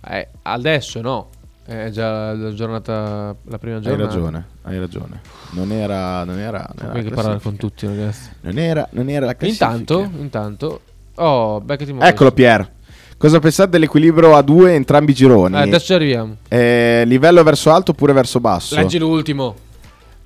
Eh, 0.09 0.29
adesso 0.43 1.01
no. 1.01 1.31
È 1.67 1.91
già 1.91 2.33
la 2.33 2.55
giornata, 2.55 3.35
la 3.43 3.59
prima 3.59 3.79
Hai 3.79 3.83
giornata. 3.83 4.05
ragione, 4.15 4.47
hai 4.63 4.79
ragione. 4.79 5.21
Non 5.51 5.73
era, 5.73 6.23
non 6.23 6.39
era, 6.39 6.71
non 6.79 6.91
era 6.97 7.03
che 7.03 7.11
parlare 7.11 7.41
con 7.41 7.57
tutti, 7.57 7.87
ragazzi. 7.89 8.31
Non 8.43 8.57
era, 8.57 8.87
non 8.93 9.09
era 9.09 9.27
la 9.27 9.35
classifica. 9.35 9.73
Intanto, 9.73 10.11
intanto. 10.19 10.81
Oh, 11.17 11.61
beccati 11.61 11.93
Eccolo 11.99 12.31
Pier. 12.31 12.71
Cosa 13.19 13.41
pensate 13.41 13.71
dell'equilibrio 13.71 14.37
a 14.37 14.43
due 14.43 14.75
entrambi 14.75 15.11
i 15.11 15.15
gironi? 15.15 15.57
Eh, 15.57 15.63
adesso 15.63 15.87
ci 15.87 15.93
arriviamo. 15.95 16.37
Eh, 16.49 17.03
livello 17.07 17.43
verso 17.43 17.73
alto 17.73 17.91
oppure 17.91 18.13
verso 18.13 18.39
basso? 18.39 18.77
Leggi 18.77 18.99
l'ultimo. 18.99 19.57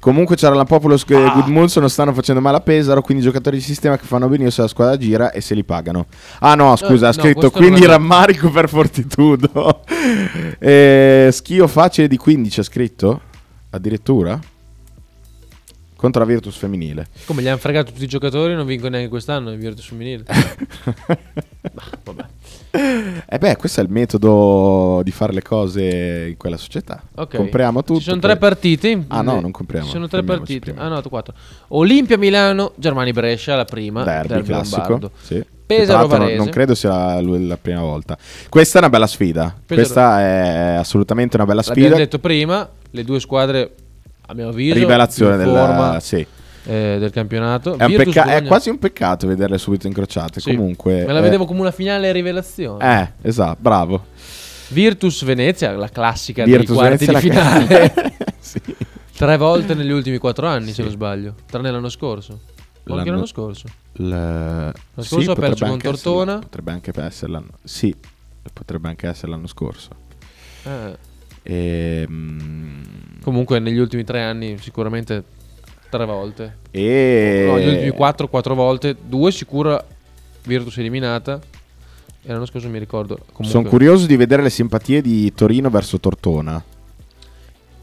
Comunque 0.01 0.35
c'era 0.35 0.55
la 0.55 0.65
Populous 0.65 1.05
e 1.09 1.15
Ah. 1.15 1.45
Non 1.47 1.69
stanno 1.69 2.15
facendo 2.15 2.41
male 2.41 2.57
a 2.57 2.61
Pesaro, 2.61 3.03
quindi 3.03 3.23
giocatori 3.23 3.59
di 3.59 3.63
sistema 3.63 3.99
che 3.99 4.07
fanno 4.07 4.27
benissimo 4.29 4.51
se 4.51 4.63
la 4.63 4.69
squadra 4.69 4.97
gira 4.97 5.31
e 5.31 5.41
se 5.43 5.55
li 5.55 5.63
pagano. 5.63 6.07
Ah 6.41 6.55
no, 6.55 6.75
scusa, 6.77 7.09
ha 7.09 7.13
no, 7.15 7.21
scritto 7.23 7.51
questo 7.51 7.59
quindi 7.59 7.83
è- 7.83 7.87
rammarico 7.87 8.51
per 8.51 8.69
Fortitudo. 8.69 9.83
eh, 10.59 11.29
schio 11.31 11.67
facile 11.67 12.09
di 12.09 12.17
15 12.17 12.61
ha 12.61 12.63
scritto? 12.63 13.21
Addirittura? 13.71 14.39
Contro 15.97 16.23
la 16.25 16.27
Virtus 16.27 16.57
femminile. 16.57 17.09
Come 17.27 17.43
gli 17.43 17.49
hanno 17.49 17.59
fregato 17.59 17.93
tutti 17.93 18.05
i 18.05 18.09
giocatori, 18.09 18.55
non 18.55 18.65
vincono 18.65 18.93
neanche 18.93 19.11
quest'anno 19.11 19.53
in 19.53 19.59
Virtus 19.61 19.87
femminile. 19.87 20.25
vabbè. 22.05 22.25
Eh 22.73 23.39
beh, 23.39 23.57
questo 23.57 23.81
è 23.81 23.83
il 23.85 23.91
metodo 23.91 25.01
di 25.03 25.11
fare 25.11 25.33
le 25.33 25.43
cose 25.43 26.27
in 26.31 26.37
quella 26.37 26.57
società. 26.57 27.03
Ok. 27.17 27.37
Compriamo 27.37 27.83
tutto. 27.83 27.99
Ci 27.99 28.05
sono 28.05 28.21
poi- 28.21 28.31
tre 28.31 28.39
partite. 28.39 28.89
in- 28.89 29.05
Ah 29.09 29.23
no, 29.23 29.41
non 29.41 29.51
compriamo. 29.51 29.87
Ci 29.87 29.93
sono 29.93 30.07
tre 30.09 30.23
partite. 30.23 30.71
prima. 30.73 30.83
Ah 30.83 30.89
no, 30.89 31.03
quattro. 31.03 31.35
Olimpia 31.69 32.17
Milano, 32.17 32.73
Germani 32.77 33.13
Brescia, 33.13 33.57
la 33.57 33.65
prima. 33.65 34.05
Derby, 34.05 34.43
classico. 34.43 34.77
Lombardo. 34.89 35.11
Sì. 35.21 35.45
Pesaro 35.67 35.99
l'altro 35.99 36.09
non- 36.17 36.27
Varese. 36.27 36.37
Non 36.43 36.49
credo 36.51 36.75
sia 36.75 36.91
la, 36.91 37.21
la 37.21 37.57
prima 37.57 37.81
volta. 37.83 38.17
Questa 38.49 38.79
è 38.79 38.81
una 38.81 38.91
bella 38.91 39.07
sfida. 39.07 39.55
Questa 39.67 40.21
è 40.21 40.75
assolutamente 40.79 41.37
una 41.37 41.47
bella 41.47 41.63
L'abbiamo 41.65 41.89
sfida. 41.89 41.97
detto 42.05 42.19
prima, 42.19 42.69
le 42.91 43.05
due 43.05 43.21
squadre, 43.21 43.75
a 44.27 44.35
mio 44.35 44.49
avviso, 44.49 44.75
Rivelazione 44.75 45.37
della- 45.37 45.67
forma, 45.67 46.01
sì. 46.01 46.27
Eh, 46.65 46.97
del 46.99 47.11
campionato. 47.11 47.77
È, 47.77 47.91
pecca- 47.93 48.25
è 48.37 48.43
quasi 48.45 48.69
un 48.71 48.79
peccato 48.79 49.27
vederle 49.27 49.59
subito 49.59 49.87
incrociate. 49.87 50.41
Sì. 50.41 50.55
Comunque, 50.55 51.05
Me 51.07 51.13
la 51.13 51.19
eh, 51.19 51.23
vedevo 51.23 51.45
come 51.47 51.61
una 51.61 51.71
finale 51.71 52.13
rivelazione. 52.13 53.01
Eh, 53.23 53.29
esatto, 53.29 53.59
bravo. 53.61 54.07
Virtus 54.69 55.25
Venezia, 55.25 55.73
la 55.73 55.89
classica 55.89 56.45
Virtus 56.45 56.67
dei 56.67 56.77
quarti 56.77 57.05
Venezia 57.07 57.31
di 57.31 57.35
finale. 57.35 58.15
Sì. 58.41 58.61
Tre 59.17 59.37
volte 59.37 59.75
negli 59.75 59.91
ultimi 59.91 60.17
quattro 60.19 60.47
anni, 60.47 60.73
se 60.73 60.83
non 60.83 60.91
sbaglio. 60.91 61.35
Tranne 61.47 61.71
l'anno 61.71 61.91
scorso. 61.91 62.41
O 62.89 62.95
anche 62.97 63.11
L'anno- 63.11 63.27
scorso. 63.27 63.67
L'anno 63.93 64.73
scorso 64.99 65.33
ha 65.33 65.35
perso 65.35 65.67
con 65.67 65.79
Tortona. 65.79 66.39
Potrebbe 66.39 66.73
anche 66.73 66.91
essere 66.97 67.31
l'anno. 67.33 67.51
Sì, 67.63 67.95
potrebbe 68.53 68.89
anche 68.89 69.07
essere 69.07 69.31
l'anno 69.31 69.47
scorso. 69.47 69.91
Eh, 70.65 71.09
Ehm, 71.43 72.83
comunque 73.23 73.59
negli 73.59 73.79
ultimi 73.79 74.05
tre 74.05 74.23
anni 74.23 74.59
sicuramente 74.59 75.25
tre 75.91 76.07
volte. 76.07 76.57
E... 76.71 77.45
No, 77.47 77.57
negli 77.57 77.69
ultimi 77.69 77.91
quattro, 77.91 78.29
quattro 78.29 78.55
volte. 78.55 78.97
Due 79.07 79.31
sicura 79.33 79.85
Virtus 80.45 80.79
eliminata. 80.79 81.39
E 82.23 82.33
l'anno 82.33 82.47
scorso 82.47 82.69
mi 82.69 82.79
ricordo. 82.79 83.17
Comunque. 83.17 83.47
Sono 83.47 83.69
curioso 83.69 84.07
di 84.07 84.17
vedere 84.17 84.43
le 84.43 84.51
simpatie 84.51 85.03
di 85.03 85.33
Torino 85.35 85.69
verso 85.69 85.99
Tortona. 85.99 86.63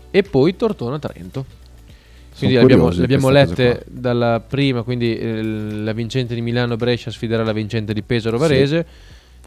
E 0.09 0.23
poi 0.23 0.55
Tortona-Trento. 0.55 1.45
Quindi 2.37 2.55
le 2.55 2.61
abbiamo, 2.61 2.89
le 2.89 3.03
abbiamo 3.03 3.29
lette 3.29 3.83
dalla 3.87 4.39
prima, 4.39 4.83
quindi 4.83 5.17
eh, 5.17 5.41
la 5.41 5.91
vincente 5.91 6.35
di 6.35 6.41
Milano-Brescia 6.41 7.09
sfiderà 7.09 7.43
la 7.43 7.51
vincente 7.51 7.93
di 7.93 8.03
Pesaro-Varese. 8.03 8.77
E 8.77 8.85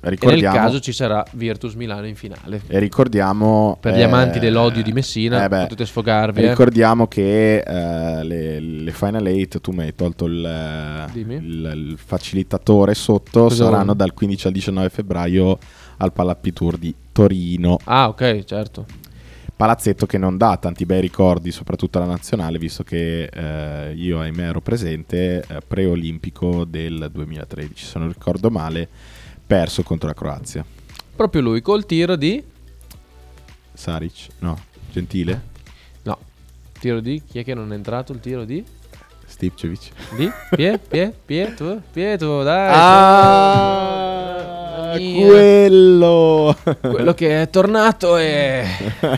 nel 0.02 0.40
caso 0.42 0.80
ci 0.80 0.92
sarà 0.92 1.24
Virtus-Milano 1.32 2.06
in 2.06 2.14
finale. 2.16 2.62
e 2.66 2.78
ricordiamo 2.78 3.76
Per 3.80 3.94
gli 3.94 4.00
eh, 4.00 4.04
amanti 4.04 4.38
dell'odio 4.38 4.82
di 4.82 4.92
Messina, 4.92 5.44
eh 5.44 5.48
beh, 5.48 5.62
potete 5.62 5.84
sfogarvi. 5.86 6.42
eh. 6.42 6.48
Ricordiamo 6.48 7.06
che 7.06 7.58
eh, 7.58 8.24
le, 8.24 8.60
le 8.60 8.90
Final 8.92 9.26
8 9.26 9.60
tu 9.60 9.72
mi 9.72 9.82
hai 9.82 9.94
tolto 9.94 10.24
il, 10.26 11.08
Dimmi. 11.12 11.34
il- 11.36 11.72
il 11.90 11.98
facilitatore 12.02 12.94
sotto, 12.94 13.42
Cosa 13.44 13.64
saranno 13.64 13.84
vuoi? 13.84 13.96
dal 13.96 14.14
15 14.14 14.46
al 14.46 14.52
19 14.52 14.88
febbraio 14.88 15.58
al 15.98 16.12
Palazzi 16.12 16.52
Tour 16.52 16.78
di 16.78 16.94
Torino. 17.12 17.78
Ah, 17.84 18.08
ok, 18.08 18.44
certo. 18.44 18.86
Palazzetto 19.54 20.06
che 20.06 20.16
non 20.16 20.38
dà 20.38 20.56
tanti 20.56 20.86
bei 20.86 21.02
ricordi, 21.02 21.50
soprattutto 21.50 21.98
alla 21.98 22.06
nazionale, 22.06 22.56
visto 22.56 22.82
che 22.82 23.24
eh, 23.24 23.92
io 23.94 24.18
ahimè 24.20 24.44
ero 24.48 24.62
presente 24.62 25.44
eh, 25.46 25.58
preolimpico 25.68 26.64
del 26.64 27.10
2013, 27.12 27.84
se 27.84 27.98
non 27.98 28.08
ricordo 28.08 28.48
male, 28.48 28.88
perso 29.50 29.82
contro 29.82 30.06
la 30.06 30.14
Croazia. 30.14 30.64
Proprio 31.16 31.42
lui 31.42 31.60
col 31.60 31.84
tiro 31.84 32.14
di... 32.14 32.40
Saric, 33.72 34.28
no, 34.38 34.56
Gentile, 34.92 35.48
No, 36.04 36.16
tiro 36.78 37.00
di... 37.00 37.20
Chi 37.28 37.40
è 37.40 37.44
che 37.44 37.52
non 37.52 37.72
è 37.72 37.74
entrato 37.74 38.12
il 38.12 38.20
tiro 38.20 38.44
di... 38.44 38.64
Stipcevic. 39.26 39.90
Di? 40.16 40.30
Pie? 40.54 40.78
Pie? 40.78 41.12
Pietro? 41.24 41.82
Pietro, 41.90 42.44
dai. 42.44 42.70
Ah, 44.92 44.94
mia. 44.96 45.26
quello! 45.26 46.56
Quello 46.80 47.12
che 47.14 47.42
è 47.42 47.50
tornato 47.50 48.16
è 48.18 48.64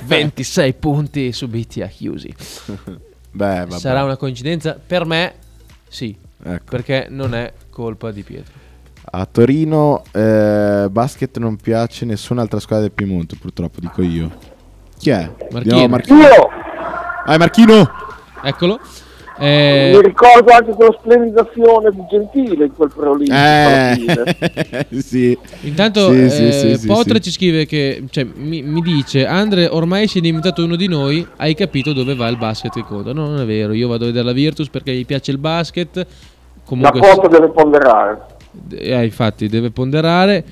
26 0.05 0.72
punti 0.72 1.30
subiti 1.33 1.83
a 1.83 1.89
Chiusi. 1.89 2.35
Beh, 3.33 3.66
vabbè. 3.66 3.78
Sarà 3.78 4.03
una 4.03 4.16
coincidenza? 4.16 4.80
Per 4.85 5.05
me 5.05 5.35
sì, 5.89 6.16
Ecco. 6.43 6.64
perché 6.70 7.09
non 7.11 7.35
è 7.35 7.53
colpa 7.68 8.11
di 8.12 8.22
Pietro. 8.22 8.61
A 9.15 9.27
Torino 9.31 10.05
eh, 10.11 10.87
basket 10.91 11.37
non 11.37 11.57
piace 11.57 12.07
nessun'altra 12.07 12.59
squadra 12.61 12.87
del 12.87 12.95
Piemonte, 12.95 13.37
purtroppo, 13.39 13.79
dico 13.79 14.01
io. 14.01 14.31
Chi 14.99 15.11
è? 15.11 15.31
Marchino. 15.51 15.57
Andiamo 15.59 15.85
a 15.85 15.89
Marchino. 15.89 16.19
Io! 16.19 16.49
Ah, 17.27 17.35
è 17.35 17.37
Marchino! 17.37 17.91
Eccolo. 18.43 18.81
Eh, 19.39 19.93
Mi 19.95 20.03
ricordo 20.03 20.53
anche 20.53 20.73
quella 20.73 20.97
splendida 20.99 21.43
azione 21.43 21.91
di 21.91 22.03
Gentile 22.09 22.65
in 22.67 22.73
quel 22.75 22.91
fine. 23.19 24.37
Eh, 24.89 25.01
sì. 25.01 25.37
Intanto 25.63 26.11
Sì, 26.11 26.31
sì, 26.31 26.47
eh, 26.47 26.53
sì, 26.53 26.77
sì, 26.79 26.87
Potre 26.87 27.17
sì. 27.17 27.23
ci 27.23 27.31
scrive 27.33 27.67
che 27.67 28.05
cioè, 28.09 28.25
mi, 28.35 28.63
mi 28.63 28.81
dice 28.81 29.27
Andre 29.27 29.67
ormai 29.67 30.07
sei 30.07 30.21
diventato 30.23 30.65
uno 30.65 30.77
di 30.77 30.87
noi 30.87 31.27
hai 31.37 31.55
capito 31.55 31.93
dove 31.93 32.15
va 32.15 32.29
il 32.29 32.37
basket 32.39 32.73
che 32.73 32.85
conta 32.85 33.13
no 33.13 33.27
non 33.27 33.41
è 33.41 33.45
vero 33.45 33.73
io 33.73 33.89
vado 33.89 34.05
a 34.05 34.07
vedere 34.09 34.25
la 34.27 34.33
Virtus 34.33 34.69
perché 34.69 34.93
gli 34.93 35.07
piace 35.07 35.31
il 35.33 35.39
basket 35.39 35.97
La 35.97 36.05
comunque 36.65 37.01
porta 37.01 37.29
deve 37.29 37.49
ponderare. 37.49 38.27
Eh, 38.71 39.05
infatti 39.05 39.49
deve 39.49 39.71
ponderare 39.71 40.45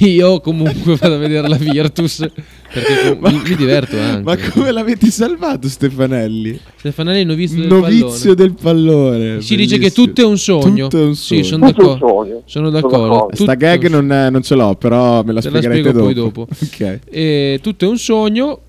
io 0.00 0.40
comunque 0.40 0.96
vado 1.00 1.14
a 1.14 1.18
vedere 1.18 1.46
la 1.46 1.56
Virtus 1.56 2.26
perché 2.72 3.16
com- 3.18 3.30
mi, 3.32 3.42
mi 3.46 3.54
diverto 3.56 3.98
anche 4.00 4.22
Ma 4.22 4.36
come 4.50 4.70
l'avete 4.72 5.10
salvato 5.10 5.68
Stefanelli? 5.68 6.58
Stefanelli 6.76 7.20
è 7.20 7.24
novizio 7.24 7.58
del 7.60 7.66
Novizio 7.68 8.34
pallone 8.34 8.34
del 8.34 8.54
pallone. 8.54 9.40
si 9.42 9.56
dice 9.56 9.76
che 9.78 9.90
tutto 9.92 10.22
è 10.22 10.24
un 10.24 10.38
sogno 10.38 10.88
Tutto 10.88 11.02
è 11.02 11.06
un 11.06 11.14
sì 11.14 11.42
sogno. 11.42 11.44
sono 11.44 11.66
Tutto 11.66 11.80
è 11.80 11.84
un 11.84 11.98
d'accordo 11.98 12.06
sogno. 12.24 12.42
sono 12.44 12.44
Sono 12.46 12.70
d'accordo 12.70 12.98
d'accordo. 13.08 13.34
Sta 13.36 13.44
Tutto- 13.44 13.56
gag 13.58 13.86
non, 13.88 14.06
non 14.06 14.42
ce 14.42 14.54
l'ho, 14.54 14.74
però 14.76 15.22
me 15.22 15.32
la 15.32 15.40
Te 15.40 15.50
la 15.50 15.58
spiegherete 15.58 15.80
spiego 15.88 16.04
poi 16.04 16.14
dopo. 16.14 16.46
dopo. 16.48 16.64
ok. 16.64 16.98
E 17.10 17.58
tutto 17.62 17.84
è 17.84 17.88
un 17.88 17.98
sogno, 17.98 18.60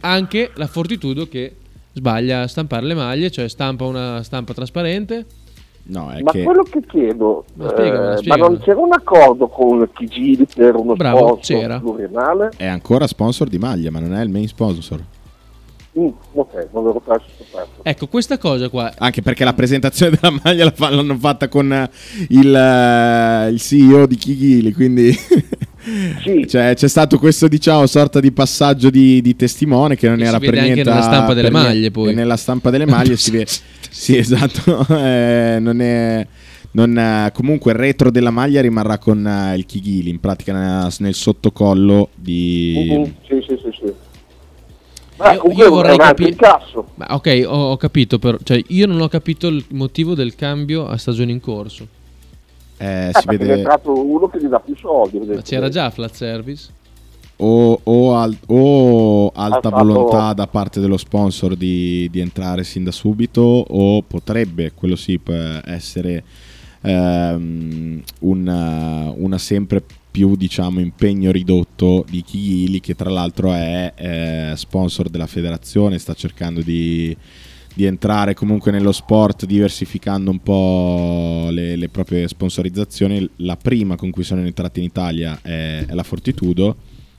anche 0.00 0.50
la 0.54 0.66
Fortitudo 0.66 1.28
che 1.28 1.52
sbaglia 1.92 2.40
a 2.40 2.48
stampare 2.48 2.86
le 2.86 2.94
maglie, 2.94 3.30
cioè 3.30 3.48
stampa 3.48 3.84
una 3.84 4.22
stampa 4.22 4.54
trasparente. 4.54 5.26
No, 5.86 6.10
è 6.10 6.22
Ma 6.22 6.30
che 6.30 6.42
quello 6.44 6.62
che 6.62 6.80
chiedo, 6.86 7.44
Ma 7.54 7.68
spiegamela, 7.68 8.14
eh, 8.16 8.26
ma 8.26 8.36
non 8.36 8.58
c'era 8.60 8.78
un 8.80 8.92
accordo 8.92 9.48
con 9.48 9.86
Chigili 9.92 10.46
per 10.54 10.76
uno 10.76 10.94
Bravo, 10.94 11.18
sponsor 11.18 11.58
c'era. 11.58 11.78
pluriennale? 11.78 12.52
è 12.56 12.64
ancora 12.66 13.06
sponsor 13.06 13.48
di 13.48 13.58
maglia, 13.58 13.90
ma 13.90 13.98
non 14.00 14.14
è 14.14 14.22
il 14.22 14.30
main 14.30 14.48
sponsor. 14.48 14.98
Mm, 15.98 16.08
ok, 16.32 16.68
non 16.72 16.84
avevo 16.84 17.00
perso. 17.00 17.26
Ecco, 17.82 18.06
questa 18.08 18.38
cosa 18.38 18.68
qua, 18.70 18.92
Anche 18.96 19.20
perché 19.22 19.44
la 19.44 19.52
presentazione 19.52 20.16
della 20.18 20.34
maglia 20.42 20.72
l'hanno 20.76 21.16
fatta 21.16 21.48
con 21.48 21.70
eh, 21.72 21.90
il, 22.30 22.54
eh, 22.54 23.48
il 23.50 23.60
CEO 23.60 24.06
di 24.06 24.16
Kigili, 24.16 24.72
quindi 24.72 25.14
Sì, 26.22 26.46
cioè, 26.48 26.74
c'è 26.74 26.88
stato 26.88 27.18
questo 27.18 27.46
diciamo 27.46 27.86
sorta 27.86 28.18
di 28.20 28.32
passaggio 28.32 28.88
di, 28.90 29.20
di 29.20 29.36
testimone 29.36 29.96
che 29.96 30.08
non 30.08 30.16
Che 30.18 30.24
era 30.24 30.38
per 30.38 30.48
anche 30.50 30.60
niente 30.62 30.82
nella 30.84 30.96
a- 30.98 31.02
stampa 31.02 31.34
delle 31.34 31.50
maglie, 31.50 31.90
poi. 31.90 32.14
nella 32.14 32.36
stampa 32.36 32.70
delle 32.70 32.86
maglie 32.86 33.16
si 33.16 33.30
vede 33.30 33.46
sì 33.90 34.16
esatto 34.16 34.86
eh, 34.96 35.58
non 35.60 35.80
è 35.82 36.26
non, 36.70 36.96
eh, 36.98 37.30
comunque 37.34 37.70
il 37.72 37.78
retro 37.78 38.10
della 38.10 38.30
maglia 38.30 38.60
rimarrà 38.60 38.98
con 38.98 39.24
eh, 39.26 39.54
il 39.56 39.64
Kigili 39.66 40.10
in 40.10 40.18
pratica 40.20 40.52
nel, 40.52 40.92
nel 40.98 41.14
sottocollo 41.14 42.08
di 42.14 42.88
Mhm, 42.90 43.14
sì, 43.28 43.44
sì, 43.46 43.58
sì, 43.62 43.78
sì. 43.86 43.92
Ma 45.16 45.32
Io- 45.34 45.52
io 45.52 45.70
vorrei 45.70 45.92
è 45.92 45.94
un 45.94 46.00
altro 46.00 46.24
capi- 46.24 46.28
incasso. 46.30 46.88
ma 46.96 47.06
ok, 47.10 47.44
ho, 47.46 47.70
ho 47.70 47.76
capito, 47.76 48.18
però, 48.18 48.36
cioè 48.42 48.60
io 48.68 48.86
non 48.88 49.00
ho 49.00 49.06
capito 49.08 49.46
il 49.46 49.64
motivo 49.70 50.14
del 50.14 50.34
cambio 50.34 50.86
a 50.88 50.96
stagione 50.96 51.30
in 51.30 51.38
corso. 51.40 51.86
Eh, 52.78 53.08
Eh, 53.08 53.10
si 53.12 53.26
perché 53.26 53.34
è 53.34 53.46
vede 53.46 53.52
entrato 53.58 53.92
uno 53.92 54.28
che 54.28 54.38
gli 54.40 54.46
dà 54.46 54.60
più 54.60 54.76
soldi. 54.76 55.18
Ma 55.18 55.42
c'era 55.42 55.68
già 55.68 55.90
flat 55.90 56.14
service? 56.14 56.82
o, 57.36 57.80
o 57.82 58.16
al- 58.16 58.36
o 58.46 59.28
alta 59.34 59.68
fatto- 59.68 59.76
volontà 59.76 60.32
da 60.34 60.46
parte 60.46 60.78
dello 60.80 60.96
sponsor 60.96 61.56
di, 61.56 62.08
di 62.10 62.20
entrare 62.20 62.62
sin 62.64 62.84
da 62.84 62.92
subito 62.92 63.40
o 63.40 64.02
potrebbe, 64.02 64.72
quello 64.72 64.94
sì, 64.94 65.18
essere 65.64 66.22
ehm, 66.80 68.02
una, 68.20 69.12
una 69.16 69.38
sempre 69.38 69.82
più 70.10 70.36
diciamo 70.36 70.78
impegno 70.78 71.32
ridotto 71.32 72.04
di 72.08 72.22
Kigili 72.22 72.78
che 72.78 72.94
tra 72.94 73.10
l'altro 73.10 73.52
è 73.52 73.92
eh, 73.96 74.52
sponsor 74.54 75.08
della 75.08 75.26
federazione, 75.26 75.98
sta 75.98 76.14
cercando 76.14 76.60
di, 76.60 77.16
di 77.74 77.84
entrare 77.84 78.34
comunque 78.34 78.70
nello 78.70 78.92
sport 78.92 79.46
diversificando 79.46 80.30
un 80.30 80.38
po' 80.38 81.48
le, 81.50 81.76
le 81.76 81.88
proprie 81.88 82.28
sponsorizzazioni. 82.28 83.28
La 83.36 83.56
prima 83.56 83.96
con 83.96 84.10
cui 84.10 84.22
sono 84.22 84.42
entrati 84.42 84.78
in 84.78 84.86
Italia 84.86 85.38
è, 85.42 85.84
è 85.86 85.92
la 85.92 86.04
Fortitudo 86.04 86.76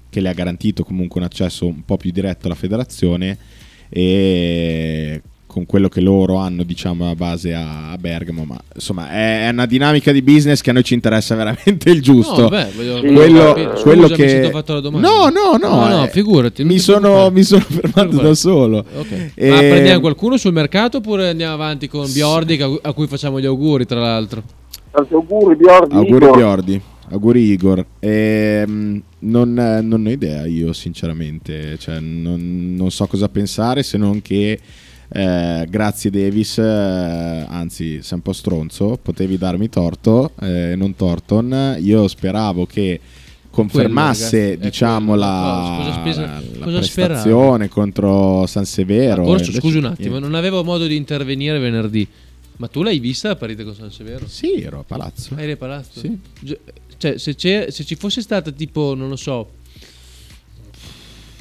che 0.10 0.22
le 0.22 0.30
ha 0.30 0.34
garantito 0.34 0.84
comunque 0.86 1.20
un 1.20 1.26
accesso 1.26 1.68
un 1.68 1.84
po' 1.84 1.97
più 1.97 2.12
diretto 2.12 2.45
alla 2.45 2.56
federazione 2.56 3.38
e 3.89 5.22
con 5.56 5.66
quello 5.66 5.88
che 5.88 6.01
loro 6.01 6.36
hanno 6.36 6.64
diciamo 6.64 7.10
a 7.10 7.16
base 7.16 7.53
a, 7.53 7.91
a 7.91 7.97
Bergamo 7.97 8.43
ma 8.43 8.60
insomma 8.74 9.10
è, 9.10 9.45
è 9.47 9.49
una 9.51 9.66
dinamica 9.66 10.12
di 10.12 10.22
business 10.22 10.60
che 10.60 10.72
a 10.72 10.74
noi 10.74 10.84
ci 10.84 10.93
interessa 10.93 11.34
veramente 11.36 11.89
il 11.91 12.01
giusto 12.01 12.41
No, 12.41 12.49
vabbè, 12.49 12.72
voglio- 12.76 12.99
quello, 12.99 13.53
capire. 13.53 13.82
quello 13.82 14.08
che 14.10 14.49
fatto 14.51 14.74
la 14.74 14.80
domanda. 14.82 15.08
no 15.08 15.30
no 15.30 15.56
no 15.56 15.70
No, 15.80 15.88
no, 15.88 16.03
eh, 16.03 16.10
figurati, 16.10 16.66
mi 16.66 16.78
sono, 16.78 17.30
mi 17.30 17.41
sono 17.43 17.62
fermato 17.62 18.18
da 18.18 18.34
solo 18.36 18.84
Ok. 18.97 19.32
E- 19.34 19.49
Ma 19.49 19.60
prendiamo 19.60 20.01
qualcuno 20.01 20.36
sul 20.36 20.51
mercato 20.51 20.97
oppure 20.97 21.30
andiamo 21.30 21.53
avanti 21.53 21.88
con 21.88 22.12
Biordi 22.12 22.60
a 22.82 22.91
cui 22.91 23.08
facciamo 23.08 23.39
gli 23.39 23.45
auguri 23.45 23.86
tra 23.86 24.01
l'altro? 24.01 24.43
Tanti 24.91 25.14
auguri, 25.14 25.56
Biordi. 25.56 25.95
Auguri 25.95 26.26
Igor. 26.26 26.36
Biordi, 26.38 26.82
auguri 27.12 27.41
Igor. 27.51 27.86
Ehm, 27.99 29.01
non, 29.20 29.53
non 29.53 30.06
ho 30.06 30.10
idea 30.10 30.45
io 30.45 30.74
sinceramente, 30.74 31.78
cioè, 31.78 31.99
non, 32.01 32.74
non 32.78 32.91
so 32.91 33.08
cosa 33.08 33.30
pensare 33.30 33.84
se 33.84 33.97
non 33.97 34.22
che 34.22 34.60
eh, 35.10 35.66
grazie 35.70 36.10
Davis, 36.10 36.58
eh, 36.58 36.64
anzi 37.47 38.01
sei 38.01 38.18
un 38.18 38.22
po' 38.22 38.34
stronzo, 38.34 38.97
potevi 39.01 39.38
darmi 39.38 39.70
torto, 39.70 40.32
eh, 40.41 40.76
non 40.76 40.95
Torton. 40.95 41.78
Io 41.82 42.08
speravo 42.08 42.66
che 42.66 42.99
confermasse 43.49 44.47
Quello, 44.56 44.64
diciamo 44.64 45.06
quello. 45.12 45.20
la, 45.26 45.76
Cosa 45.78 45.93
spesa- 45.99 46.41
la- 46.60 46.66
prestazione 46.80 47.70
contro 47.70 48.45
San 48.47 48.66
Severo. 48.66 49.24
Corso, 49.24 49.45
Invece- 49.45 49.60
scusi 49.62 49.78
un 49.78 49.86
attimo, 49.86 50.10
niente. 50.10 50.28
non 50.28 50.36
avevo 50.36 50.64
modo 50.64 50.86
di 50.88 50.95
intervenire 50.95 51.58
venerdì. 51.60 52.08
Ma 52.58 52.68
tu 52.68 52.84
l'hai 52.84 52.99
vista 52.99 53.28
la 53.30 53.36
partita 53.36 53.64
con 53.64 53.76
San 53.76 53.91
Severo? 53.91 54.28
Sì, 54.28 54.62
ero 54.62 54.80
a 54.80 54.84
palazzo. 54.84 55.36
Eri 55.38 55.51
a 55.51 55.58
palazzo? 55.58 55.99
Sì. 55.99 56.18
Cioè, 56.97 57.18
se, 57.18 57.36
c'è- 57.36 57.70
se 57.70 57.84
ci 57.84 57.95
fosse 57.95 58.22
stata 58.22 58.51
tipo, 58.51 58.93
non 58.95 59.10
lo 59.10 59.16
so... 59.18 59.49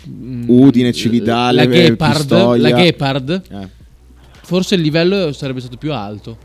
mm, 0.08 0.44
Udine, 0.48 0.92
Cividale, 0.92 1.64
la 1.64 1.70
Gepard, 1.70 2.16
Pistoia. 2.16 2.62
la 2.62 2.72
Gepard, 2.76 3.42
Eh, 3.50 3.68
forse 4.42 4.74
il 4.74 4.80
livello 4.80 5.32
sarebbe 5.32 5.60
stato 5.60 5.76
più 5.76 5.92
alto. 5.92 6.36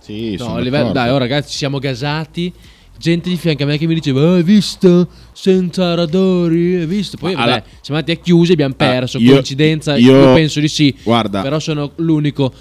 sì, 0.00 0.36
No, 0.36 0.58
livello- 0.58 0.92
dai, 0.92 1.10
oh 1.10 1.18
ragazzi, 1.18 1.50
ci 1.50 1.56
siamo 1.58 1.78
gasati. 1.78 2.52
Gente 3.00 3.28
di 3.28 3.36
fianco 3.36 3.62
a 3.62 3.66
me 3.66 3.78
che 3.78 3.86
mi 3.86 3.94
diceva: 3.94 4.34
Hai 4.34 4.42
visto? 4.42 5.06
Senza 5.32 5.94
radori? 5.94 6.74
Hai 6.80 6.86
visto? 6.86 7.16
Poi, 7.16 7.32
vabbè, 7.34 7.42
alla- 7.48 7.62
siamo 7.80 8.00
andati 8.00 8.10
a 8.10 8.16
chiusi, 8.20 8.52
abbiamo 8.52 8.74
Ah, 8.76 8.76
perso. 8.76 9.18
io- 9.18 9.32
Coincidenza? 9.34 9.96
io- 9.96 10.20
Io, 10.20 10.34
penso 10.34 10.58
di 10.58 10.66
sì. 10.66 10.92
Guarda, 11.04 11.42
Però 11.42 11.60
sono 11.60 11.92
l'unico. 11.96 12.52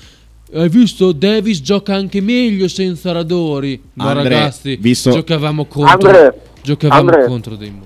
Hai 0.53 0.69
visto? 0.69 1.11
Davis 1.11 1.61
gioca 1.61 1.95
anche 1.95 2.21
meglio 2.21 2.67
senza 2.67 3.11
radori. 3.13 3.81
Ma 3.93 4.11
Andre, 4.11 4.23
ragazzi, 4.29 4.75
visto- 4.75 5.09
giocavamo 5.11 5.65
contro. 5.65 5.91
Andre, 6.09 6.41
giocavamo 6.61 7.09
Andre. 7.09 7.25
contro 7.25 7.55
dei 7.55 7.71
mondi. 7.71 7.85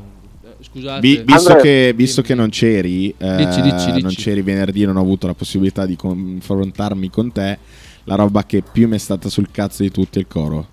Scusate, 0.72 1.00
Vi- 1.02 1.24
visto 1.26 1.56
che, 1.56 1.94
visto 1.96 2.22
che 2.22 2.34
non 2.34 2.50
c'eri, 2.50 3.14
eh, 3.18 3.36
Dici, 3.36 3.62
dici, 3.62 3.88
non 4.00 4.10
dici. 4.10 4.22
c'eri 4.22 4.42
venerdì, 4.42 4.86
non 4.86 4.96
ho 4.98 5.02
avuto 5.02 5.28
la 5.28 5.34
possibilità 5.34 5.86
di 5.86 5.96
confrontarmi 5.96 7.10
con 7.10 7.32
te. 7.32 7.58
La 8.06 8.16
roba 8.16 8.44
che 8.46 8.64
più 8.64 8.88
mi 8.88 8.96
è 8.96 8.98
stata 8.98 9.30
sul 9.30 9.50
cazzo 9.52 9.84
di 9.84 9.92
tutti 9.92 10.18
è 10.18 10.22
il 10.22 10.28
coro. 10.28 10.68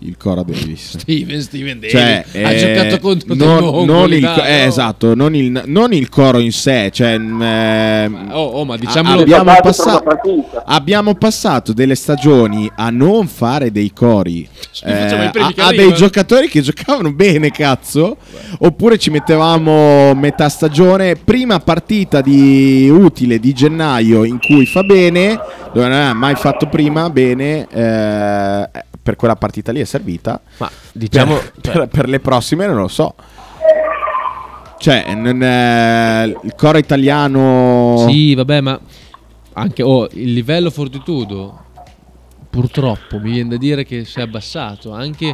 Il 0.00 0.16
coro 0.16 0.42
Davis. 0.42 0.98
Steven, 0.98 1.40
Steven 1.40 1.80
Davis 1.80 1.90
Cioè, 1.90 2.24
ha 2.44 2.50
eh, 2.50 2.56
giocato 2.56 2.98
contro 3.00 3.34
dei 3.34 3.46
non, 3.46 3.62
mongoli, 3.62 3.86
non 3.86 4.12
il, 4.12 4.20
dai, 4.20 4.50
eh, 4.50 4.64
oh. 4.64 4.68
esatto, 4.68 5.14
non 5.14 5.34
il, 5.34 5.62
non 5.66 5.92
il 5.92 6.08
coro 6.08 6.38
in 6.38 6.52
sé, 6.52 6.90
cioè, 6.92 7.14
ehm, 7.14 8.28
Oh, 8.32 8.44
oh, 8.44 8.64
ma 8.64 8.76
diciamolo. 8.76 9.20
abbiamo, 9.20 9.54
passato, 9.60 10.04
abbiamo 10.64 11.14
passato 11.14 11.72
delle 11.72 11.94
stagioni 11.94 12.70
a 12.74 12.90
non 12.90 13.26
fare 13.26 13.70
dei 13.70 13.92
cori 13.92 14.48
eh, 14.84 15.30
primi 15.32 15.54
a, 15.56 15.66
a 15.66 15.70
dei 15.72 15.94
giocatori 15.94 16.48
che 16.48 16.60
giocavano 16.60 17.12
bene, 17.12 17.50
cazzo. 17.50 18.16
Oppure 18.58 18.98
ci 18.98 19.10
mettevamo 19.10 20.14
metà 20.14 20.48
stagione, 20.48 21.16
prima 21.16 21.58
partita 21.60 22.20
di 22.20 22.88
utile 22.90 23.38
di 23.38 23.52
gennaio 23.52 24.24
in 24.24 24.38
cui 24.38 24.66
fa 24.66 24.82
bene, 24.82 25.38
dove 25.72 25.88
non 25.88 26.00
ha 26.00 26.12
mai 26.14 26.34
fatto 26.34 26.66
prima 26.66 27.08
bene. 27.10 27.66
Per 29.06 29.14
quella 29.14 29.36
partita 29.36 29.70
lì 29.70 29.78
è 29.80 29.84
servita. 29.84 30.40
Ma 30.56 30.68
diciamo. 30.90 31.36
per, 31.36 31.60
per- 31.60 31.88
per 31.88 32.08
le 32.08 32.18
prossime 32.18 32.66
non 32.66 32.74
lo 32.74 32.88
so. 32.88 33.14
Cioè, 34.78 35.14
non 35.14 35.44
è- 35.44 36.24
il 36.42 36.54
coro 36.56 36.76
italiano. 36.78 38.04
Sì, 38.08 38.34
vabbè, 38.34 38.60
ma 38.62 38.80
anche 39.52 39.82
oh, 39.84 40.08
il 40.10 40.32
livello 40.32 40.70
fortitudo 40.70 41.62
purtroppo 42.50 43.18
mi 43.20 43.30
viene 43.30 43.50
da 43.50 43.56
dire 43.58 43.84
che 43.84 44.04
si 44.04 44.18
è 44.18 44.22
abbassato. 44.22 44.90
Anche, 44.90 45.32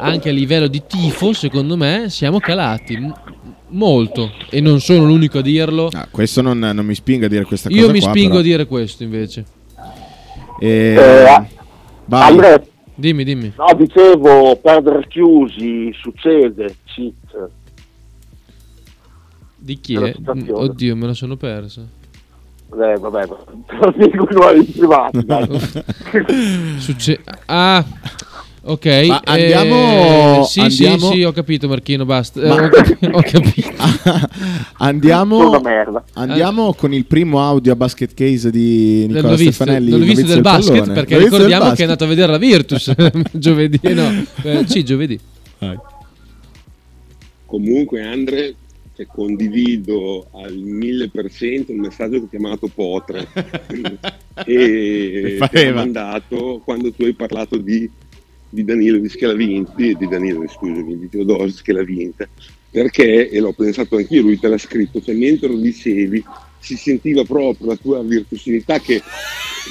anche 0.00 0.28
a 0.28 0.32
livello 0.32 0.66
di 0.66 0.82
tifo, 0.84 1.32
secondo 1.32 1.76
me, 1.76 2.06
siamo 2.08 2.40
calati 2.40 2.98
molto. 3.68 4.32
E 4.50 4.60
non 4.60 4.80
sono 4.80 5.04
l'unico 5.04 5.38
a 5.38 5.42
dirlo. 5.42 5.88
Ah, 5.92 6.08
questo 6.10 6.42
non, 6.42 6.58
non 6.58 6.84
mi 6.84 6.96
spinga 6.96 7.26
a 7.26 7.28
dire 7.28 7.44
questa 7.44 7.68
cosa. 7.68 7.80
Io 7.80 7.92
mi 7.92 8.00
qua, 8.00 8.10
spingo 8.10 8.28
però. 8.30 8.40
a 8.40 8.42
dire 8.42 8.66
questo 8.66 9.04
invece. 9.04 9.44
Eh, 10.60 10.94
Eh, 10.94 11.46
vai. 12.06 12.60
Dimmi, 12.98 13.22
dimmi. 13.22 13.52
no, 13.56 13.74
dicevo, 13.76 14.56
perdere 14.56 15.06
chiusi 15.06 15.92
succede, 15.92 16.78
cheat. 16.84 17.48
Di 19.54 19.78
chi 19.78 19.94
è? 19.94 20.16
Oddio, 20.50 20.96
me 20.96 21.06
la 21.06 21.14
sono 21.14 21.36
persa. 21.36 21.80
Eh, 21.80 22.98
vabbè, 22.98 23.26
te 23.66 23.76
lo 23.76 23.94
dico 23.96 24.52
in 24.52 24.72
privato. 24.72 25.22
Succe- 26.78 27.20
ah, 27.46 27.84
ok. 28.62 28.84
Ma 29.06 29.20
eh, 29.22 29.52
andiamo- 29.54 30.44
sì, 30.44 30.60
andiamo- 30.60 31.10
sì, 31.10 31.16
sì, 31.16 31.22
ho 31.24 31.32
capito, 31.32 31.68
Marchino. 31.68 32.04
Basta. 32.04 32.40
Eh, 32.42 32.48
Ma- 32.48 32.54
ho, 32.66 32.68
capi- 32.70 33.06
ho 33.06 33.20
capito. 33.22 33.70
Andiamo, 34.78 35.48
Una 35.48 35.60
merda. 35.60 36.04
andiamo 36.14 36.72
con 36.74 36.92
il 36.94 37.04
primo 37.04 37.42
audio 37.42 37.72
a 37.72 37.76
basket 37.76 38.14
case 38.14 38.50
di 38.50 39.06
Nicola 39.08 39.30
novizio, 39.30 39.52
Stefanelli. 39.52 39.90
del 39.90 39.98
novizio 40.00 40.14
novizio 40.22 40.34
del 40.34 40.42
basket 40.42 40.72
pallone. 40.78 40.92
perché 40.94 41.14
del 41.16 41.24
ricordiamo 41.24 41.70
che 41.72 41.78
è 41.80 41.82
andato 41.82 42.04
a 42.04 42.06
vedere 42.06 42.32
la 42.32 42.38
Virtus 42.38 42.92
giovedì. 43.32 43.80
No, 43.94 44.24
eh, 44.44 44.64
sì, 44.66 44.84
giovedì. 44.84 45.18
Vai. 45.58 45.76
Comunque 47.46 48.02
Andre, 48.02 48.54
cioè, 48.94 49.06
condivido 49.06 50.26
al 50.34 50.52
1000% 50.54 51.64
il 51.72 51.78
messaggio 51.78 52.18
che 52.18 52.24
ho 52.24 52.28
chiamato 52.28 52.68
Potre 52.72 53.26
e 54.44 55.36
ti 55.38 55.42
ho 55.42 55.46
pareva. 55.48 55.76
mandato 55.80 56.60
quando 56.64 56.92
tu 56.92 57.04
hai 57.04 57.14
parlato 57.14 57.56
di, 57.56 57.88
di 58.48 58.64
Danilo 58.64 58.98
di 58.98 59.08
Scalavinti, 59.08 59.94
di 59.96 60.08
Danilo, 60.08 60.46
scusami, 60.48 60.98
di 60.98 61.08
Teodoro 61.08 61.48
Scalavinti, 61.48 62.24
perché, 62.70 63.28
e 63.28 63.40
l'ho 63.40 63.52
pensato 63.52 63.96
anch'io, 63.96 64.22
lui 64.22 64.38
te 64.38 64.48
l'ha 64.48 64.58
scritto, 64.58 65.00
cioè 65.02 65.14
mentre 65.14 65.48
lo 65.48 65.56
dicevi 65.56 66.24
si 66.60 66.76
sentiva 66.76 67.22
proprio 67.24 67.68
la 67.68 67.76
tua 67.76 68.02
virtuosità 68.02 68.80
che 68.80 69.00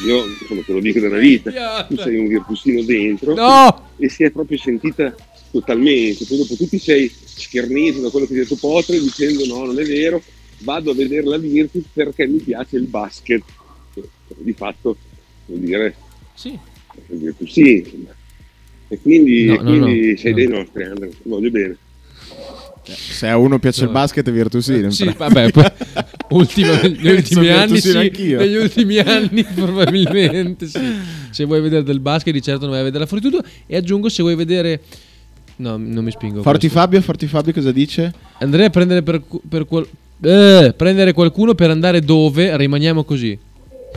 io 0.05 0.25
insomma 0.25 0.61
te 0.61 0.71
lo 0.73 0.79
dico 0.79 0.99
da 0.99 1.07
una 1.07 1.17
vita, 1.17 1.85
tu 1.87 1.95
sei 1.97 2.17
un 2.17 2.27
virtuosino 2.27 2.81
dentro 2.83 3.33
No! 3.33 3.89
e 3.97 4.09
si 4.09 4.23
è 4.23 4.31
proprio 4.31 4.57
sentita 4.57 5.13
totalmente. 5.51 6.25
Poi 6.25 6.37
dopo 6.37 6.55
tu 6.55 6.67
ti 6.67 6.77
sei 6.79 7.11
schernito 7.13 7.99
da 7.99 8.09
quello 8.09 8.25
che 8.25 8.33
ha 8.33 8.37
detto 8.37 8.55
Potre 8.55 8.99
dicendo 8.99 9.45
no, 9.45 9.65
non 9.65 9.79
è 9.79 9.83
vero, 9.83 10.21
vado 10.59 10.91
a 10.91 10.93
vedere 10.93 11.25
la 11.25 11.37
Virtus 11.37 11.83
perché 11.91 12.27
mi 12.27 12.37
piace 12.39 12.77
il 12.77 12.85
basket. 12.85 13.43
Di 14.37 14.53
fatto 14.53 14.97
vuol 15.45 15.59
dire 15.59 15.95
Sì. 16.35 16.57
Virtus 17.07 17.51
sì. 17.51 18.05
E 18.89 18.99
quindi, 19.01 19.45
No, 19.45 19.55
no, 19.55 19.61
quindi 19.63 20.11
no, 20.11 20.17
sei 20.17 20.31
no. 20.31 20.37
dei 20.37 20.47
nostri, 20.47 20.83
Andrea, 20.83 21.09
ti 21.09 21.17
voglio 21.23 21.49
bene. 21.51 21.77
Se 22.83 23.27
a 23.27 23.37
uno 23.37 23.59
piace 23.59 23.83
il 23.83 23.89
basket 23.89 24.27
è 24.29 24.31
virtuosino. 24.31 24.89
Sì, 24.91 25.13
vabbè, 25.17 25.51
poi, 25.51 25.65
ultimo- 26.29 26.73
negli 26.81 27.07
ultimi 27.09 27.49
anni 27.49 27.79
sì, 27.81 27.91
negli 27.91 28.55
ultimi 28.55 28.97
anni 29.03 29.43
probabilmente 29.43 30.67
sì. 30.67 30.79
Se 31.31 31.43
vuoi 31.43 31.59
vedere 31.59 31.83
del 31.83 31.99
basket 31.99 32.31
di 32.33 32.41
certo 32.41 32.61
non 32.61 32.69
vai 32.71 32.79
a 32.79 32.83
vedere 32.83 33.03
la 33.03 33.09
Fortitudo 33.09 33.43
e 33.65 33.75
aggiungo 33.75 34.07
se 34.07 34.21
vuoi 34.21 34.35
vedere 34.35 34.79
No, 35.57 35.75
non 35.75 36.03
mi 36.03 36.11
spingo. 36.11 36.41
Forti 36.43 36.59
questo. 36.69 36.77
Fabio, 36.79 37.01
Forti 37.01 37.25
Fabio 37.27 37.51
cosa 37.51 37.71
dice? 37.71 38.13
Andrei 38.39 38.67
a 38.67 38.69
prendere 38.69 39.01
per, 39.01 39.21
per 39.49 39.65
qual- 39.65 39.87
eh, 40.21 40.73
prendere 40.77 41.11
qualcuno 41.13 41.55
per 41.55 41.71
andare 41.71 41.99
dove 42.01 42.55
rimaniamo 42.55 43.03
così. 43.03 43.37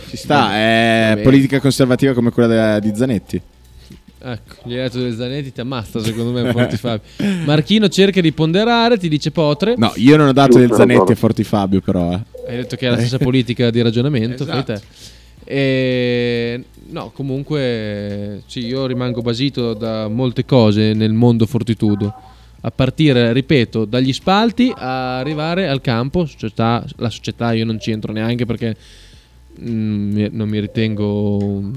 Ci 0.08 0.16
sta, 0.16 0.54
è 0.56 1.04
Va 1.10 1.14
bene. 1.14 1.22
politica 1.22 1.60
conservativa 1.60 2.12
come 2.14 2.30
quella 2.30 2.78
di 2.80 2.90
Zanetti. 2.94 3.40
Ecco, 4.22 4.68
gli 4.68 4.74
hai 4.74 4.82
detto 4.82 4.98
del 5.00 5.14
Zanetti 5.14 5.50
ti 5.52 5.60
ammazza 5.60 5.98
secondo 6.00 6.30
me 6.32 6.50
Forti 6.52 6.76
Fabio. 6.78 7.02
Marchino 7.46 7.88
cerca 7.88 8.20
di 8.20 8.32
ponderare, 8.32 8.98
ti 8.98 9.08
dice 9.08 9.30
Potre. 9.30 9.74
No, 9.76 9.92
io 9.96 10.16
non 10.16 10.28
ho 10.28 10.32
dato 10.32 10.58
del 10.58 10.72
Zanetti 10.72 11.12
a 11.12 11.14
Forti 11.14 11.42
Fabio, 11.42 11.80
però. 11.80 12.12
eh. 12.12 12.20
Hai 12.48 12.56
detto 12.56 12.76
che 12.76 12.86
è 12.86 12.90
la 12.90 12.98
stessa 12.98 13.18
politica 13.18 13.70
di 13.70 13.80
ragionamento, 13.80 14.44
fai 14.44 14.58
Esatto. 14.58 14.72
te. 14.74 15.08
E, 15.52 16.64
no, 16.90 17.10
comunque 17.14 18.42
sì, 18.46 18.66
io 18.66 18.86
rimango 18.86 19.22
basito 19.22 19.72
da 19.74 20.06
molte 20.08 20.44
cose 20.44 20.92
nel 20.92 21.12
mondo 21.12 21.46
fortitudo. 21.46 22.12
A 22.62 22.70
partire, 22.70 23.32
ripeto, 23.32 23.86
dagli 23.86 24.12
spalti 24.12 24.70
a 24.76 25.18
arrivare 25.18 25.66
al 25.66 25.80
campo, 25.80 26.26
società, 26.26 26.84
la 26.96 27.08
società 27.08 27.52
io 27.52 27.64
non 27.64 27.80
ci 27.80 27.90
entro 27.90 28.12
neanche 28.12 28.44
perché 28.44 28.76
mm, 29.62 30.26
non 30.30 30.46
mi 30.48 30.60
ritengo 30.60 31.38
un, 31.42 31.72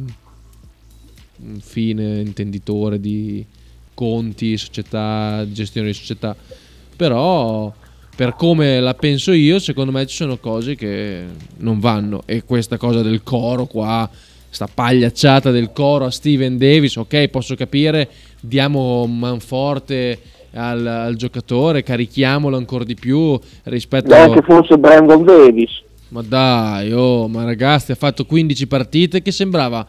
un 1.45 1.59
fine 1.59 2.19
intenditore 2.21 2.99
di 2.99 3.45
conti, 3.93 4.57
società, 4.57 5.45
gestione 5.49 5.87
di 5.87 5.93
società. 5.93 6.35
Però 6.95 7.73
per 8.15 8.35
come 8.35 8.79
la 8.79 8.93
penso 8.93 9.31
io, 9.31 9.59
secondo 9.59 9.91
me 9.91 10.05
ci 10.05 10.15
sono 10.15 10.37
cose 10.37 10.75
che 10.75 11.23
non 11.57 11.79
vanno. 11.79 12.23
E 12.25 12.43
questa 12.43 12.77
cosa 12.77 13.01
del 13.01 13.23
coro 13.23 13.65
qua, 13.65 14.09
sta 14.49 14.67
pagliacciata 14.71 15.51
del 15.51 15.71
coro 15.73 16.05
a 16.05 16.11
Steven 16.11 16.57
Davis, 16.57 16.95
ok, 16.95 17.27
posso 17.29 17.55
capire, 17.55 18.07
diamo 18.39 19.07
manforte 19.07 20.19
al, 20.53 20.85
al 20.85 21.15
giocatore, 21.15 21.81
carichiamolo 21.81 22.55
ancora 22.55 22.83
di 22.83 22.93
più 22.93 23.39
rispetto 23.63 24.09
Neanche 24.09 24.41
fosse 24.43 24.77
Brandon 24.77 25.23
Davis. 25.23 25.81
ma 26.09 26.21
dai, 26.21 26.91
oh, 26.93 27.27
ma 27.27 27.43
ragazzi, 27.43 27.91
ha 27.91 27.95
fatto 27.95 28.25
15 28.25 28.67
partite 28.67 29.21
che 29.23 29.31
sembrava 29.31 29.85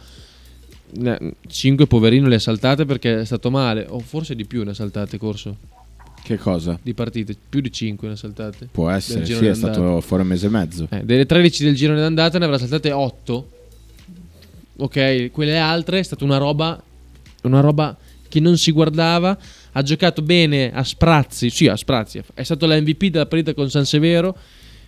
5 1.47 1.87
poverino 1.87 2.29
le 2.29 2.37
ha 2.37 2.41
saltate 2.41 2.85
perché 2.85 3.21
è 3.21 3.25
stato 3.25 3.51
male, 3.51 3.87
o 3.89 3.99
forse 4.01 4.35
di 4.35 4.45
più 4.45 4.63
ne 4.65 4.71
ha 4.71 4.75
saltate 4.75 5.19
corso 5.19 5.57
Che 6.23 6.39
cosa? 6.39 6.79
di 6.83 6.95
partite, 6.95 7.37
più 7.49 7.61
di 7.61 7.73
5 7.73 8.07
ne 8.09 8.15
ha 8.15 8.17
saltate. 8.17 8.69
Può 8.71 8.89
essere, 8.91 9.25
sì, 9.27 9.33
è 9.33 9.39
d'andata. 9.51 9.73
stato 9.73 10.01
fuori 10.01 10.23
un 10.23 10.29
mese 10.29 10.47
e 10.47 10.51
mezzo. 10.51 10.87
Eh, 10.91 11.03
delle 11.05 11.27
13 11.27 11.65
del 11.65 11.75
girone 11.75 12.01
d'andata 12.01 12.39
ne 12.39 12.45
avrà 12.45 12.59
saltate 12.59 12.93
8. 12.93 13.51
Ok, 14.77 15.31
quelle 15.31 15.59
altre 15.59 16.01
è 16.01 16.03
stata 16.03 16.25
una 16.25 16.37
roba 16.39 16.83
una 17.43 17.61
roba 17.61 17.97
che 18.29 18.41
non 18.41 18.57
si 18.57 18.73
guardava, 18.73 19.39
ha 19.73 19.83
giocato 19.83 20.23
bene 20.23 20.73
a 20.73 20.83
sprazzi, 20.83 21.51
sì, 21.51 21.69
a 21.69 21.77
sprazzi, 21.77 22.21
è 22.35 22.43
stato 22.43 22.67
l'MVP 22.67 23.05
della 23.07 23.27
partita 23.27 23.55
con 23.55 23.71
San 23.71 23.85
Severo. 23.85 24.37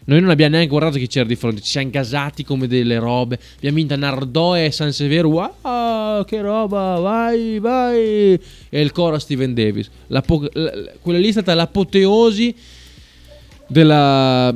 Noi 0.09 0.21
non 0.21 0.31
abbiamo 0.31 0.53
neanche 0.53 0.71
guardato 0.71 0.99
chi 0.99 1.09
c'era 1.09 1.27
di 1.27 1.35
fronte, 1.35 1.61
ci 1.61 1.71
siamo 1.71 1.91
gasati 1.91 2.45
come 2.45 2.69
delle 2.69 2.99
robe. 2.99 3.39
Abbiamo 3.57 3.77
vinto 3.77 3.97
Nardò 3.97 4.57
e 4.57 4.71
San 4.71 4.93
Severo. 4.93 5.29
Wow, 5.29 6.25
che 6.25 6.41
roba, 6.41 6.99
vai, 7.01 7.59
vai. 7.59 8.39
E 8.69 8.81
il 8.81 8.93
coro 8.93 9.17
a 9.17 9.19
Steven 9.19 9.53
Davis. 9.53 9.91
La 10.09 10.23
po- 10.23 10.49
la- 10.53 10.73
quella 11.01 11.19
lì 11.19 11.29
è 11.29 11.33
stata 11.33 11.55
l'apoteosi 11.55 12.55
della 13.67 14.55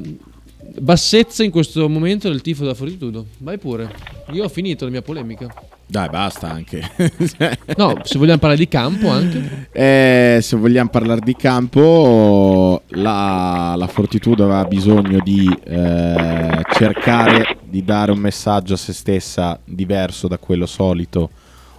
bassezza 0.81 1.45
in 1.45 1.51
questo 1.51 1.89
momento 1.89 2.28
del 2.28 2.41
tifo 2.41 2.62
della 2.62 2.74
Fortitudo. 2.74 3.26
Vai 3.39 3.59
pure. 3.59 3.91
Io 4.33 4.45
ho 4.45 4.49
finito 4.49 4.85
la 4.85 4.91
mia 4.91 5.03
polemica. 5.03 5.53
Dai, 5.87 6.09
basta 6.09 6.49
anche. 6.49 6.89
No, 7.76 8.01
se 8.05 8.18
vogliamo 8.18 8.39
parlare 8.39 8.61
di 8.61 8.68
campo 8.68 9.09
anche. 9.09 9.68
Eh, 9.72 10.39
se 10.41 10.57
vogliamo 10.57 10.89
parlare 10.89 11.20
di 11.20 11.35
campo, 11.35 12.83
la, 12.89 13.74
la 13.76 13.87
Fortitudo 13.87 14.45
aveva 14.45 14.64
bisogno 14.64 15.18
di 15.22 15.49
eh, 15.64 16.62
cercare 16.72 17.59
di 17.64 17.85
dare 17.85 18.12
un 18.12 18.18
messaggio 18.18 18.74
a 18.74 18.76
se 18.76 18.93
stessa 18.93 19.59
diverso 19.64 20.28
da 20.28 20.39
quello 20.39 20.66
solito, 20.66 21.31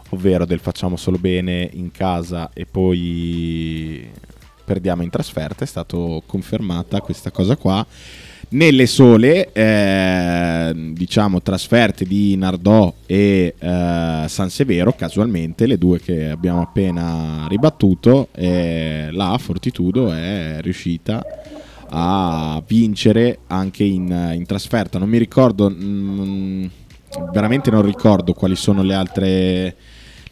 ovvero 0.10 0.46
del 0.46 0.60
facciamo 0.60 0.96
solo 0.98 1.18
bene 1.18 1.70
in 1.74 1.92
casa 1.92 2.50
e 2.54 2.66
poi 2.66 4.10
perdiamo 4.66 5.04
in 5.04 5.10
trasferta. 5.10 5.64
È 5.64 5.68
stato 5.68 6.24
confermata 6.26 7.02
questa 7.02 7.32
cosa 7.32 7.56
qua. 7.56 7.86
Nelle 8.54 8.86
sole, 8.86 9.50
eh, 9.54 10.74
diciamo, 10.92 11.42
trasferte 11.42 12.04
di 12.04 12.36
Nardò 12.36 12.94
e 13.06 13.56
eh, 13.58 14.26
San 14.28 14.50
Severo, 14.50 14.94
casualmente, 14.94 15.66
le 15.66 15.78
due 15.78 16.02
che 16.02 16.30
abbiamo 16.30 16.62
appena 16.62 17.46
ribattuto, 17.48 18.28
eh, 18.34 19.08
la 19.14 19.38
Fortitudo 19.38 20.12
è 20.12 20.58
riuscita 20.60 21.26
a 21.92 22.62
vincere 22.68 23.40
anche 23.48 23.86
in, 23.86 24.34
in 24.34 24.46
trasferta. 24.46 25.00
Non 25.00 25.08
mi 25.08 25.18
ricordo, 25.18 25.70
mm, 25.70 26.66
veramente 27.32 27.72
non 27.72 27.84
ricordo 27.84 28.34
quali 28.34 28.58
sono 28.58 28.84
le 28.84 28.94
altre, 28.94 29.76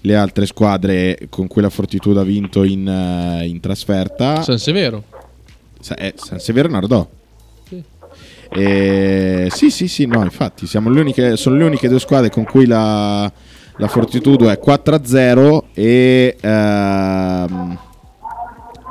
le 0.01 0.15
altre 0.17 0.45
squadre 0.45 1.27
con 1.29 1.47
cui 1.47 1.61
la 1.61 1.69
Fortitudo 1.69 2.19
ha 2.19 2.25
vinto 2.25 2.63
in, 2.63 2.85
eh, 2.85 3.47
in 3.47 3.61
trasferta. 3.61 4.41
San 4.43 4.57
Severo. 4.57 5.05
Sa- 5.79 5.95
eh, 5.95 6.13
San 6.17 6.39
Severo 6.39 6.67
e 6.67 6.71
Nardò. 6.71 7.09
Eh, 8.51 9.47
sì, 9.51 9.69
sì, 9.69 9.87
sì, 9.87 10.05
no, 10.05 10.23
infatti 10.23 10.65
siamo 10.65 10.89
le 10.89 11.01
uniche, 11.01 11.37
sono 11.37 11.55
le 11.55 11.65
uniche 11.65 11.87
due 11.87 11.99
squadre 11.99 12.29
con 12.29 12.45
cui 12.45 12.65
la, 12.65 13.31
la 13.77 13.87
Fortitudo 13.87 14.49
è 14.49 14.59
4-0 14.63 15.63
e, 15.73 16.35
ehm, 16.39 17.79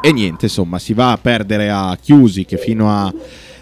e 0.00 0.12
niente, 0.12 0.44
insomma, 0.46 0.78
si 0.78 0.94
va 0.94 1.12
a 1.12 1.18
perdere 1.18 1.70
a 1.70 1.96
Chiusi 2.00 2.44
che 2.44 2.56
fino 2.56 2.90
a 2.90 3.12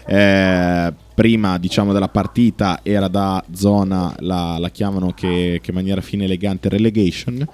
eh, 0.09 0.93
prima 1.13 1.57
diciamo 1.57 1.91
della 1.91 2.07
partita 2.07 2.79
era 2.83 3.07
da 3.07 3.43
zona, 3.51 4.15
la, 4.19 4.57
la 4.59 4.69
chiamano 4.69 5.11
che, 5.13 5.59
in 5.61 5.73
maniera 5.73 5.99
fine 5.99 6.25
elegante 6.25 6.69
relegation, 6.69 7.45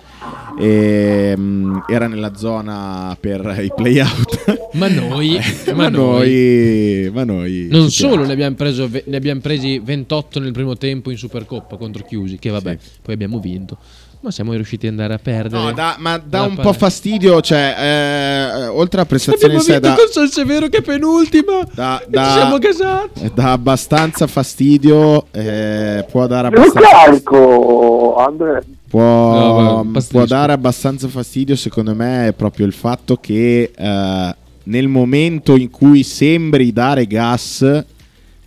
e, 0.59 1.33
mm, 1.35 1.77
era 1.87 2.07
nella 2.07 2.35
zona 2.35 3.17
per 3.19 3.59
i 3.63 3.71
playout. 3.73 4.52
Ma 4.73 4.87
noi, 4.87 5.39
ma, 5.67 5.73
ma 5.73 5.89
noi, 5.89 7.09
ma 7.13 7.23
noi 7.23 7.67
Non 7.69 7.89
solo 7.91 8.25
ne 8.25 8.33
abbiamo, 8.33 8.55
preso 8.55 8.89
ne 9.05 9.15
abbiamo 9.15 9.39
presi 9.39 9.79
28 9.79 10.39
nel 10.39 10.51
primo 10.51 10.75
tempo 10.77 11.11
in 11.11 11.17
Supercoppa 11.17 11.75
contro 11.77 12.03
Chiusi, 12.03 12.37
che 12.39 12.49
vabbè, 12.49 12.77
poi 13.01 13.13
abbiamo 13.13 13.39
vinto. 13.39 13.77
Ma 14.21 14.31
siamo 14.31 14.53
riusciti 14.53 14.85
ad 14.87 14.93
andare 14.93 15.13
a 15.15 15.19
perdere. 15.21 15.61
No, 15.61 15.71
da- 15.73 15.97
ma 15.99 16.17
dà 16.17 16.43
un 16.43 16.55
palla. 16.55 16.69
po' 16.69 16.73
fastidio, 16.73 17.41
cioè, 17.41 17.75
eh, 17.77 18.67
oltre 18.67 18.99
alla 19.01 19.05
prestazione 19.05 19.53
in 19.55 19.59
Abbiamo 19.59 19.63
sé, 19.63 19.71
vinto 19.81 19.87
dà, 19.89 19.95
con 19.95 20.11
San 20.13 20.27
Severo 20.29 20.67
che 20.69 20.77
è 20.77 20.81
penultima. 20.81 21.59
E 21.61 21.67
dà- 21.75 22.01
ci 22.07 22.31
siamo 22.31 22.57
gasati. 22.57 23.31
dà 23.33 23.51
abbastanza 23.51 24.25
fastidio, 24.27 25.25
eh, 25.31 26.05
può 26.09 26.25
dare 26.27 26.49
Me 26.49 26.55
lo 26.55 26.61
abbastanza... 26.61 26.89
carico, 27.05 28.15
Andrea. 28.15 28.61
Può, 28.87 29.83
No, 29.83 29.91
può 30.09 30.25
dare 30.25 30.53
abbastanza 30.53 31.07
fastidio, 31.09 31.55
secondo 31.57 31.93
me, 31.93 32.27
è 32.29 32.31
proprio 32.33 32.65
il 32.65 32.73
fatto 32.73 33.17
che 33.17 33.71
eh, 33.75 34.35
nel 34.63 34.87
momento 34.87 35.55
in 35.55 35.69
cui 35.69 36.03
sembri 36.03 36.71
dare 36.71 37.05
gas, 37.07 37.85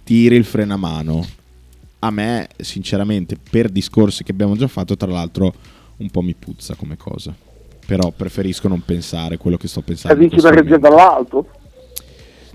tiri 0.05 0.37
il 0.37 0.45
freno 0.45 0.75
a 0.75 0.79
mano. 0.79 1.27
A 2.01 2.11
me, 2.11 2.49
sinceramente, 2.59 3.37
per 3.37 3.69
discorsi 3.71 4.23
che 4.25 4.33
abbiamo 4.33 4.57
già 4.57 4.69
fatto, 4.69 4.97
tra 4.97 5.11
l'altro, 5.11 5.55
un 5.99 6.11
po' 6.11 6.23
mi 6.23 6.35
puzza 6.35 6.75
come 6.75 6.97
cosa. 6.97 7.35
Però 7.87 8.11
preferisco 8.13 8.69
non 8.69 8.85
pensare 8.85 9.37
quello 9.37 9.57
che 9.57 9.69
sto 9.69 9.81
E 9.81 9.83
pensando. 9.83 10.27
questo 10.29 10.41
da 10.41 10.51
regia 10.51 10.79
momento. 10.79 10.79
dall'alto? 10.79 11.49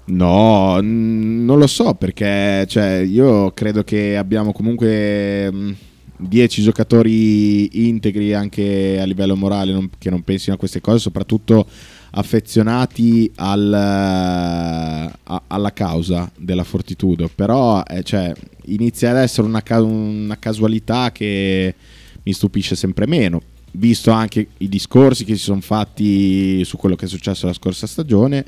No, 0.04 0.80
non 0.82 1.58
lo 1.60 1.68
so 1.68 1.94
perché 1.94 2.66
cioè, 2.68 2.96
io 2.98 3.52
credo 3.52 3.84
che 3.84 4.18
abbiamo 4.18 4.52
comunque 4.52 5.50
mm, 5.52 5.72
10 6.18 6.62
giocatori 6.64 7.88
integri 7.88 8.34
anche 8.34 9.00
a 9.00 9.04
livello 9.06 9.36
morale 9.36 9.72
non- 9.72 9.90
che 9.98 10.10
non 10.10 10.24
pensino 10.24 10.56
a 10.56 10.60
queste 10.60 10.82
cose, 10.82 11.00
soprattutto 11.00 11.66
affezionati 12.12 13.32
al, 13.36 13.74
eh, 13.74 15.20
a- 15.24 15.42
alla 15.48 15.74
causa 15.74 16.30
della 16.38 16.64
fortitudo. 16.64 17.30
Però 17.34 17.84
eh, 17.84 18.04
cioè, 18.04 18.34
inizia 18.66 19.12
ad 19.12 19.18
essere 19.18 19.48
una, 19.48 19.64
una 19.80 20.38
casualità 20.38 21.12
che 21.12 21.76
mi 22.24 22.34
stupisce 22.34 22.76
sempre 22.76 23.08
meno. 23.08 23.42
Visto 23.74 24.12
anche 24.12 24.48
i 24.58 24.68
discorsi 24.68 25.24
che 25.24 25.36
si 25.36 25.44
sono 25.44 25.62
fatti 25.62 26.64
su 26.66 26.78
quello 26.78 26.96
che 26.96 27.06
è 27.06 27.08
successo 27.08 27.46
la 27.46 27.54
scorsa 27.54 27.88
stagione, 27.88 28.44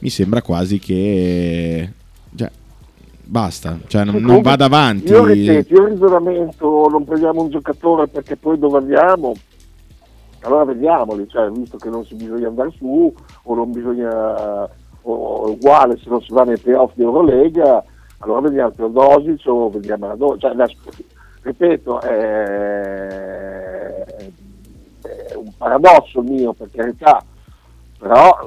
mi 0.00 0.10
sembra 0.10 0.42
quasi 0.42 0.80
che 0.80 1.88
cioè, 2.34 2.50
basta, 3.22 3.78
cioè, 3.86 4.04
non, 4.04 4.16
non 4.16 4.42
vada 4.42 4.64
avanti. 4.64 5.12
Io 5.12 5.24
ripeto, 5.24 5.72
io 5.72 5.82
il 5.84 5.88
ragionamento 5.90 6.88
non 6.90 7.04
prendiamo 7.04 7.42
un 7.42 7.50
giocatore 7.50 8.08
perché 8.08 8.36
poi 8.36 8.58
dove 8.58 8.78
andiamo, 8.78 9.34
allora 10.46 10.64
vediamoli, 10.64 11.28
cioè, 11.28 11.50
visto 11.50 11.76
che 11.76 11.90
non 11.90 12.04
si 12.04 12.14
bisogna 12.14 12.46
andare 12.46 12.70
su 12.76 13.12
o 13.42 13.54
non 13.54 13.72
bisogna, 13.72 14.68
o 15.02 15.50
uguale 15.50 15.98
se 15.98 16.08
non 16.08 16.22
si 16.22 16.32
va 16.32 16.44
nei 16.44 16.58
playoff 16.58 16.92
di 16.94 17.02
Eurolega, 17.02 17.84
allora 18.18 18.40
vediamo 18.40 18.70
Teodosic 18.70 19.42
o 19.46 19.68
vediamo 19.70 20.06
Radò. 20.06 20.36
Cioè, 20.36 20.52
ripeto, 21.42 22.00
è, 22.00 22.08
è 25.02 25.34
un 25.34 25.52
paradosso 25.56 26.22
mio 26.22 26.52
per 26.52 26.68
carità, 26.72 27.20
però 27.98 28.38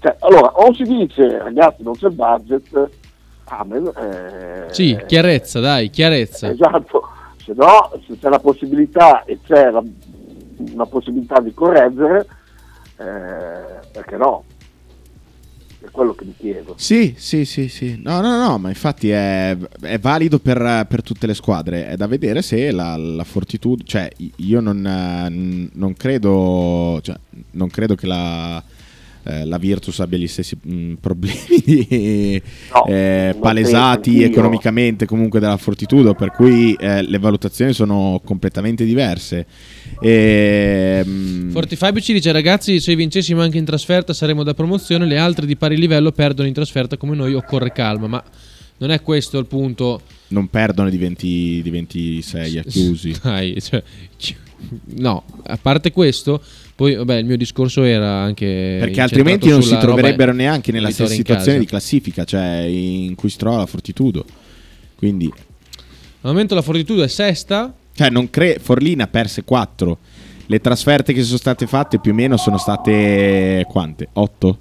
cioè, 0.00 0.16
allora 0.20 0.50
o 0.54 0.72
si 0.72 0.82
dice 0.84 1.38
ragazzi 1.38 1.82
non 1.82 1.94
c'è 1.94 2.08
budget, 2.08 2.90
amen, 3.44 3.92
eh, 3.96 4.72
Sì, 4.72 4.98
chiarezza, 5.06 5.60
dai, 5.60 5.90
chiarezza. 5.90 6.48
Esatto, 6.48 7.06
se 7.46 7.52
no, 7.54 7.92
se 8.04 8.18
c'è 8.18 8.28
la 8.28 8.40
possibilità 8.40 9.22
e 9.24 9.38
c'è 9.46 9.70
la, 9.70 9.80
una 10.72 10.86
possibilità 10.86 11.38
di 11.40 11.54
correggere, 11.54 12.26
eh, 12.96 13.86
perché 13.92 14.16
no? 14.16 14.42
È 15.78 15.88
quello 15.92 16.14
che 16.14 16.24
mi 16.24 16.34
chiedo. 16.36 16.74
Sì, 16.76 17.14
sì, 17.16 17.44
sì, 17.44 17.68
sì. 17.68 18.00
No, 18.02 18.20
no, 18.20 18.36
no, 18.36 18.58
ma 18.58 18.68
infatti 18.70 19.10
è, 19.10 19.56
è 19.80 19.98
valido 20.00 20.40
per, 20.40 20.86
per 20.88 21.02
tutte 21.02 21.28
le 21.28 21.34
squadre. 21.34 21.86
È 21.86 21.96
da 21.96 22.08
vedere 22.08 22.42
se 22.42 22.72
la, 22.72 22.96
la 22.96 23.22
fortitudo. 23.22 23.84
Cioè, 23.84 24.10
io 24.36 24.60
non, 24.60 24.84
eh, 24.84 25.70
non 25.72 25.94
credo. 25.94 26.98
Cioè, 27.00 27.14
non 27.52 27.68
credo 27.68 27.94
che 27.94 28.06
la. 28.06 28.60
Eh, 29.26 29.44
La 29.44 29.58
Virtus 29.58 30.00
abbia 30.00 30.18
gli 30.18 30.28
stessi 30.28 30.56
mh, 30.60 30.92
problemi 31.00 31.62
di- 31.64 32.42
No, 32.72 32.86
eh, 32.86 33.34
palesati 33.40 34.22
economicamente 34.22 35.06
comunque 35.06 35.40
della 35.40 35.56
Fortitudo, 35.56 36.14
per 36.14 36.30
cui 36.30 36.74
eh, 36.74 37.02
le 37.02 37.18
valutazioni 37.18 37.72
sono 37.72 38.20
completamente 38.24 38.84
diverse. 38.84 39.46
E, 40.00 41.02
mh, 41.04 41.50
Fortify 41.50 42.00
ci 42.00 42.12
dice 42.12 42.32
ragazzi 42.32 42.80
se 42.80 42.94
vincessimo 42.94 43.40
anche 43.40 43.58
in 43.58 43.64
trasferta 43.64 44.12
saremo 44.12 44.42
da 44.42 44.54
promozione, 44.54 45.06
le 45.06 45.18
altre 45.18 45.46
di 45.46 45.56
pari 45.56 45.76
livello 45.76 46.12
perdono 46.12 46.48
in 46.48 46.54
trasferta 46.54 46.96
come 46.96 47.16
noi, 47.16 47.34
occorre 47.34 47.72
calma, 47.72 48.06
ma 48.06 48.24
non 48.78 48.90
è 48.90 49.00
questo 49.00 49.38
il 49.38 49.46
punto. 49.46 50.02
non 50.28 50.48
perdono 50.48 50.90
di, 50.90 50.98
20, 50.98 51.60
di 51.62 51.70
26 51.70 52.58
a 52.58 52.62
chiusi. 52.62 53.14
Dai, 53.22 53.56
cioè, 53.62 53.82
no, 54.96 55.24
a 55.44 55.56
parte 55.56 55.92
questo, 55.92 56.42
poi 56.76 56.94
vabbè, 56.94 57.14
il 57.16 57.24
mio 57.24 57.38
discorso 57.38 57.82
era 57.84 58.10
anche 58.20 58.76
Perché 58.78 59.00
altrimenti 59.00 59.48
non 59.48 59.62
si 59.62 59.76
troverebbero 59.78 60.30
roba- 60.32 60.42
neanche 60.42 60.72
nella 60.72 60.90
stessa 60.90 61.12
situazione 61.14 61.58
di 61.58 61.64
classifica, 61.64 62.24
cioè 62.24 62.66
in 62.68 63.14
cui 63.14 63.30
si 63.30 63.38
trova 63.38 63.56
la 63.56 63.66
Fortitudo. 63.66 64.24
Quindi, 64.94 65.32
Al 66.20 66.32
momento 66.32 66.54
la 66.54 66.60
Fortitudo 66.62 67.02
è 67.02 67.08
sesta, 67.08 67.72
cioè, 67.94 68.10
non 68.10 68.28
cre- 68.28 68.58
Forlina 68.60 69.04
ha 69.04 69.08
perse 69.08 69.42
4. 69.42 69.98
Le 70.48 70.60
trasferte 70.60 71.14
che 71.14 71.22
sono 71.22 71.38
state 71.38 71.66
fatte 71.66 71.98
più 71.98 72.12
o 72.12 72.14
meno 72.14 72.36
sono 72.36 72.58
state 72.58 73.64
quante? 73.68 74.08
8? 74.12 74.58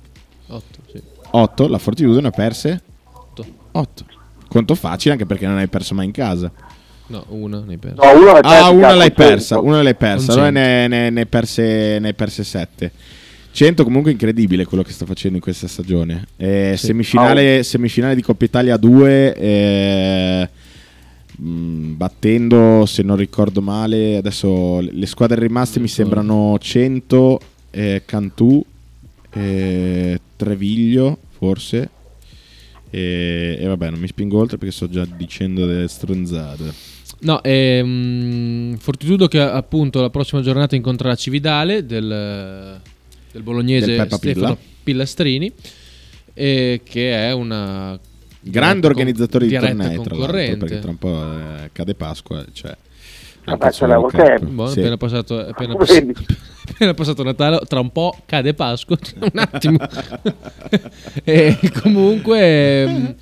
8, 0.47 0.63
sì. 0.91 1.01
8, 1.31 1.67
la 1.67 1.77
Fortitudo 1.77 2.21
ne 2.21 2.27
ha 2.27 2.31
perse 2.31 2.81
Otto. 3.11 3.45
8. 3.71 4.05
Conto 4.47 4.73
facile 4.75 5.13
anche 5.13 5.25
perché 5.25 5.45
non 5.47 5.57
hai 5.57 5.67
perso 5.67 5.93
mai 5.93 6.05
in 6.05 6.11
casa. 6.11 6.49
No, 7.07 7.23
una 7.29 7.59
ne 7.61 7.73
hai 7.73 7.77
perso. 7.77 8.03
No, 8.03 8.19
una 8.19 8.31
l'hai 8.33 8.41
Ah, 8.43 8.49
persa, 8.49 8.69
una 8.69 8.81
cazzo, 8.87 8.97
l'hai 8.97 9.11
persa, 9.11 9.59
una 9.59 9.81
l'hai 9.83 9.95
persa, 9.95 10.31
allora 10.33 10.49
ne, 10.49 10.87
ne, 10.87 11.09
ne 11.11 11.19
hai 11.21 11.25
perse, 11.27 11.99
ne 11.99 12.13
perse 12.13 12.43
7. 12.43 12.91
100 13.51 13.83
comunque 13.85 14.11
incredibile 14.11 14.65
quello 14.65 14.83
che 14.83 14.91
sta 14.91 15.05
facendo 15.05 15.37
in 15.37 15.41
questa 15.43 15.67
stagione. 15.67 16.25
Eh, 16.35 16.73
Sì. 16.75 16.87
semifinale, 16.87 17.63
semifinale 17.63 18.15
di 18.15 18.21
Coppa 18.21 18.43
Italia 18.45 18.75
2, 18.75 19.33
eh, 19.35 20.49
mh, 21.37 21.91
battendo, 21.95 22.85
se 22.85 23.01
non 23.03 23.15
ricordo 23.17 23.61
male, 23.61 24.17
adesso 24.17 24.79
le 24.81 24.89
le 24.91 25.05
squadre 25.05 25.39
rimaste 25.39 25.79
mi 25.79 25.87
sembrano 25.87 26.57
100, 26.59 27.39
eh, 27.71 28.01
Cantù, 28.05 28.61
eh, 29.31 30.19
Treviglio 30.35 31.17
forse. 31.37 31.89
E, 32.89 33.57
e 33.59 33.65
vabbè, 33.67 33.89
non 33.89 33.99
mi 33.99 34.07
spingo 34.07 34.37
oltre 34.39 34.57
perché 34.57 34.73
sto 34.73 34.89
già 34.89 35.05
dicendo 35.05 35.65
delle 35.65 35.87
stronzate. 35.87 36.93
No, 37.21 37.41
ehm, 37.43 38.77
Fortitudo 38.77 39.27
che 39.27 39.39
appunto 39.39 40.01
la 40.01 40.09
prossima 40.09 40.41
giornata 40.41 40.75
incontrerà 40.75 41.15
Cividale 41.15 41.85
del, 41.85 42.79
del 43.31 43.41
bolognese 43.41 43.95
Del 43.95 44.07
Stefano 44.07 44.19
Pilla. 44.19 44.57
Pillastrini, 44.83 45.51
eh, 46.33 46.81
che 46.83 47.27
è 47.27 47.31
una 47.31 47.97
grande 48.41 48.85
organizzatore 48.85 49.45
di 49.45 49.51
diretta 49.51 49.69
tornei, 49.69 49.87
tra 49.87 49.95
l'altro, 49.95 50.15
concorrente. 50.17 50.57
perché 50.57 50.79
tra 50.79 50.89
un 50.91 50.97
po' 50.97 51.23
eh, 51.23 51.69
cade 51.71 51.95
Pasqua, 51.95 52.45
cioè. 52.53 52.75
Eurocup. 53.47 54.43
Buono, 54.45 54.71
Sì. 54.71 54.79
appena, 54.79 54.97
passato, 54.97 55.39
appena, 55.39 55.75
Vedi? 55.75 56.13
pass- 56.13 56.37
appena 56.71 56.93
passato 56.93 57.23
Natale, 57.23 57.59
tra 57.67 57.79
un 57.79 57.91
po' 57.91 58.15
cade 58.25 58.53
Pasqua, 58.53 58.97
un 59.21 59.29
attimo. 59.39 59.77
e 61.23 61.57
comunque 61.81 62.83
ehm, 62.83 63.15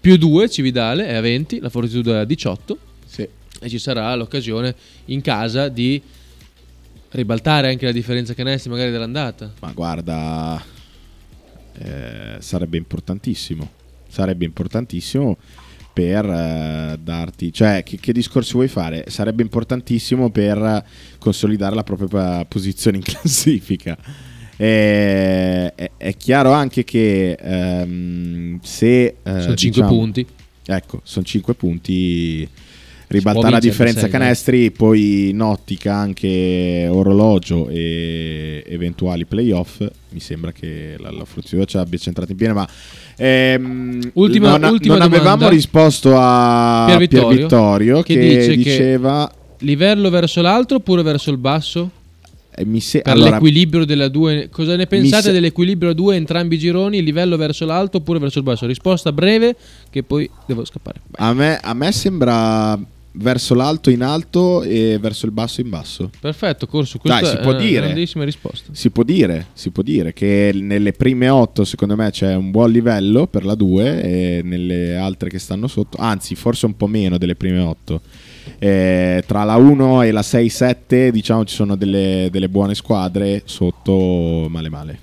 più 0.00 0.16
2 0.16 0.48
Cividale 0.50 1.06
è 1.06 1.14
a 1.14 1.20
20, 1.20 1.60
la 1.60 1.68
Fortitudo 1.70 2.12
è 2.14 2.18
a 2.18 2.24
18 2.24 2.78
Sì. 3.12 3.28
e 3.60 3.68
ci 3.68 3.78
sarà 3.78 4.14
l'occasione 4.14 4.74
in 5.06 5.20
casa 5.20 5.68
di 5.68 6.00
ribaltare 7.10 7.68
anche 7.68 7.84
la 7.84 7.92
differenza 7.92 8.32
canestri 8.32 8.70
magari 8.70 8.90
dell'andata. 8.90 9.52
Ma 9.60 9.70
guarda, 9.72 10.62
eh, 11.78 12.36
sarebbe 12.38 12.78
importantissimo. 12.78 13.70
Sarebbe 14.08 14.46
importantissimo 14.46 15.36
per 15.92 16.24
eh, 16.24 16.98
darti, 17.02 17.52
cioè, 17.52 17.82
che, 17.82 17.98
che 17.98 18.12
discorsi 18.14 18.52
vuoi 18.54 18.68
fare? 18.68 19.04
Sarebbe 19.08 19.42
importantissimo 19.42 20.30
per 20.30 20.82
consolidare 21.18 21.74
la 21.74 21.82
propria 21.84 22.44
posizione 22.46 22.96
in 22.96 23.02
classifica. 23.04 23.96
È, 24.56 25.90
è 25.96 26.16
chiaro 26.16 26.52
anche 26.52 26.84
che 26.84 27.32
ehm, 27.32 28.58
se 28.62 29.04
eh, 29.04 29.14
Sono 29.22 29.54
5 29.54 29.56
diciamo- 29.56 29.88
punti. 29.88 30.26
Ecco, 30.64 31.00
sono 31.04 31.24
5 31.26 31.54
punti. 31.54 32.48
Ribaltare 33.12 33.50
la 33.52 33.58
differenza 33.58 34.00
sei, 34.00 34.10
canestri, 34.10 34.70
poi 34.70 35.28
in 35.30 35.40
ottica 35.40 35.94
anche 35.94 36.86
orologio 36.90 37.68
e 37.68 38.64
eventuali 38.66 39.24
playoff. 39.24 39.80
Mi 40.10 40.20
sembra 40.20 40.52
che 40.52 40.96
la, 40.98 41.10
la 41.10 41.24
Fortitudo 41.24 41.64
ci 41.64 41.76
abbia 41.76 41.98
centrato 41.98 42.32
in 42.32 42.36
pieno, 42.38 42.54
ma 42.54 42.68
ehm, 43.16 44.10
Ultima- 44.14 44.56
non, 44.56 44.70
ultima 44.72 44.94
non 44.96 45.02
avevamo 45.12 45.48
risposto 45.48 46.12
a 46.16 46.84
Pier 46.86 46.96
Pier 46.98 47.08
Vittorio, 47.08 47.40
Vittorio, 47.42 48.02
che 48.02 48.14
che, 48.14 48.20
dice 48.20 48.48
che- 48.48 48.56
diceva 48.56 49.30
Livello 49.58 50.10
verso 50.10 50.40
l'alto 50.42 50.76
oppure 50.76 51.02
verso 51.02 51.30
il 51.30 51.36
basso? 51.38 51.90
eh, 52.54 52.66
mi 52.66 52.80
se- 52.80 53.00
Per 53.00 53.12
allora, 53.12 53.30
l'equilibrio 53.30 53.84
della 53.86 54.08
due, 54.08 54.48
cosa 54.50 54.76
ne 54.76 54.86
pensate 54.86 55.22
se- 55.22 55.32
dell'equilibrio 55.32 55.90
a 55.90 55.94
due 55.94 56.16
entrambi 56.16 56.56
i 56.56 56.58
gironi? 56.58 57.02
Livello 57.02 57.36
verso 57.38 57.64
l'alto 57.64 57.98
oppure 57.98 58.18
verso 58.18 58.38
il 58.38 58.44
basso? 58.44 58.66
Risposta 58.66 59.10
breve, 59.12 59.56
che 59.88 60.02
poi 60.02 60.28
devo 60.46 60.64
scappare. 60.66 61.00
A 61.12 61.32
me, 61.32 61.58
a 61.62 61.72
me 61.72 61.92
sembra 61.92 62.78
verso 63.14 63.54
l'alto 63.54 63.90
in 63.90 64.02
alto 64.02 64.62
e 64.62 64.98
verso 65.00 65.26
il 65.26 65.32
basso 65.32 65.60
in 65.60 65.68
basso. 65.68 66.10
Perfetto, 66.18 66.66
corso. 66.66 66.98
Dai, 67.02 67.18
Questa 67.20 67.36
si 67.36 67.42
può 67.42 67.52
è 67.52 67.54
una 67.56 67.64
dire. 67.64 67.80
grandissima 67.82 68.24
risposta. 68.24 68.70
Si 68.72 68.90
può 68.90 69.02
dire, 69.02 69.48
si 69.52 69.70
può 69.70 69.82
dire 69.82 70.12
che 70.12 70.50
nelle 70.54 70.92
prime 70.92 71.28
8 71.28 71.64
secondo 71.64 71.96
me 71.96 72.10
c'è 72.10 72.34
un 72.34 72.50
buon 72.50 72.70
livello 72.70 73.26
per 73.26 73.44
la 73.44 73.54
2 73.54 74.02
e 74.02 74.40
nelle 74.42 74.96
altre 74.96 75.28
che 75.28 75.38
stanno 75.38 75.66
sotto, 75.66 75.98
anzi 76.00 76.34
forse 76.34 76.66
un 76.66 76.76
po' 76.76 76.86
meno 76.86 77.18
delle 77.18 77.34
prime 77.34 77.60
8. 77.60 78.00
Eh, 78.58 79.22
tra 79.26 79.44
la 79.44 79.56
1 79.56 80.02
e 80.02 80.10
la 80.10 80.20
6-7 80.20 81.08
diciamo 81.10 81.44
ci 81.44 81.54
sono 81.54 81.76
delle, 81.76 82.28
delle 82.30 82.48
buone 82.48 82.74
squadre, 82.74 83.42
sotto 83.44 84.46
male 84.48 84.68
male. 84.68 84.98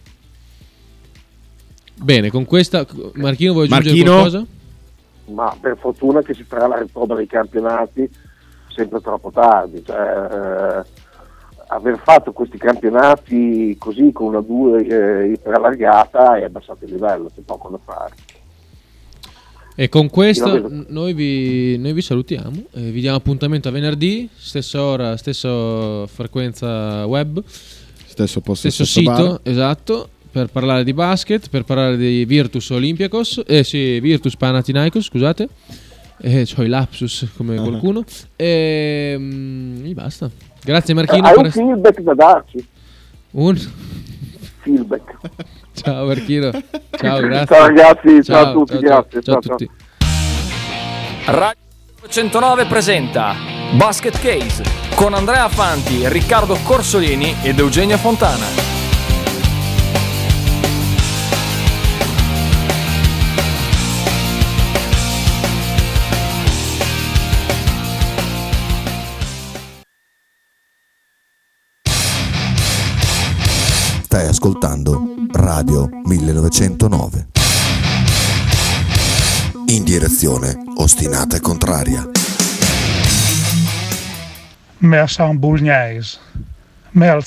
Bene, 2.01 2.29
con 2.29 2.45
questa 2.45 2.85
Marchino 3.15 3.51
vuoi 3.53 3.65
aggiungere 3.65 3.95
Marchino? 3.95 4.11
qualcosa? 4.11 4.45
Ma 5.29 5.55
per 5.59 5.77
fortuna 5.77 6.21
che 6.21 6.33
si 6.33 6.43
farà 6.43 6.67
la 6.67 6.79
riprova 6.79 7.15
dei 7.15 7.27
campionati 7.27 8.09
sempre 8.67 8.99
troppo 9.01 9.31
tardi. 9.31 9.83
Cioè, 9.83 9.97
eh, 9.97 11.07
aver 11.67 11.99
fatto 12.03 12.31
questi 12.31 12.57
campionati 12.57 13.75
così 13.77 14.11
con 14.11 14.27
una 14.27 14.41
due 14.41 14.85
eh, 14.85 15.31
iperallargata 15.33 16.37
è 16.37 16.43
abbassato 16.43 16.85
il 16.85 16.91
livello, 16.91 17.29
c'è 17.33 17.41
poco 17.41 17.69
da 17.69 17.79
fare. 17.83 18.15
E 19.75 19.87
con 19.87 20.09
questo 20.09 20.67
noi 20.87 21.13
vi, 21.13 21.77
noi 21.77 21.93
vi 21.93 22.01
salutiamo, 22.01 22.63
e 22.73 22.91
vi 22.91 22.99
diamo 22.99 23.15
appuntamento 23.15 23.69
a 23.69 23.71
venerdì, 23.71 24.27
stessa 24.35 24.81
ora, 24.83 25.15
stessa 25.15 26.05
frequenza 26.07 27.05
web, 27.05 27.41
Stesso 27.45 28.41
posto, 28.41 28.69
stesso 28.69 28.83
stesso 28.83 28.99
sito, 28.99 29.11
bar. 29.11 29.39
esatto, 29.43 30.09
per 30.31 30.47
parlare 30.47 30.83
di 30.83 30.93
basket, 30.93 31.49
per 31.49 31.63
parlare 31.63 31.97
di 31.97 32.23
Virtus 32.25 32.69
Olympiacos, 32.69 33.41
eh 33.47 33.63
sì, 33.63 33.99
Virtus 33.99 34.35
Panathinaikos, 34.35 35.05
scusate, 35.05 35.47
eh, 36.21 36.45
c'ho 36.45 36.63
i 36.63 36.67
lapsus 36.67 37.27
come 37.35 37.57
Ah. 37.57 37.61
qualcuno, 37.61 38.03
e, 38.35 39.15
mm, 39.17 39.85
e 39.85 39.93
basta. 39.93 40.29
Grazie 40.63 40.93
Marchino 40.93 41.25
Hai 41.27 41.33
per 41.33 41.45
un 41.45 41.51
feedback 41.51 42.01
da 42.01 42.13
darci? 42.13 42.67
Un... 43.31 43.57
Feedback. 44.61 45.15
Ciao 45.73 46.05
Marchino, 46.05 46.51
ciao, 46.51 47.19
grazie. 47.21 47.55
Ciao 47.55 47.67
ragazzi, 47.67 48.23
ciao 48.23 48.45
a 48.45 48.51
tutti, 48.51 48.71
ciao, 48.73 48.79
grazie, 48.81 49.21
Ciao, 49.21 49.37
a 49.37 49.41
ciao, 49.41 49.55
tutti. 49.55 49.69
Radio 51.25 51.57
109 52.07 52.65
presenta 52.65 53.35
Basket 53.77 54.19
Case 54.19 54.63
con 54.95 55.13
Andrea 55.13 55.47
Fanti, 55.47 56.07
Riccardo 56.09 56.57
Corsolini 56.63 57.35
ed 57.43 57.59
Eugenio 57.59 57.97
Fontana. 57.97 58.88
Ascoltando 74.39 75.15
Radio 75.33 75.89
1909. 76.05 77.27
In 79.65 79.83
direzione 79.83 80.57
ostinata 80.77 81.35
e 81.35 81.41
contraria. 81.41 82.09
Mer 84.77 85.09
Samboulniaise. 85.09 86.19
Mer 86.91 87.21